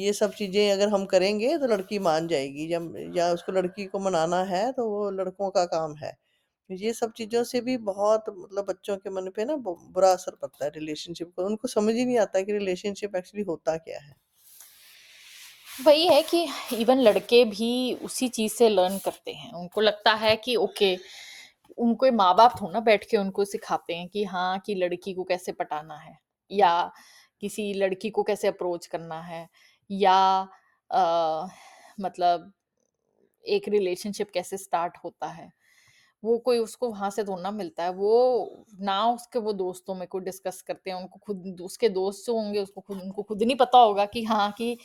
ये 0.06 0.14
सब 0.14 0.34
चीज़ें 0.36 0.72
अगर 0.74 0.90
हम 0.90 1.06
करेंगे 1.08 1.58
तो 1.60 1.68
लड़की 1.68 2.00
मान 2.02 2.28
जाएगी, 2.30 2.74
या 2.74 2.80
या 3.18 3.32
उसको 3.34 3.52
लड़की 3.54 3.86
को 3.88 4.00
मनाना 4.02 4.44
है 4.46 4.72
तो 4.74 4.90
वो 4.90 5.10
लड़कों 5.14 5.50
का 5.52 5.66
काम 5.68 5.96
है 5.98 6.18
ये 6.70 6.94
सब 6.94 7.12
चीज़ों 7.14 7.44
से 7.46 7.62
भी 7.62 7.78
बहुत 7.80 8.26
मतलब 8.32 8.66
बच्चों 8.66 8.98
के 8.98 9.10
मन 9.12 9.30
पे 9.36 9.46
ना 9.46 9.56
बुरा 9.58 10.12
असर 10.14 10.36
पड़ता 10.38 10.66
है 10.66 10.72
रिलेशनशिप 10.72 11.32
का। 11.32 11.46
उनको 11.46 11.68
समझ 11.70 11.96
ही 11.96 12.06
नहीं 12.06 12.18
आता 12.20 12.42
कि 12.42 12.54
रिलेशनशिप 12.54 13.16
एक्चुअली 13.18 13.46
होता 13.46 13.78
क्या 13.80 14.00
है? 14.00 14.16
वही 15.78 16.08
है 16.08 16.22
कि 16.24 16.46
इवन 16.74 17.00
लड़के 17.00 17.44
भी 17.48 17.72
उसी 18.04 18.28
चीज़ 18.30 18.54
से 18.54 18.70
लर्न 18.70 18.98
करते 19.00 19.32
हैं 19.34 19.52
उनको 19.54 19.82
लगता 19.82 20.14
है 20.16 20.36
कि 20.38 20.56
ओके, 20.58 20.96
उनको 21.78 22.12
माँ 22.14 22.34
बाप 22.36 22.56
थोड़ा 22.62 22.80
बैठ 22.82 23.06
के 23.06 23.18
उनको 23.18 23.46
सिखाते 23.46 23.96
हैं 23.96 24.08
कि 24.10 24.24
हाँ 24.26 24.60
कि 24.66 24.76
लड़की 24.76 25.14
को 25.14 25.24
कैसे 25.26 25.52
पटाना 25.54 25.98
है, 25.98 26.18
या 26.52 26.92
किसी 27.42 27.74
लड़की 27.76 28.10
को 28.12 28.24
कैसे 28.24 28.48
अप्रोच 28.48 28.88
करना 28.88 29.22
है 29.24 29.48
या 29.90 30.18
अ, 30.92 31.48
मतलब 32.00 32.52
एक 33.46 33.68
रिलेशनशिप 33.70 34.30
कैसे 34.34 34.58
स्टार्ट 34.58 34.98
होता 35.04 35.28
है। 35.30 35.50
वो 36.24 36.38
कोई 36.40 36.60
उसको 36.60 36.90
वहाँ 36.90 37.10
से 37.12 37.24
थोड़ी 37.26 37.52
मिलता 37.52 37.84
है। 37.84 37.92
वो 37.94 38.66
ना 38.82 39.04
उसके 39.10 39.40
वो 39.40 39.54
दोस्तों 39.56 39.96
में 39.96 40.08
कोई 40.08 40.22
डिस्कस 40.24 40.62
करते 40.64 40.92
हैं, 40.92 40.98
उनको 40.98 41.20
खुद 41.22 41.62
उसके 41.62 41.90
दोस्त 41.92 42.26
जो 42.28 42.38
होंगे 42.38 42.60
उसको 42.60 42.82
खुद 42.82 43.02
उनको 43.02 43.24
खुद 43.24 43.44
नहीं 43.44 43.56
पता 43.58 43.78
होगा 43.80 44.06
कि 44.08 44.24
हाँ, 44.26 44.52
कि 44.54 44.76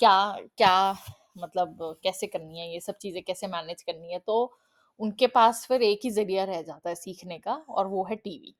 क्या 0.00 0.16
क्या 0.58 0.94
मतलब 1.38 1.78
कैसे 2.04 2.26
करनी 2.28 2.60
है 2.60 2.72
ये 2.72 2.80
सब 2.80 2.96
चीज़ें 2.98 3.22
कैसे 3.24 3.46
मैनेज 3.48 3.82
करनी 3.82 4.12
है। 4.12 4.18
तो 4.20 4.52
उनके 5.00 5.26
पास 5.30 5.66
फिर 5.68 5.82
एक 5.84 6.00
ही 6.04 6.10
ज़रिया 6.12 6.44
रह 6.44 6.62
जाता 6.62 6.88
है 6.88 6.94
सीखने 6.96 7.38
का 7.40 7.54
और 7.70 7.86
वो 7.88 8.04
है 8.04 8.16
टीवी। 8.18 8.54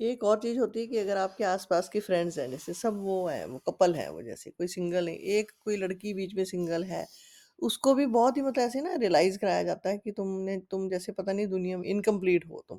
एक 0.00 0.24
और 0.24 0.38
चीज़ 0.40 0.58
होती 0.58 0.80
है 0.80 0.86
कि 0.86 0.98
अगर 0.98 1.16
आपके 1.18 1.44
आसपास 1.44 1.88
के 1.88 2.00
फ्रेंड्स 2.00 2.38
हैं, 2.38 2.50
जैसे 2.50 2.72
सब 2.74 2.96
वो 3.00 3.26
हैं, 3.28 3.44
वो 3.46 3.58
कपल 3.68 3.94
हैं 3.94 4.08
वो 4.10 4.22
जैसे, 4.22 4.50
कोई 4.50 4.66
सिंगल 4.68 5.08
है, 5.08 5.14
एक 5.16 5.50
कोई 5.60 5.76
लड़की 5.76 6.14
बीच 6.14 6.34
में 6.34 6.44
सिंगल 6.46 6.84
है, 6.84 7.06
उसको 7.58 7.94
भी 7.94 8.06
बहुत 8.08 8.36
ही 8.36 8.42
मतलब 8.42 8.64
ऐसे 8.64 8.80
ना 8.80 8.94
रियलाइज़ 8.96 9.38
कराया 9.38 9.62
जाता 9.62 9.88
है 9.90 9.98
कि 9.98 10.12
तुमने 10.12 10.56
तुम 10.70 10.88
जैसे 10.90 11.12
पता 11.12 11.32
नहीं 11.32 11.46
दुनिया 11.48 11.78
में 11.78 11.88
इनकम्प्लीट 11.88 12.44
हो 12.48 12.64
तुम, 12.68 12.78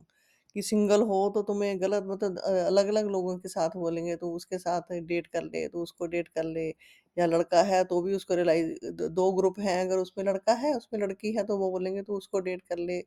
कि 0.55 0.61
सिंगल 0.63 1.01
हो 1.03 1.29
तो 1.35 1.41
तुम्हें 1.43 1.79
गलत 1.81 2.03
मतलब 2.07 2.37
अलग-अलग 2.39 3.07
लोगों 3.09 3.37
के 3.39 3.49
साथ 3.49 3.77
बोलेंगे, 3.77 4.15
तो 4.15 4.31
उसके 4.33 4.57
साथ 4.59 4.93
डेट 5.03 5.27
कर 5.27 5.43
ले, 5.45 5.67
तो 5.67 5.81
उसको 5.83 6.07
डेट 6.07 6.27
कर 6.29 6.43
ले 6.45 6.69
या 7.17 7.25
लड़का 7.27 7.61
है 7.63 7.83
तो 7.85 8.01
भी 8.01 8.13
उसको 8.15 8.35
रियलाइज़ 8.35 8.69
द 8.93 9.09
2 9.11 9.31
ग्रुप 9.33 9.59
हैं, 9.59 9.79
अगर 9.81 9.97
उसमें 9.99 10.23
लड़का 10.25 10.53
है, 10.55 10.73
उसमें 10.75 10.99
लड़की 11.01 11.31
है, 11.33 11.43
तो 11.45 11.57
वो 11.57 11.69
बोलेंगे 11.71 12.01
तू 12.03 12.17
उसको 12.17 12.39
डेट 12.41 12.61
कर 12.63 12.77
ले, 12.79 12.99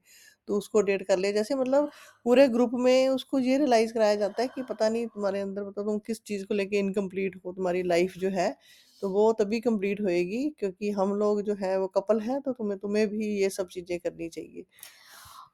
तू 0.49 0.57
उसको 0.57 0.81
डेट 0.83 1.07
कर 1.07 1.19
ले। 1.19 1.33
जैसे 1.33 1.55
मतलब 1.55 1.91
पूरे 2.27 2.47
ग्रुप 2.49 2.71
में 2.79 3.09
उसको 3.11 3.39
ये 3.41 3.59
रियलाइज़ 3.59 3.93
कराया 3.95 4.15
जाता 4.17 4.43
है 4.43 4.49
कि 4.49 4.63
पता 4.65 4.89
नहीं 4.89 5.07
तुम्हारे 5.09 5.41
अंदर 5.41 5.65
मतलब 5.65 5.85
तुम 5.87 5.99
किस 6.03 6.23
चीज़ 6.25 6.45
को 6.47 6.55
लेके 6.55 6.79
इनकम्प्लीट 6.79 7.37
हो, 7.37 7.53
तुम्हारी 7.53 7.83
लाइफ़ 7.85 8.19
जो 8.19 8.31
है, 8.31 8.55
तो 9.03 9.09
वो 9.11 9.33
तभी 9.35 9.61
कंप्लीट 9.61 10.01
होएगी 10.01 10.49
क्योंकि 10.59 10.91
हम 10.93 11.15
लोग 11.17 11.43
जो 11.43 11.55
हैं 11.57 11.77
वो 11.79 11.87
कपल 11.91 12.21
हैं, 12.21 12.41
तो 12.43 12.53
तुम्हें 12.53 12.79
तुम्हें 12.79 13.07
भी 13.09 13.27
ये 13.35 13.49
सब 13.51 13.69
चीज़ें 13.69 13.99
करनी 14.01 14.29
चाहिए। 14.31 14.65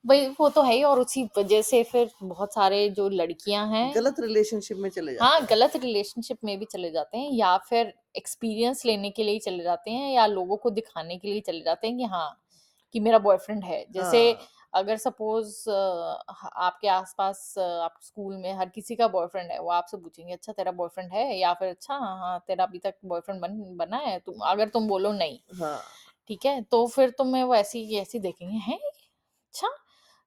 वही 0.04 0.26
वो 0.40 0.48
तो 0.50 0.62
है 0.62 0.72
ही 0.74 0.82
और 0.82 1.00
उसी 1.00 1.22
वजह 1.38 1.62
से 1.62 1.82
फिर 1.84 2.10
बहुत 2.22 2.54
सारे 2.54 2.88
जो 2.90 3.08
लड़कियाँ 3.10 3.66
हैं 3.68 3.94
गलत 3.94 4.20
रिलेशनशिप 4.20 4.76
में 4.78 4.88
चले 4.90 5.14
जाते 5.14 5.42
हैं। 5.42 5.48
गलत 5.50 5.76
रिलेशनशिप 5.76 6.38
में 6.44 6.58
भी 6.58 6.64
चले 6.64 6.90
जाते 6.90 7.18
हैं 7.18 7.30
या 7.32 7.56
फिर 7.60 7.92
एक्सपीरियंस 8.16 8.84
लेने 8.86 9.10
के 9.10 9.22
लिए 9.24 9.32
ही 9.34 9.38
चले 9.40 9.62
जाते 9.62 9.90
हैं 9.90 10.10
या 10.12 10.26
लोगों 10.26 10.56
को 10.56 10.70
दिखाने 10.70 11.16
के 11.18 11.28
लिए 11.28 11.40
चले 11.40 11.60
जाते 11.60 11.86
हैं 11.88 11.96
कि 11.98 12.04
हाँ, 12.04 12.40
कि 12.94 13.00
मेरा 13.00 13.18
बॉयफ्रेंड 13.18 13.64
है। 13.64 13.84
जैसे 13.92 14.22
हाँ, 14.22 14.46
अगर 14.74 14.96
सपोज़ 14.96 15.54
आपके 15.70 16.88
आस-पास 16.88 17.54
आप 17.58 17.94
स्कूल 18.02 18.36
में 18.36 18.52
हर 18.54 18.68
किसी 18.68 18.96
का 18.96 19.08
बॉयफ्रेंड 19.08 19.50
है, 19.52 19.58
वो 19.60 19.70
आपसे 19.70 19.96
पूछेंगे, 19.96 20.32
"अच्छा 20.32 20.52
तेरा 20.52 20.72
बॉयफ्रेंड 20.72 21.12
है?" 21.12 21.36
या 21.38 21.52
फिर 21.54 21.68
"अच्छा 21.68 21.94
हाँ, 21.94 22.16
हाँ, 22.18 22.38
तेरा 22.48 22.64
अभी 22.64 22.78
तक 22.78 22.94
बॉयफ्रेंड 23.04 23.40
बन 23.40 23.58
बना 23.76 23.96
है?" 23.98 24.18
तुम 24.20 24.40
अगर 24.46 24.68
तुम 24.68 24.88
बोलो 24.88 25.12
नहीं, 25.12 25.38
हाँ। 25.52 25.80
ठीक 26.30 26.46
है? 26.46 26.60
तो 26.64 26.86
फिर 26.88 27.10
तुम्हें 27.12 27.42
वो 27.44 27.54
ऐसे 27.56 27.82
ऐसे 27.98 28.18
देखेंगे, 28.20 28.56
"हैं? 28.58 28.78
अच्छा?" 29.28 29.68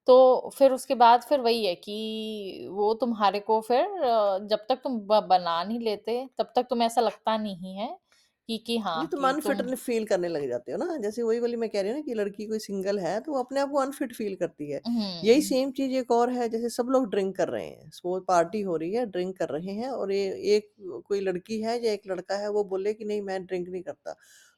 तो 0.07 0.49
फिर 0.51 0.71
उसके 0.73 0.95
बाद 0.95 1.21
फिर 1.23 1.39
वही 1.41 1.65
है 1.65 1.73
कि 1.77 2.67
वो 2.71 2.93
तुम्हारे 2.95 3.39
को 3.41 3.59
फिर 3.63 3.85
अ, 3.85 4.39
जब 4.43 4.65
तक 4.69 4.81
तुम 4.83 4.99
ब 5.01 5.19
बना 5.27 5.63
नहीं 5.63 5.79
लेते, 5.81 6.27
तब 6.39 6.51
तक 6.55 6.67
तुम्हें 6.69 6.85
ऐसा 6.87 7.01
लगता 7.01 7.37
नहीं 7.37 7.75
है 7.77 7.97
कि 8.49 8.57
कि 8.59 8.77
नहीं 8.93 9.07
हाँ, 9.07 9.07
तुम 9.07 9.23
कि 9.25 9.25
अनफिट 9.25 9.61
तुम 9.61 9.73
फ़ील 9.75 10.05
करने 10.07 10.27
लग 10.27 10.47
जाते 10.47 10.71
हो 10.71 10.77
ना, 10.77 10.95
जैसे 10.97 11.23
वही 11.23 11.39
वाली 11.39 11.55
मैं 11.57 11.69
कह 11.69 11.81
रही 11.81 11.91
हूँ 11.91 11.97
ना 11.97 12.03
कि 12.03 12.13
लड़की 12.13 12.45
कोई 12.47 12.59
सिंगल 12.59 12.99
है, 12.99 13.19
तो 13.21 13.31
वो 13.31 13.39
अपने 13.39 13.59
आप 13.59 13.69
को 13.69 13.77
अनफिट 13.79 14.13
फ़ील 14.15 14.35
करती 14.35 14.69
है। 14.71 14.81
यही 15.23 15.41
हुँ, 15.41 15.41
सेम 15.41 15.71
चीज़ 15.71 15.93
एक 15.97 16.11
और 16.11 16.29
है, 16.31 16.47
जैसे 16.49 16.69
सब 16.71 16.87
लोग 16.89 17.09
ड्रिंक 17.09 17.35
कर 17.37 17.49
रहे 17.49 17.65
हैं, 17.65 17.89
सो 17.91 18.19
पार्टी 18.27 18.61
हो 18.63 18.75
रही 18.77 18.93
है, 18.93 19.05
ड्रिंक 19.07 19.37
कर 19.37 19.49
रहे 19.49 19.73
हैं 19.73 19.89
और 19.91 20.11
ये 20.11 20.23
एक 20.55 20.71
कोई 21.07 21.19
लड़की 21.21 21.59
है 21.61 21.79
या 21.85 21.91
एक 21.93 22.01
लड़का 22.07 22.35
है, 22.37 22.49
वो 22.51 22.63
बोले 22.65 22.93
कि 22.93 23.05
नहीं 23.05 23.21
मैं 23.23 23.45
ड्रिंक 23.45 23.67
नहीं 23.69 23.81
करता। 23.83 24.15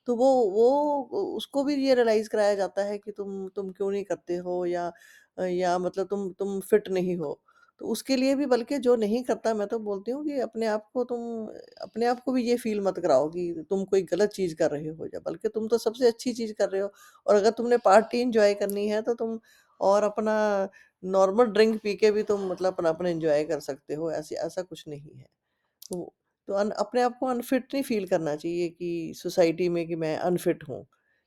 तो 0.08 0.16
वो 0.16 0.26
वो 0.52 1.26
उसको 1.36 1.64
भी 1.64 1.76
ये 1.78 1.94
रियलाइज़ 1.96 2.30
कराया 2.30 2.56
जाता 2.56 2.84
है 2.84 2.98
कि 2.98 3.12
तुम 3.12 3.48
तुम 3.50 3.72
क्यों 3.72 3.92
नहीं 3.92 4.04
करते 4.06 4.36
हो 4.40 4.66
या 4.66 4.92
या 5.38 5.78
मतलब 5.80 6.08
तुम 6.08 6.30
तुम 6.34 6.60
फिट 6.62 6.90
नहीं 6.90 7.16
हो। 7.18 7.40
तो 7.82 7.86
उसके 7.88 8.16
लिए 8.16 8.36
भी 8.36 8.46
बल्कि 8.48 8.78
जो 8.80 8.96
नहीं 8.96 9.24
करता 9.24 9.54
मैं 9.54 9.68
तो 9.68 9.80
बोलती 9.82 10.12
हूँ 10.12 10.24
कि 10.26 10.40
अपने 10.42 10.68
आप 10.68 10.90
को 10.94 11.04
तुम 11.06 11.22
अपने 11.84 12.06
आप 12.08 12.20
को 12.22 12.32
भी 12.32 12.44
ये 12.44 12.56
फ़ील 12.58 12.82
मत 12.82 13.00
कराओ 13.00 13.28
कि 13.30 13.66
तुम 13.70 13.84
कोई 13.86 14.02
गलत 14.06 14.30
चीज़ 14.32 14.56
कर 14.56 14.72
रहे 14.72 14.88
हो 14.90 15.06
या 15.08 15.20
बल्कि 15.22 15.50
तुम 15.50 15.68
तो 15.68 15.78
सबसे 15.80 16.08
अच्छी 16.08 16.34
चीज़ 16.34 16.54
कर 16.54 16.70
रहे 16.70 16.82
हो 16.82 16.92
और 17.28 17.36
अगर 17.36 17.52
तुमने 17.54 17.78
पार्टी 17.86 18.22
एन्जॉय 18.22 18.54
करनी 18.56 18.88
है 18.88 19.02
तो 19.04 19.14
तुम 19.16 19.40
और 19.80 20.04
अपना 20.04 20.36
नॉर्मल 21.04 21.46
ड्रिंक 21.48 21.80
पी 21.82 21.94
के 21.96 22.12
भी 22.12 22.24
तुम 22.26 22.48
मतलब 22.48 22.74
अपना 22.74 22.90
अपना 22.90 23.10
एन्जॉय 23.10 23.44
कर 23.46 23.60
सकते 23.62 23.94
हो, 23.94 24.12
ऐसे 24.12 24.36
ऐसा 24.38 24.62
कुछ 24.64 24.84
नहीं 24.88 25.12
है। 25.12 25.26
तो 25.86 26.14
तो 26.48 26.54
अपने 26.76 27.02
आप 27.02 27.18
को 27.20 27.28
अनफिट 27.28 27.68
नहीं 27.74 27.84
फ़ील 27.84 28.08
करना 28.08 28.36
चाहिए 28.38 28.70
कि 28.70 29.14
सोसाइटी 29.16 29.70
में 29.70 29.88
कि 29.88 29.96
मैं 29.98 30.18
अनफिट 30.20 30.64
हूँ। 30.70 30.86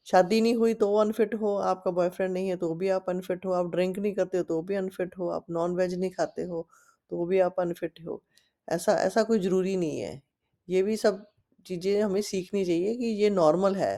शादी 0.08 0.40
नहीं 0.40 0.54
हुई 0.56 0.74
तो 0.74 0.94
अनफिट 0.96 1.34
हो, 1.34 1.54
आपका 1.58 1.90
बॉयफ्रेंड 1.92 2.32
नहीं 2.32 2.48
है 2.48 2.56
तो 2.56 2.74
भी 2.74 2.88
आप 2.90 3.08
अनफिट 3.10 3.46
हो, 3.46 3.52
आप 3.52 3.70
ड्रिंक 3.70 3.98
नहीं 3.98 4.14
करते 4.14 4.38
हो 4.38 4.44
तो 4.44 4.60
भी 4.62 4.74
अनफिट 4.76 5.16
हो, 5.18 5.28
आप 5.30 5.44
नॉन-वेज 5.50 5.94
नहीं 5.94 6.10
खाते 6.12 6.42
हो 6.44 6.66
तो 7.10 7.24
भी 7.26 7.38
आप 7.40 7.60
अनफिट 7.60 8.00
हो। 8.06 8.22
ऐसा 8.68 8.92
ऐसा 9.00 9.22
कोई 9.22 9.38
ज़रूरी 9.38 9.76
नहीं 9.76 10.00
है। 10.00 10.20
ये 10.68 10.82
भी 10.82 10.96
सब 10.96 11.24
चीज़ें 11.66 12.00
हमें 12.02 12.20
सीखनी 12.22 12.64
चाहिए 12.64 12.94
कि 12.96 13.06
ये 13.22 13.30
नॉर्मल 13.30 13.74
है। 13.76 13.92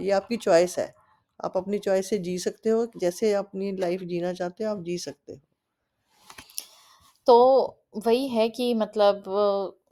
ये 0.00 0.10
आपकी 0.12 0.36
चॉइस 0.38 0.78
है। 0.78 0.92
आप 1.40 1.56
अपनी 1.56 1.78
चॉइस 1.80 2.08
से 2.10 2.18
जी 2.20 2.38
सकते 2.38 2.70
हो, 2.70 2.86
जैसे 2.96 3.32
अपनी 3.34 3.72
लाइफ़ 3.76 4.02
जीना 4.04 4.32
चाहते 4.34 4.64
हो 4.64 4.70
आप 4.70 4.82
जी 4.82 4.98
सकते 4.98 5.32
हो। 5.32 5.40
तो 7.26 7.36
वही 7.96 8.26
है 8.28 8.48
कि 8.48 8.72
मतलब 8.74 9.22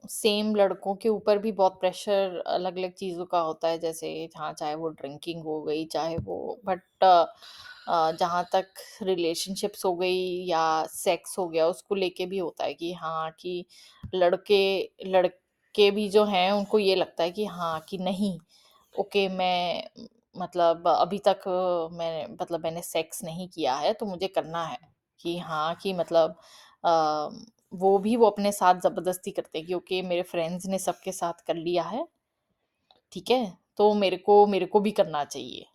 सेम 0.04 0.54
लड़कों 0.56 0.94
के 0.96 1.08
ऊपर 1.08 1.38
भी 1.38 1.52
बहुत 1.52 1.78
प्रेशर 1.80 2.38
अलग-अलग 2.48 2.92
चीज़ों 2.94 3.24
का 3.26 3.40
होता 3.40 3.68
है, 3.68 3.78
जैसे 3.78 4.08
हाँ, 4.36 4.52
चाहे 4.54 4.74
वो 4.76 4.88
ड्रिंकिंग 4.90 5.42
हो 5.44 5.60
गई, 5.62 5.84
चाहे 5.86 6.16
वो 6.20 6.60
बट 6.66 6.82
जहाँ 8.14 8.44
तक 8.52 8.72
रिलेशनशिप्स 9.02 9.84
हो 9.84 9.94
गई 9.96 10.18
या 10.46 10.62
सेक्स 10.88 11.38
हो 11.38 11.48
गया, 11.48 11.66
उसको 11.66 11.94
लेके 11.94 12.26
भी 12.26 12.38
होता 12.38 12.64
है 12.64 12.74
कि 12.74 12.92
हाँ, 12.94 13.30
कि 13.40 13.64
लड़के 14.14 14.60
लड़के 15.06 15.90
भी 15.90 16.08
जो 16.10 16.24
हैं, 16.24 16.50
उनको 16.52 16.78
ये 16.78 16.94
लगता 16.96 17.22
है 17.24 17.30
कि 17.32 17.44
हाँ, 17.46 17.80
कि 17.88 17.98
नहीं, 17.98 18.38
ओके 18.94 19.28
मैं 19.30 19.82
मतलब 20.36 20.88
अभी 20.88 21.18
तक 21.28 21.42
मैं 21.94 22.26
मतलब 22.32 22.62
मैंने 22.64 22.82
सेक्स 22.82 23.24
नहीं 23.24 23.48
किया 23.50 23.74
है, 23.76 23.92
तो 23.94 24.06
मुझे 24.06 24.28
करना 24.30 24.64
है। 24.64 24.78
कि 25.20 25.36
हाँ, 25.38 25.74
कि 25.76 25.92
मतलब 25.94 26.36
वो 27.72 27.98
भी 27.98 28.14
वो 28.16 28.26
अपने 28.26 28.52
साथ 28.52 28.80
ज़बरदस्ती 28.82 29.30
करते 29.32 29.58
हैं 29.58 29.66
क्योंकि 29.66 30.02
मेरे 30.04 30.22
फ्रेंड्स 30.24 30.66
ने 30.66 30.78
सबके 30.80 31.12
साथ 31.14 31.44
कर 31.46 31.54
लिया 31.56 31.82
है, 31.84 32.06
ठीक 33.12 33.30
है? 33.30 33.38
तो 33.78 33.92
मेरे 33.94 34.16
को 34.20 34.46
मेरे 34.46 34.66
को 34.68 34.80
भी 34.80 34.90
करना 34.92 35.24
चाहिए। 35.26 35.66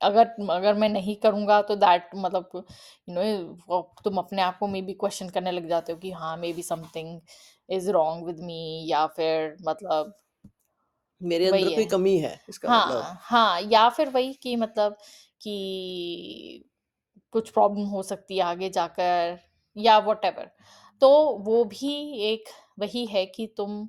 अगर 0.00 0.26
अगर 0.50 0.74
मैं 0.74 0.88
नहीं 0.88 1.14
करूँगा 1.16 1.60
तो 1.62 1.76
दैट 1.76 2.10
मतलब 2.16 2.48
यू 2.54 2.62
नो 3.10 3.80
तुम 4.04 4.18
अपने 4.18 4.42
आप 4.42 4.58
को 4.58 4.66
मेबी 4.68 4.92
क्वेश्चन 4.94 5.28
करने 5.28 5.50
लग 5.52 5.68
जाते 5.68 5.92
हो 5.92 5.98
कि 5.98 6.10
हाँ, 6.12 6.36
maybe 6.52 6.62
something 6.62 7.20
is 7.68 7.90
wrong 7.90 8.26
with 8.26 8.40
me 8.42 8.60
या 8.88 9.06
फिर 9.16 9.56
मतलब 9.62 10.14
मेरे 11.20 11.46
अंदर 11.46 11.68
कोई 11.70 11.84
है। 11.84 11.84
कमी 11.86 12.16
है, 12.18 12.34
इसका 12.48 12.68
हाँ 12.68 12.70
मतलब। 12.70 13.12
हाँ, 13.22 13.60
या 13.62 13.88
फिर 13.90 14.08
वही 14.10 14.32
कि 14.34 14.56
मतलब 14.56 14.96
कि 15.42 16.64
कुछ 17.32 17.50
प्रॉब्लम 17.50 17.86
हो 17.88 18.02
सकती 18.04 18.36
है 18.38 18.44
आगे 18.44 18.70
जाकर 18.70 19.38
या 19.76 19.98
व्हाटएवर। 20.00 20.50
तो 21.02 21.10
वो 21.40 21.64
भी 21.66 21.92
एक 22.24 22.48
वही 22.78 23.04
है 23.06 23.24
कि 23.28 23.46
तुम 23.56 23.86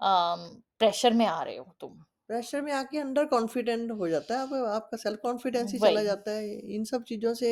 प्रेशर 0.00 1.12
में 1.12 1.26
आ 1.26 1.42
रहे 1.42 1.56
हो 1.56 1.74
तुम। 1.80 2.04
प्रेशर 2.28 2.60
में 2.62 2.72
आके 2.72 2.98
अंडर 2.98 3.24
कॉन्फिडेंट 3.26 3.90
हो 3.92 4.08
जाता 4.08 4.34
है, 4.34 4.40
आप 4.42 4.52
आपका 4.74 4.96
सेल्फ 4.96 5.18
कॉन्फिडेंस 5.22 5.72
ही 5.72 5.78
चला 5.78 6.02
वही। 6.02 6.04
जाता 6.04 6.30
है। 6.30 6.54
इन 6.74 6.84
सब 6.84 7.02
चीज़ों 7.04 7.32
से 7.34 7.50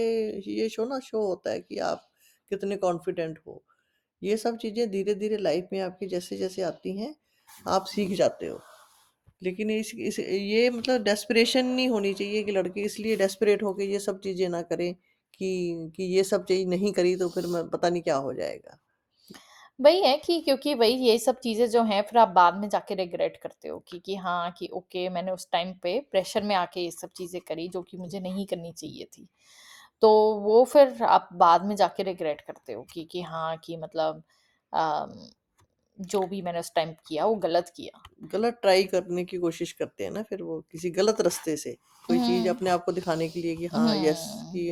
ये 0.49 0.69
शो 0.69 0.85
ना 0.87 0.99
शो 1.01 1.21
होता 1.27 1.51
है 1.51 1.61
कि 1.61 1.79
आप 1.85 2.09
कितने 2.51 2.77
कॉन्फिडेंट 2.79 3.39
हो। 3.47 3.63
ये 4.23 4.37
सब 4.39 4.57
चीज़ें 4.59 4.91
धीरे-धीरे 4.91 5.37
लाइफ 5.39 5.69
में 5.73 5.81
आपकी 5.81 6.07
जैसे-जैसे 6.09 6.63
आती 6.63 6.97
हैं, 6.99 7.15
आप 7.67 7.87
सीख 7.87 8.13
जाते 8.15 8.47
हो। 8.47 8.61
लेकिन 9.43 9.71
इस 9.71 9.93
इस 10.01 10.19
ये 10.21 10.71
मतलब 10.71 11.03
डेस्परेशन 11.05 11.67
नहीं 11.69 11.89
होनी 11.89 12.15
चाहिए 12.15 12.43
कि 12.43 12.53
लड़के 12.53 12.83
इसलिए 12.83 13.17
डेस्परेट 13.17 13.63
होके 13.63 13.85
ये 13.87 13.99
सब 14.01 14.21
चीज़ें 14.21 14.49
ना 14.49 14.63
करें 14.65 14.95
कि 15.35 15.93
कि 15.97 16.05
ये 16.09 16.25
सब 16.27 16.45
चीज़ 16.47 16.69
नहीं 16.69 16.93
करी 16.93 17.17
तो 17.17 17.29
फिर 17.31 17.47
मैं 17.49 17.69
पता 17.71 17.89
नहीं 17.91 18.03
क्या 18.03 18.17
हो 18.19 18.33
जाएगा। 18.35 18.79
वही 19.79 20.03
है 20.03 20.17
कि 20.19 20.41
क्योंकि 20.41 20.75
वही 20.75 20.95
ये 21.01 21.19
सब 21.19 21.39
चीज़ें 21.41 21.67
जो 21.71 21.83
हैं 21.85 22.03
फिर 22.03 22.19
आप 22.19 22.29
बाद 22.31 22.55
में 22.57 22.69
जाके 22.69 22.95
रिग्रेट 22.95 23.37
करते 23.37 23.69
हो 23.69 23.79
कि 23.89 23.99
कि 24.01 24.15
हाँ, 24.17 24.51
कि 24.53 24.69
ओके 24.71 25.09
मैंने 25.09 25.33
उस 25.33 25.49
टाइम 25.53 25.73
पे 25.83 25.99
प्रेशर 26.11 26.43
में 26.45 26.55
आके 26.57 26.81
ये 26.81 26.91
सब 26.91 27.11
चीज़ें 27.17 27.41
करी 27.43 27.69
जो 27.69 27.83
कि 27.83 27.97
मुझे 27.97 28.21
नहीं 28.21 28.47
करनी 28.47 28.73
चाहिए 28.73 29.05
थी। 29.09 29.27
तो 30.03 30.11
वो 30.41 30.65
फिर 30.67 31.03
आप 31.05 31.29
बाद 31.35 31.65
में 31.67 31.75
जाके 31.77 32.03
रिग्रेट 32.03 32.41
करते 32.43 32.73
हो 32.73 32.83
कि 32.87 33.05
कि 33.07 33.23
हाँ, 33.23 33.57
कि 33.59 33.77
मतलब 33.79 34.23
अम, 34.73 35.15
जो 36.07 36.27
भी 36.27 36.43
मैंने 36.43 36.59
उस 36.61 36.73
टाइम 36.75 36.95
किया 37.07 37.27
वो 37.27 37.35
गलत 37.41 37.73
किया। 37.77 38.01
गलत 38.31 38.59
ट्राई 38.63 38.85
करने 38.87 39.25
की 39.25 39.37
कोशिश 39.39 39.73
करते 39.73 40.05
हैं 40.05 40.11
ना 40.11 40.23
फिर 40.23 40.43
वो 40.43 40.61
किसी 40.73 40.91
गलत 40.93 41.21
रास्ते 41.21 41.57
से 41.57 41.77
कोई 42.05 42.19
चीज़ 42.21 42.49
हुँ, 42.49 42.49
अपने 42.49 42.71
आप 42.71 42.85
को 42.85 42.93
दिखाने 42.93 43.29
के 43.29 43.41
लिए 43.41 43.57
कि 43.57 43.67
हाँ 43.69 43.95
यस 43.97 44.23
हुँ, 44.25 44.47
कि 44.47 44.69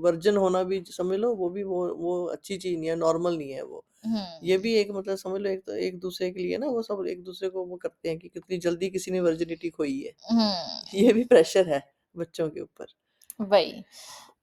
वर्जिन 0.00 0.36
होना 0.36 0.62
भी 0.64 0.82
समझ 0.88 1.18
लो 1.18 1.32
वो 1.36 1.48
भी 1.50 1.62
वो 1.64 1.86
वो 1.96 2.14
अच्छी 2.28 2.56
चीज़ 2.58 2.78
नहीं 2.78 2.88
है 2.90 2.96
नॉर्मल 2.96 3.36
नहीं 3.38 3.50
है 3.52 3.62
वो 3.64 3.84
ये 4.44 4.58
हुँ, 4.58 4.58
भी 4.58 4.74
एक 4.76 4.90
मतलब 4.92 5.16
समझ 5.18 5.40
लो 5.40 5.50
एक 5.50 5.64
तो 5.66 5.76
एक 5.80 5.98
दूसरे 6.00 6.30
के 6.30 6.40
लिए 6.40 6.58
ना 6.58 6.66
वो 6.68 6.82
सब 6.84 7.04
एक 7.08 7.22
दूसरे 7.24 7.48
को 7.50 7.64
वो 7.66 7.76
करते 7.78 8.08
हैं 8.08 8.18
कि 8.18 8.28
कितनी 8.30 8.58
जल्दी 8.60 8.90
किसी 8.90 9.10
ने 9.10 9.20
वर्जिनिटी 9.22 9.70
खोई 9.72 10.00
है 10.00 10.14
हुँ। 10.24 10.50
ये 10.96 11.12
भी 11.14 11.24
प्रेशर 11.26 11.68
है 11.68 11.82
बच्चों 12.14 12.50
के 12.50 12.60
ऊपर। 12.60 12.86
वही। 13.42 13.84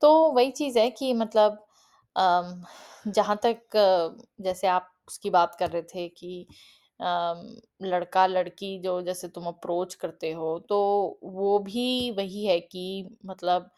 तो 0.02 0.12
वही 0.32 0.52
चीज़ 0.54 0.80
है 0.80 0.90
कि 0.92 1.14
मतलब 1.16 1.66
अम, 2.16 2.64
जहाँ 3.10 3.38
तक 3.46 3.78
जैसे 4.42 4.68
आप 4.70 4.92
उसकी 5.08 5.30
बात 5.32 5.56
कर 5.56 5.70
रहे 5.72 5.82
थे 5.86 6.08
कि 6.12 6.46
अम, 7.00 7.42
लड़का-लड़की 7.84 8.78
जो 8.82 9.02
जैसे 9.02 9.28
तुम 9.30 9.46
अप्रोच 9.48 9.94
करते 9.96 10.32
हो, 10.34 10.58
तो 10.62 11.20
वो 11.26 11.58
भी 11.62 12.12
वही 12.12 12.46
है 12.46 12.60
कि 12.62 12.84
मतलब 13.26 13.70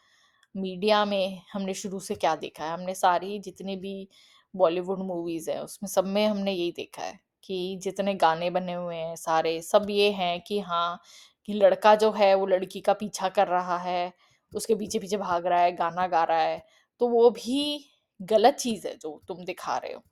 मीडिया 0.54 1.04
में 1.04 1.40
हमने 1.52 1.74
शुरू 1.74 1.98
से 2.00 2.14
क्या 2.16 2.34
देखा 2.36 2.64
है, 2.64 2.72
हमने 2.72 2.94
सारी 2.94 3.38
जितनी 3.40 3.76
भी 3.76 4.08
बॉलीवुड 4.54 4.98
मूवीज़ 5.00 5.50
हैं, 5.50 5.58
उसमें 5.60 5.88
सब 5.88 6.06
में 6.08 6.26
हमने 6.26 6.52
यही 6.52 6.72
देखा 6.72 7.02
है 7.02 7.18
कि 7.44 7.78
जितने 7.82 8.14
गाने 8.16 8.50
बने 8.50 8.72
हुए 8.74 8.96
हैं 8.96 9.14
सारे, 9.16 9.60
सब 9.62 9.86
ये 9.90 10.10
हैं 10.12 10.40
कि 10.42 10.58
हाँ, 10.60 11.00
कि 11.48 11.52
लड़का 11.54 11.94
जो 11.96 12.10
है 12.12 12.34
वो 12.34 12.46
लड़की 12.46 12.80
का 12.80 12.92
पीछा 12.94 13.28
कर 13.30 13.48
रहा 13.48 13.78
है, 13.78 14.12
उसके 14.52 14.74
पीछे-पीछे 14.74 15.16
भाग 15.18 15.46
रहा 15.46 15.60
है, 15.60 15.72
गाना 15.76 16.06
गा 16.08 16.24
रहा 16.24 16.40
है, 16.40 16.62
तो 17.00 17.08
वो 17.08 17.30
भी 17.30 17.84
गलत 18.20 18.54
चीज़ 18.54 18.86
है 18.88 18.96
जो 18.96 19.20
तुम 19.28 19.44
दिखा 19.44 19.76
रहे 19.78 19.92
हो। 19.94 20.02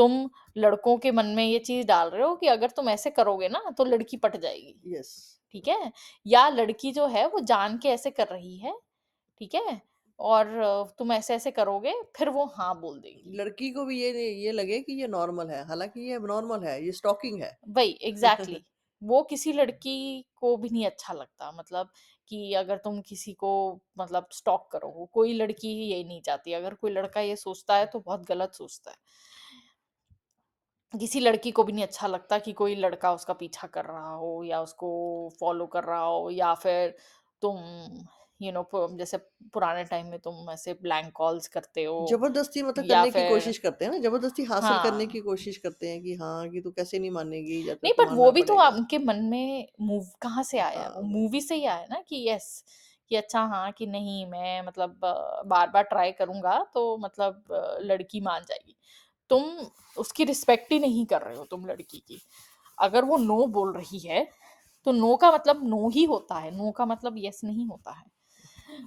तुम 0.00 0.30
लड़कों 0.58 0.96
के 0.98 1.12
मन 1.12 1.26
में 1.34 1.44
ये 1.44 1.58
चीज़ 1.60 1.86
डाल 1.86 2.10
रहे 2.10 2.22
हो 2.22 2.34
कि 2.36 2.46
अगर 2.48 2.70
तुम 2.72 2.88
ऐसे 2.90 3.10
करोगे 3.12 3.48
ना, 3.48 3.60
तो 3.70 3.84
लड़की 3.86 4.16
पट 4.18 4.36
जाएगी। 4.38 4.74
यस। 4.86 5.12
ठीक 5.54 5.68
है? 5.68 5.92
या 6.26 6.48
लड़की 6.50 6.92
जो 6.92 7.06
है 7.08 7.26
वो 7.28 7.40
जान 7.46 7.78
के 7.78 7.88
ऐसे 7.90 8.10
कर 8.12 8.28
रही 8.28 8.56
है, 8.58 8.74
ठीक 9.40 9.54
है? 9.56 9.80
और 10.18 10.48
तुम 10.98 11.12
ऐसे-ऐसे 11.12 11.50
करोगे, 11.52 11.94
फिर 12.18 12.28
वो 12.30 12.46
हाँ 12.56 12.74
बोल 12.80 13.00
देगी। 13.00 13.30
लड़की 13.34 13.70
को 13.70 13.84
भी 13.84 13.98
ये 14.02 14.24
ये 14.34 14.52
लगे 14.52 14.80
कि 14.80 15.00
ये 15.00 15.06
नॉर्मल 15.08 15.50
है, 15.50 15.64
हालाँकि 15.66 16.10
ये 16.10 16.18
नॉर्मल 16.26 16.64
है, 16.64 16.80
ये 16.84 16.92
स्टॉकिंग 16.92 17.42
है। 17.42 17.56
वही, 17.68 17.92
एग्ज़ैक्टली 18.02 18.54
exactly. 18.54 18.64
वो 19.02 19.22
किसी 19.22 19.52
लड़की 19.52 19.94
को 20.36 20.56
भी 20.56 20.68
नहीं 20.70 20.84
अच्छा 20.86 21.12
लगता 21.12 21.50
मतलब 21.52 21.90
कि 22.30 22.52
अगर 22.54 22.76
तुम 22.78 23.00
किसी 23.02 23.32
को 23.34 23.50
मतलब 23.98 24.28
स्टॉक 24.32 24.68
करो, 24.72 25.06
कोई 25.12 25.32
लड़की 25.34 25.68
ये 25.84 26.02
नहीं 26.04 26.20
चाहती, 26.22 26.52
अगर 26.52 26.74
कोई 26.74 26.90
लड़का 26.90 27.20
ये 27.20 27.36
सोचता 27.36 27.76
है 27.76 27.86
तो 27.86 28.00
बहुत 28.00 28.26
गलत 28.26 28.54
सोचता 28.54 28.90
है। 28.90 28.96
किसी 30.92 31.20
लड़की 31.20 31.50
को 31.52 31.62
भी 31.64 31.72
नहीं 31.72 31.84
अच्छा 31.84 32.06
लगता 32.06 32.38
कि 32.38 32.52
कोई 32.52 32.74
लड़का 32.76 33.12
उसका 33.12 33.32
पीछा 33.34 33.66
कर 33.68 33.84
रहा 33.86 34.10
हो 34.14 34.42
या 34.44 34.60
उसको 34.62 34.88
फ़ॉलो 35.40 35.66
कर 35.68 35.84
रहा 35.84 36.00
हो 36.02 36.30
या 36.32 36.52
फिर 36.56 36.94
तुम 37.42 37.58
यू 38.40 38.52
नो 38.52 38.62
प 38.74 38.86
जैसे 38.98 39.16
पुराने 39.54 39.84
टाइम 39.86 40.06
में 40.06 40.18
तुम 40.20 40.50
ऐसे 40.50 40.74
ब्लैंक 40.82 41.12
कॉल्स 41.14 41.48
करते 41.48 41.84
हो 41.84 41.98
ज़बरदस्ती 42.02 42.62
मतलब 42.62 42.86
या 42.86 43.04
करने 43.04 43.10
की 43.12 43.22
फिर 43.24 43.24
कोशिश 43.24 43.58
करते 43.58 43.84
हैं 43.84 43.92
ना, 43.92 43.98
ज़बरदस्ती 44.00 44.44
हासिल 44.46 44.78
करने 44.80 45.06
हाँ। 45.06 45.08
की 45.08 45.20
कोशिश 45.22 45.56
करते 45.58 45.88
हैं 45.90 46.02
कि 46.02 46.14
हाँ, 46.16 46.48
कि 46.50 46.60
तू 46.60 46.70
कैसे 46.72 46.98
नहीं 46.98 47.10
मानेगी 47.12 47.62
या 47.64 47.74
तेरे 47.76 47.82
नहीं 47.82 47.92
को 47.92 48.00
बट 48.00 48.12
वो 48.12 48.30
मानना 48.30 48.30
भी 48.32 48.42
तो 48.42 48.54
पड़ेगा। 48.54 48.68
उनके 48.68 48.98
मन 49.00 49.22
में 49.24 49.66
मूव 49.80 50.06
कहाँ 50.22 50.42
से 50.44 50.58
आया 50.60 50.80
है? 50.80 50.88
वो। 50.88 51.02
मूवी 51.02 51.40
से 51.40 51.54
ही 51.54 51.64
आया 51.64 51.76
है 51.76 51.86
ना 51.90 52.00
कि 52.08 52.24
यस 52.28 52.64
कि 53.10 53.16
अच्छा 53.16 53.40
हाँ, 53.42 53.70
कि 53.72 53.86
नहीं 53.86 54.24
मैं 54.26 54.60
मतलब 54.62 54.98
बार-बार 55.46 55.82
ट्राई 55.84 56.12
करूँगा 56.12 56.58
तो 56.74 56.96
मतलब 56.98 57.44
लड़की 57.82 58.20
मान 58.20 58.42
जाएगी। 58.44 58.76
तुम 59.30 59.44
उसकी 59.96 60.24
रिस्पेक्ट 60.24 60.72
ही 60.72 60.78
नहीं 60.78 61.04
कर 61.06 61.22
रहे 61.22 61.36
हो 61.36 61.44
तुम 61.44 61.66
लड़की 61.66 61.98
की। 61.98 62.20
अगर 62.78 63.04
वो 63.04 63.16
नो 63.18 63.46
बोल 63.48 63.72
रही 63.74 63.98
है, 64.00 64.26
तो 64.86 64.92
नो 64.92 65.16
का 65.16 65.32
मतलब 65.32 65.64
नो 65.64 65.88
ही 65.90 66.04
होता 66.04 66.38
है, 66.38 66.50
नो 66.56 66.70
का 66.72 66.86
मतलब 66.86 67.16
येस 67.18 67.40
नहीं 67.44 67.66
होता 67.66 67.92
है। 67.92 68.04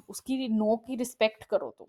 उसकी 0.10 0.48
नो 0.50 0.76
की 0.88 0.96
रिस्पेक्ट 0.96 1.44
करो 1.46 1.70
तुम। 1.80 1.88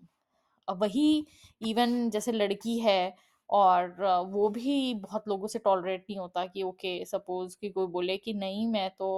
अब 0.67 0.81
वही 0.81 1.25
इवन 1.61 2.09
जैसे 2.09 2.31
लड़की 2.31 2.79
है 2.79 3.15
और 3.49 3.95
वो 4.27 4.49
भी 4.49 4.93
बहुत 4.95 5.27
लोगों 5.27 5.47
से 5.47 5.59
टॉलरेट 5.59 6.05
नहीं 6.09 6.19
होता 6.19 6.45
कि 6.45 6.63
ओके 6.63 6.93
सपोज़ 7.05 7.57
कि 7.61 7.69
कोई 7.69 7.87
बोले 7.87 8.17
कि 8.17 8.33
नहीं 8.35 8.67
मैं 8.67 8.89
तो 8.99 9.09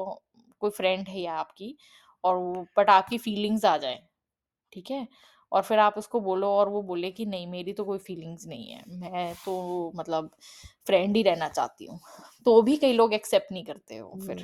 कोई 0.62 0.70
फ्रेंड 0.72 1.08
है 1.10 1.22
या 1.22 1.34
आपकी 1.36 1.76
और 2.24 2.38
वो 2.38 2.66
बट 2.78 2.90
आपकी 2.90 3.18
फीलिंग्स 3.18 3.66
आ 3.66 3.78
जाए 3.78 4.00
ठीक 4.74 4.92
है? 4.92 5.08
और 5.52 5.62
फिर 5.64 5.80
आप 5.80 5.98
उसको 5.98 6.20
बोलो 6.22 6.48
और 6.54 6.70
वो 6.70 6.82
बोले 6.84 7.12
कि 7.12 7.26
नहीं 7.28 7.48
मेरी 7.48 7.74
तो 7.74 7.84
कोई 7.86 7.98
फीलिंग्स 8.00 8.48
नहीं 8.48 8.70
है, 8.70 8.84
मैं 8.90 9.36
तो 9.38 9.92
मतलब 9.96 10.30
फ्रेंड 10.88 11.16
ही 11.16 11.24
रहना 11.24 11.48
चाहती 11.50 11.86
हूँ, 11.86 12.00
तो 12.46 12.62
भी 12.62 12.78
कई 12.78 12.94
लोग 12.94 13.14
एक्सेप्ट 13.14 13.52
नहीं 13.52 13.64
करते 13.66 13.98
हो 13.98 14.18
फिर। 14.22 14.44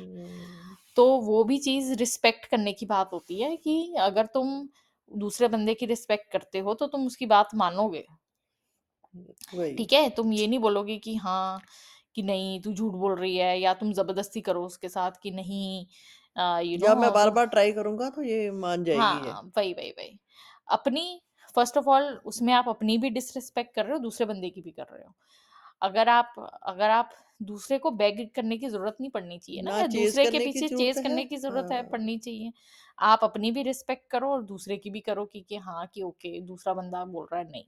तो 0.97 1.05
वो 1.21 1.43
भी 1.43 1.57
चीज़ 1.59 1.93
रिस्पेक्ट 1.95 2.45
करने 2.47 2.73
की 2.73 2.85
बात 2.87 3.13
होती 3.13 3.39
है 3.41 3.55
कि 3.57 3.75
अगर 4.01 4.25
तुम 4.33 4.67
दूसरे 5.11 5.47
बंदे 5.49 5.73
की 5.75 5.85
रिस्पेक्ट 5.87 6.31
करते 6.31 6.59
हो, 6.59 6.73
तो 6.73 6.87
तुम 6.87 7.05
उसकी 7.07 7.25
बात 7.27 7.55
मानोगे। 7.57 8.05
वही। 9.49 9.77
ठीक 9.77 9.93
है? 9.93 10.09
तुम 10.11 10.31
ये 10.33 10.47
नहीं 10.47 10.59
बोलोगे 10.59 10.97
कि 10.99 11.15
हाँ, 11.17 11.59
कि 12.15 12.23
नहीं 12.23 12.59
तू 12.61 12.73
झूठ 12.73 12.93
बोल 12.95 13.15
रही 13.15 13.35
है 13.37 13.59
या 13.59 13.73
तुम 13.75 13.93
ज़बरदस्ती 13.93 14.41
करो 14.43 14.65
उसके 14.65 14.89
साथ 14.89 15.11
कि 15.23 15.31
नहीं 15.33 15.85
यू 16.63 16.77
या 16.77 16.93
मैं 16.95 17.11
बार-बार 17.13 17.45
ट्राई 17.47 17.71
करूँगा 17.73 18.09
तो 18.11 18.23
ये 18.23 18.49
मान 18.59 18.83
जाएगी 18.83 19.19
ये। 19.21 19.33
हाँ, 19.33 19.41
वही, 19.57 19.73
वही, 19.73 19.91
वही। 19.91 20.19
अपनी 20.67 21.21
फ़र्स्ट 21.55 21.77
ऑफ़ 21.77 21.87
ऑल 21.89 22.03
उसमें 22.27 22.53
आप 22.53 22.67
अपनी 22.69 22.97
भी 22.97 23.09
डिसरिस्पेक्ट 23.11 23.75
कर 23.75 23.85
रहे 23.85 23.93
हो, 23.93 23.99
दूसरे 23.99 24.25
बंदे 24.27 24.49
की 24.49 24.61
भी 24.61 24.71
कर 24.71 24.85
रहे 24.85 25.03
हो। 25.03 25.13
अगर 25.81 26.09
आप 26.09 26.33
अगर 26.63 26.89
आप 26.91 27.09
दूसरे 27.43 27.77
को 27.79 27.91
बैग 27.93 28.29
करने 28.35 28.57
की 28.57 28.69
ज़रूरत 28.69 28.97
नहीं 29.01 29.11
पड़नी 29.11 29.39
चाहिए 29.39 29.61
ना 29.63 29.81
ना 29.81 29.81
दूसरे 29.89 30.25
के 30.27 30.39
पीछे 30.39 30.69
चेज़ 30.71 30.99
करने 31.01 31.25
की 31.25 31.37
ज़रूरत 31.37 31.71
है 31.71 31.81
हाँ। 31.81 31.85
पड़नी 31.85 32.17
चाहिए। 32.17 32.51
आप 32.97 33.19
अपनी 33.23 33.51
भी 33.51 33.63
रिस्पेक्ट 33.63 34.09
करो 34.11 34.31
और 34.31 34.43
दूसरे 34.45 34.77
की 34.77 34.89
भी 34.89 34.99
करो 35.01 35.25
कि, 35.25 35.41
कि 35.41 35.57
हाँ, 35.57 35.87
कि 35.87 36.01
ओके 36.03 36.39
दूसरा 36.43 36.73
बंदा 36.73 37.03
बोल 37.07 37.27
रहा 37.31 37.41
है 37.41 37.49
नहीं। 37.51 37.65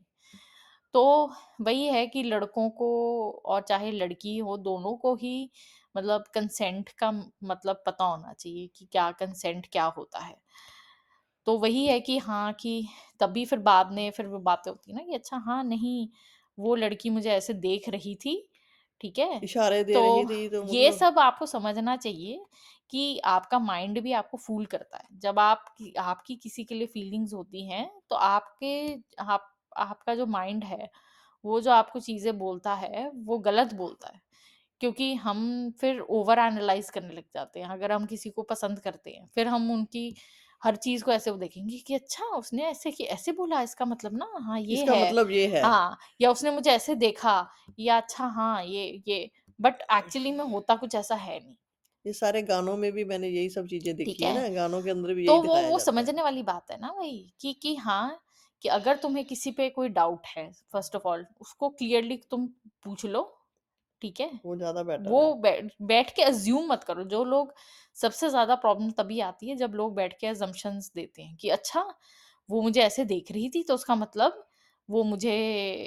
तो 0.93 1.03
वही 1.61 1.85
है 1.87 2.05
कि 2.07 2.23
लड़कों 2.23 2.69
को 2.71 2.89
और 3.45 3.61
चाहे 3.63 3.91
लड़की 3.91 4.37
हो 4.39 4.57
दोनों 4.59 4.95
को 4.97 5.15
ही 5.15 5.51
मतलब 5.95 6.25
कंसेंट 6.33 6.89
का 6.93 7.11
मतलब 7.43 7.83
पता 7.87 8.05
होना 8.05 8.33
चाहिए 8.33 8.67
कि 8.75 8.85
क्या 8.91 9.11
कंसेंट 9.13 9.67
क्या 9.71 9.85
होता 9.91 10.19
है। 10.19 10.35
तो 11.47 11.57
वही 11.59 11.85
है 11.87 11.99
कि 12.01 12.17
हाँ, 12.19 12.53
कि 12.53 12.87
तभी 13.19 13.45
फिर 13.45 13.59
बाद 13.61 13.91
में 13.93 14.09
फिर 14.11 14.27
वो 14.27 14.39
बातें 14.41 14.71
होती 14.71 14.91
हैं 14.91 14.97
ना 14.99 15.05
कि 15.05 15.15
अच्छा 15.15 15.37
हाँ, 15.39 15.63
नहीं 15.65 16.07
वो 16.57 16.75
लड़की 16.75 17.09
मुझे 17.09 17.29
ऐसे 17.31 17.53
देख 17.55 17.89
रही 17.89 18.15
थी, 18.17 18.35
ठीक 19.01 19.19
है? 19.19 19.39
इशारे 19.41 19.83
दे 19.85 19.95
तो 19.95 20.01
रही 20.01 20.25
थी 20.25 20.47
तो 20.49 20.63
ये 20.65 20.91
मतलब 20.91 20.93
सब 20.93 21.19
आपको 21.19 21.45
समझना 21.45 21.95
चाहिए 21.97 22.45
कि 22.91 23.17
आपका 23.27 23.59
माइंड 23.59 23.99
भी 24.01 24.11
आपको 24.13 24.37
फ़ूल 24.37 24.65
करता 24.65 24.97
है। 24.97 25.07
जब 25.19 25.39
आपकी 25.39 25.93
आपकी 25.99 26.35
किसी 26.37 26.63
के 26.63 26.75
लिए 26.75 26.87
फीलिंग्स 26.87 27.33
होती 27.33 27.67
हैं, 27.67 27.89
तो 28.09 28.15
आपके 28.17 28.71
आप 29.21 29.51
आपका 29.77 30.15
जो 30.15 30.25
माइंड 30.27 30.63
है, 30.63 30.89
वो 31.43 31.59
जो 31.61 31.71
आपको 31.71 31.99
चीज़ें 32.01 32.37
बोलता 32.37 32.73
है, 32.75 33.09
वो 33.15 33.37
गलत 33.41 33.73
बोलता 33.75 34.09
है। 34.09 34.21
क्योंकि 34.81 35.13
हम 35.17 35.41
फिर 35.79 35.99
ओवर 36.11 36.39
एनालाइज़ 36.39 36.91
करने 36.91 37.13
लग 37.13 37.23
जाते 37.33 37.59
हैं। 37.59 37.67
अगर 37.69 37.91
हम 37.91 38.05
किसी 38.07 38.29
को 38.31 38.43
पसंद 38.45 38.79
करते 38.79 39.11
हैं, 39.11 39.25
फिर 39.27 39.47
हम 39.47 39.71
उनकी 39.71 40.15
हर 40.65 40.75
चीज़ 40.77 41.03
को 41.03 41.11
ऐसे 41.11 41.31
वो 41.31 41.37
देखेंगे 41.37 41.77
कि 41.79 41.93
अच्छा 41.95 42.25
उसने 42.35 42.63
ऐसे 42.65 42.91
कि 42.91 43.03
ऐसे 43.09 43.31
बोला 43.33 43.61
इसका 43.61 43.85
मतलब 43.85 44.17
ना 44.17 44.29
हाँ, 44.39 44.59
ये 44.61 44.85
इसका 44.85 44.95
है। 44.95 45.05
मतलब 45.05 45.31
ये 45.31 45.47
है। 45.49 45.63
हाँ, 45.63 45.97
या 46.21 46.31
उसने 46.31 46.51
मुझे 46.51 46.71
ऐसे 46.71 46.95
देखा 46.97 47.37
या 47.79 47.97
अच्छा 47.97 48.25
हाँ, 48.29 48.63
ये 48.63 49.01
ये 49.07 49.29
बट 49.59 49.81
एक्चुअली 49.93 50.31
में 50.31 50.43
होता 50.45 50.75
कुछ 50.77 50.95
ऐसा 50.95 51.15
है 51.17 51.39
नहीं। 51.39 51.55
ये 52.05 52.13
सारे 52.13 52.41
गानों 52.43 52.75
में 52.77 52.91
भी 52.91 53.03
मैंने 53.05 53.27
यही 53.29 53.49
सब 53.51 53.67
चीज़ें 53.67 53.95
ठीक 53.97 53.97
देखी 53.97 54.23
है 54.23 54.31
है? 54.31 54.33
ना, 54.33 54.47
गानों 54.51 54.81
के 54.83 54.89
अंदर 54.89 55.13
भी 55.13 55.25
तो 55.25 55.27
यही 55.27 55.39
वो 55.39 55.41
दिखाया 55.41 55.71
वो 55.71 55.79
जाता 55.79 56.01
है। 56.01 56.07
समझने 56.07 56.21
वाली 56.21 56.43
बात 56.43 56.71
है 56.71 56.79
ना 56.79 56.91
वही 56.91 57.17
कि 57.41 57.53
कि 57.55 57.75
हाँ, 57.77 58.19
कि 58.63 58.69
अगर 58.71 58.97
तुम्हें 58.97 59.25
किसी 59.25 59.51
पे 59.53 59.69
कोई 59.71 59.89
डाउट 59.91 60.27
है, 60.27 60.51
फ़र्स्ट 60.73 60.95
ऑफ़ 60.95 61.07
ऑल 61.07 61.25
उसको 61.41 61.69
क्लियरली 61.71 62.17
तुम 62.31 62.47
पूछ 62.85 63.05
लो, 63.07 63.23
ठीक 64.05 64.19
है? 64.21 64.31
वो 64.43 64.55
ज़्यादा 64.55 64.83
बेटर 64.85 65.17
है। 65.17 65.25
वो 65.25 65.33
बैठ 65.37 65.71
बैठ 65.83 66.15
के 66.15 66.23
अज़्यूम 66.23 66.67
मत 66.69 66.83
करो। 66.85 67.03
जो 67.05 67.23
लोग 67.25 67.53
सबसे 67.97 68.29
ज़्यादा 68.29 68.55
प्रॉब्लम 68.57 68.91
तभी 68.93 69.19
आती 69.23 69.49
है 69.49 69.55
जब 69.57 69.73
लोग 69.75 69.95
बैठ 69.95 70.17
के 70.19 70.27
असम्पशन्स 70.27 70.91
देते 70.95 71.21
हैं 71.21 71.35
कि 71.37 71.49
अच्छा, 71.51 71.83
वो 72.49 72.61
मुझे 72.61 72.81
ऐसे 72.81 73.05
देख 73.07 73.31
रही 73.31 73.49
थी 73.51 73.63
तो 73.63 73.73
उसका 73.75 73.95
मतलब 73.97 74.43
वो 74.89 75.03
मुझे 75.05 75.35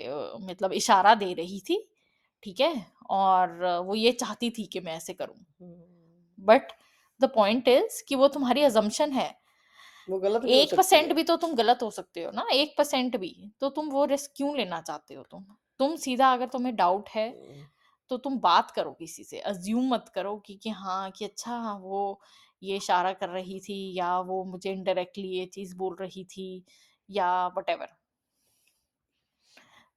अ, 0.05 0.37
मतलब 0.43 0.73
इशारा 0.75 1.15
दे 1.17 1.33
रही 1.35 1.61
थी, 1.63 1.83
ठीक 2.43 2.61
है? 2.61 2.75
और 3.13 3.65
वो 3.87 3.95
ये 3.97 4.13
चाहती 4.15 4.51
थी 4.53 4.67
कि 4.69 4.81
मैं 4.83 4.95
ऐसे 4.95 5.15
करूँ। 5.15 5.37
बट 6.39 6.73
द 7.21 7.31
पॉइंट 7.35 7.69
इज़ 7.69 8.03
कि 8.09 8.15
वो 8.17 8.29
तुम्हारी 8.31 8.63
असम्पशन 8.65 9.13
है। 9.13 9.29
वो 10.09 10.19
गलत 10.21 10.43
भी 10.45 10.55
हो 10.55 10.65
सकती 10.67 10.99
1% 10.99 11.01
है। 11.01 11.15
भी 11.15 11.23
तो 11.25 11.37
तुम 11.39 11.55
गलत 11.55 11.83
हो 11.83 11.91
सकते 11.93 12.23
हो 12.25 12.31
ना, 12.33 12.47
एक 12.53 12.75
परसेंट 12.79 13.17
भी, 13.19 13.31
तो 13.61 13.71
तुम 13.71 13.89
वो 13.91 14.05
रिस्क 14.07 14.33
क्यों 14.37 14.57
लेना 14.57 14.81
चाहते 14.83 15.15
हो 15.15 15.23
तुम? 15.25 15.45
तुम 15.81 15.97
सीधा 15.99 16.33
अगर 16.33 16.49
तुम्हें 16.49 16.75
डाउट 16.77 17.09
है, 17.11 17.29
हुँ। 17.29 17.69
तो 18.11 18.17
तुम 18.19 18.39
बात 18.41 18.71
करो 18.71 18.93
किसी 18.95 19.25
से, 19.25 19.39
अज़्यूम 19.41 19.89
मत 19.95 20.11
करो 20.15 20.37
कि 20.47 20.55
कि 20.57 20.71
हाँ, 20.73 21.11
कि 21.11 21.25
अच्छा 21.25 21.73
वो 21.75 22.21
ये 22.63 22.77
इशारा 22.77 23.13
कर 23.15 23.29
रही 23.31 23.61
थी 23.61 23.79
या 23.95 24.19
वो 24.23 24.45
मुझे 24.47 24.73
इनडायरेक्टली 24.73 25.29
ये 25.31 25.47
चीज़ 25.49 25.77
बोल 25.77 25.97
रही 26.01 26.25
थी 26.27 26.49
या 27.09 27.31
व्हाटएवर। 27.49 27.89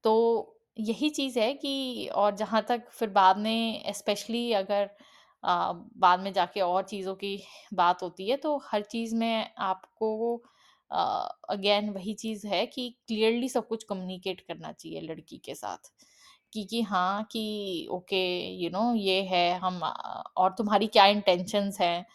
तो 0.04 0.58
यही 0.78 1.10
चीज़ 1.10 1.40
है 1.40 1.54
कि 1.56 2.08
और 2.16 2.36
जहाँ 2.36 2.62
तक 2.70 2.88
फिर 2.92 3.10
बाद 3.12 3.38
में 3.40 3.94
स्पेशली 3.94 4.52
अगर 4.54 4.90
अ, 5.44 5.72
बाद 5.98 6.20
में 6.20 6.32
जाके 6.34 6.62
और 6.62 6.84
चीज़ों 6.86 7.14
की 7.16 7.38
बात 7.74 8.02
होती 8.04 8.28
है, 8.30 8.36
तो 8.38 8.58
हर 8.66 8.82
चीज़ 8.86 9.16
में 9.16 9.54
आपको 9.62 10.36
अगेन 11.50 11.90
वही 11.90 12.14
चीज़ 12.16 12.46
है 12.48 12.66
कि 12.68 12.90
क्लियरली 13.08 13.50
सब 13.50 13.68
कुछ 13.68 13.84
कम्युनिकेट 13.84 14.42
करना 14.42 14.72
चाहिए 14.74 15.02
लड़की 15.02 15.38
के 15.40 15.56
साथ। 15.56 15.92
कि 16.54 16.64
कि 16.64 16.82
हाँ, 16.82 17.24
कि 17.32 17.88
ओके 17.92 18.24
यू 18.64 18.70
नो 18.70 18.94
ये 18.96 19.22
है 19.24 19.54
हम 19.60 19.82
और 20.38 20.54
तुम्हारी 20.58 20.88
क्या 20.88 21.06
इंटेंशंस 21.08 21.80
हैं 21.82 22.06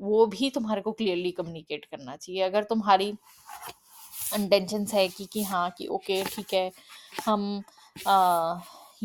वो 0.00 0.26
भी 0.26 0.50
तुम्हारे 0.50 0.80
को 0.80 0.92
क्लियरली 0.92 1.30
कम्युनिकेट 1.32 1.84
करना 1.84 2.16
चाहिए। 2.16 2.42
अगर 2.42 2.64
तुम्हारी 2.64 3.08
इंटेंशंस 4.34 4.94
है 4.94 5.06
कि 5.08 5.26
कि 5.32 5.42
हाँ 5.42 5.68
कि 5.78 5.86
ओके 5.86 6.22
ठीक 6.24 6.54
है 6.54 6.70
हम 7.26 7.62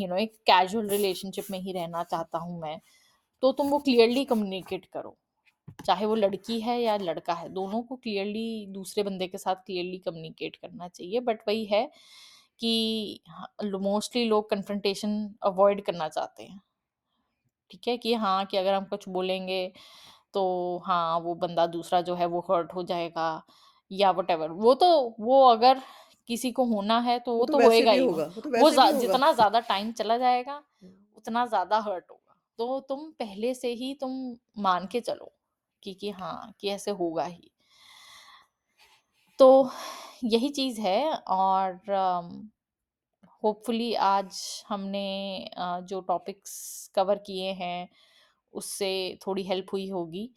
यू 0.00 0.08
नो 0.08 0.16
एक 0.16 0.32
कैजुअल 0.46 0.88
रिलेशनशिप 0.88 1.46
में 1.50 1.58
ही 1.60 1.72
रहना 1.72 2.02
चाहता 2.04 2.38
हूँ 2.38 2.60
मैं 2.60 2.78
तो 3.42 3.52
तुम 3.52 3.68
वो 3.70 3.78
क्लियरली 3.78 4.24
कम्युनिकेट 4.24 4.86
करो। 4.94 5.16
चाहे 5.86 6.06
वो 6.06 6.14
लड़की 6.14 6.60
है 6.60 6.80
या 6.82 6.96
लड़का 6.96 7.34
है 7.34 7.48
दोनों 7.48 7.80
को 7.82 7.96
क्लियरली 7.96 8.66
दूसरे 8.70 9.02
बंदे 9.02 9.26
के 9.28 9.38
साथ 9.38 9.56
क्लियरली 9.66 9.98
कम्युनिकेट 9.98 10.56
करना 10.56 10.88
चाहिए 10.88 11.20
बट 11.20 11.40
वही 11.48 11.64
है 11.64 11.82
कि 12.60 13.20
मोस्टली 13.66 14.24
लोग 14.26 14.50
कन्फ्रंटेशन 14.50 15.18
अवॉइड 15.44 15.84
करना 15.84 16.08
चाहते 16.10 16.42
हैं। 16.44 16.60
ठीक 17.70 17.88
है 17.88 17.96
कि 17.98 18.12
हाँ 18.16 18.44
कि 18.46 18.56
अगर 18.56 18.74
हम 18.74 18.84
कुछ 18.86 19.08
बोलेंगे 19.08 19.66
तो 20.34 20.42
हाँ 20.86 21.18
वो 21.20 21.34
बंदा 21.36 21.66
दूसरा 21.68 22.00
जो 22.02 22.14
है 22.16 22.26
वो 22.28 22.40
हर्ट 22.50 22.74
हो 22.74 22.82
जाएगा 22.84 23.26
या 23.90 24.10
वट 24.12 24.30
एवर 24.30 24.50
वो 24.54 24.74
तो 24.76 24.88
वो 25.20 25.42
अगर 25.48 25.80
किसी 26.28 26.52
को 26.52 26.64
होना 26.66 26.98
है 27.00 27.18
तो 27.20 27.34
वो, 27.34 27.38
वो 27.38 27.46
तो, 27.46 27.54
तो 27.54 27.58
होएगा 27.60 27.92
ही। 27.92 28.00
होगा 28.00 28.24
वो 28.26 28.40
तो 28.40 28.50
वो 28.54 28.70
होगा। 28.92 28.92
जितना 28.94 29.32
ज़्यादा 29.32 29.60
टाइम 29.62 29.92
चला 29.94 30.18
जाएगा 30.18 30.62
हम्म। 30.76 31.10
उतना 31.16 31.46
ज़्यादा 31.46 31.78
हर्ट 31.80 32.04
होगा। 32.10 32.36
तो 32.58 32.80
तुम 32.88 33.10
पहले 33.14 33.54
से 33.54 33.72
ही 33.74 33.94
तुम 33.96 34.12
मान 34.58 34.86
के 34.86 35.00
चलो 35.02 35.32
कि 35.82 35.94
कि 35.94 36.10
हाँ 36.12 36.54
कि 36.60 36.68
ऐसे 36.70 36.90
होगा 36.92 37.24
ही। 37.24 37.50
तो 39.40 39.70
यही 40.24 40.48
चीज़ 40.48 40.80
है 40.80 41.12
और 41.12 41.78
होपफुली 43.42 43.92
आज 44.06 44.40
हमने 44.68 45.50
जो 45.58 46.00
टॉपिक्स 46.08 46.90
कवर 46.94 47.18
किए 47.26 47.52
हैं, 47.52 47.88
उससे 48.52 49.18
थोड़ी 49.26 49.42
हेल्प 49.42 49.72
हुई 49.72 49.88
होगी। 49.90 50.28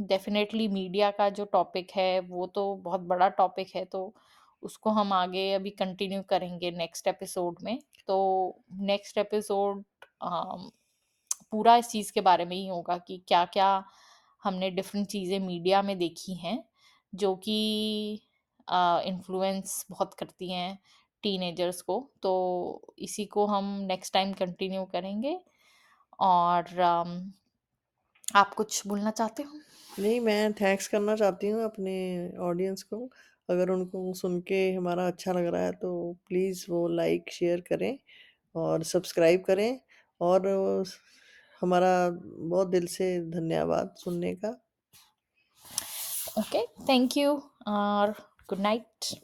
डेफिनेटली 0.00 0.66
मीडिया 0.68 1.10
का 1.10 1.28
जो 1.30 1.44
टॉपिक 1.52 1.90
है, 1.96 2.20
वो 2.20 2.46
तो 2.46 2.74
बहुत 2.76 3.00
बड़ा 3.02 3.28
टॉपिक 3.30 3.74
है 3.76 3.84
तो 3.84 4.02
उसको 4.62 4.90
हम 4.90 5.12
आगे 5.12 5.52
अभी 5.54 5.70
कंटिन्यू 5.78 6.22
करेंगे 6.30 6.70
नेक्स्ट 6.70 7.06
एपिसोड 7.08 7.62
में। 7.62 7.78
तो 8.06 8.18
नेक्स्ट 8.82 9.18
एपिसोड 9.18 9.82
पूरा 11.52 11.76
इस 11.76 11.88
चीज़ 11.88 12.12
के 12.12 12.20
बारे 12.20 12.44
में 12.44 12.56
ही 12.56 12.66
होगा 12.66 12.98
कि 12.98 13.22
क्या 13.28 13.44
क्या 13.46 13.72
हमने 14.42 14.70
डिफरेंट 14.72 15.08
चीज़ें 15.08 15.38
मीडिया 15.40 15.82
में 15.82 15.96
देखी 15.98 16.34
हैं। 16.36 16.62
जो 17.12 17.34
कि 17.44 17.56
इन्फ्लुएंस 18.68 19.84
बहुत 19.90 20.14
करती 20.14 20.52
हैं 20.52 20.78
टीनेजर्स 21.22 21.80
को 21.82 21.98
तो 22.22 22.94
इसी 23.00 23.24
को 23.26 23.46
हम 23.46 23.64
नेक्स्ट 23.88 24.12
टाइम 24.14 24.32
कंटिन्यू 24.34 24.84
करेंगे। 24.92 25.38
और 26.20 26.80
आप 28.28 28.54
कुछ 28.56 28.86
बोलना 28.86 29.10
चाहते 29.12 29.42
हो? 29.42 29.60
नहीं, 29.92 30.20
मैं 30.20 30.52
थैंक्स 30.54 30.86
करना 30.88 31.14
चाहती 31.16 31.48
हूँ 31.48 31.62
अपने 31.64 31.92
ऑडियंस 32.40 32.82
को। 32.84 32.98
अगर 33.48 33.70
उनको 33.70 34.12
सुन 34.14 34.40
के 34.48 34.60
हमारा 34.72 35.06
अच्छा 35.06 35.32
लग 35.32 35.46
रहा 35.46 35.62
है 35.64 35.72
तो 35.74 35.90
प्लीज़ 36.28 36.64
वो 36.70 36.86
लाइक 36.90 37.30
शेयर 37.32 37.60
करें 37.68 37.98
और 38.54 38.82
सब्सक्राइब 38.84 39.42
करें। 39.46 39.80
और, 40.20 40.46
हमारा 41.62 41.92
बहुत 42.10 42.68
दिल 42.68 42.86
से 42.88 43.08
धन्यवाद 43.30 43.94
सुनने 43.98 44.34
का। 44.36 44.61
ओके 46.38 46.64
थैंक 46.88 47.16
यू 47.16 47.30
और 47.68 48.10
गुड 48.50 48.60
नाइट 48.60 49.14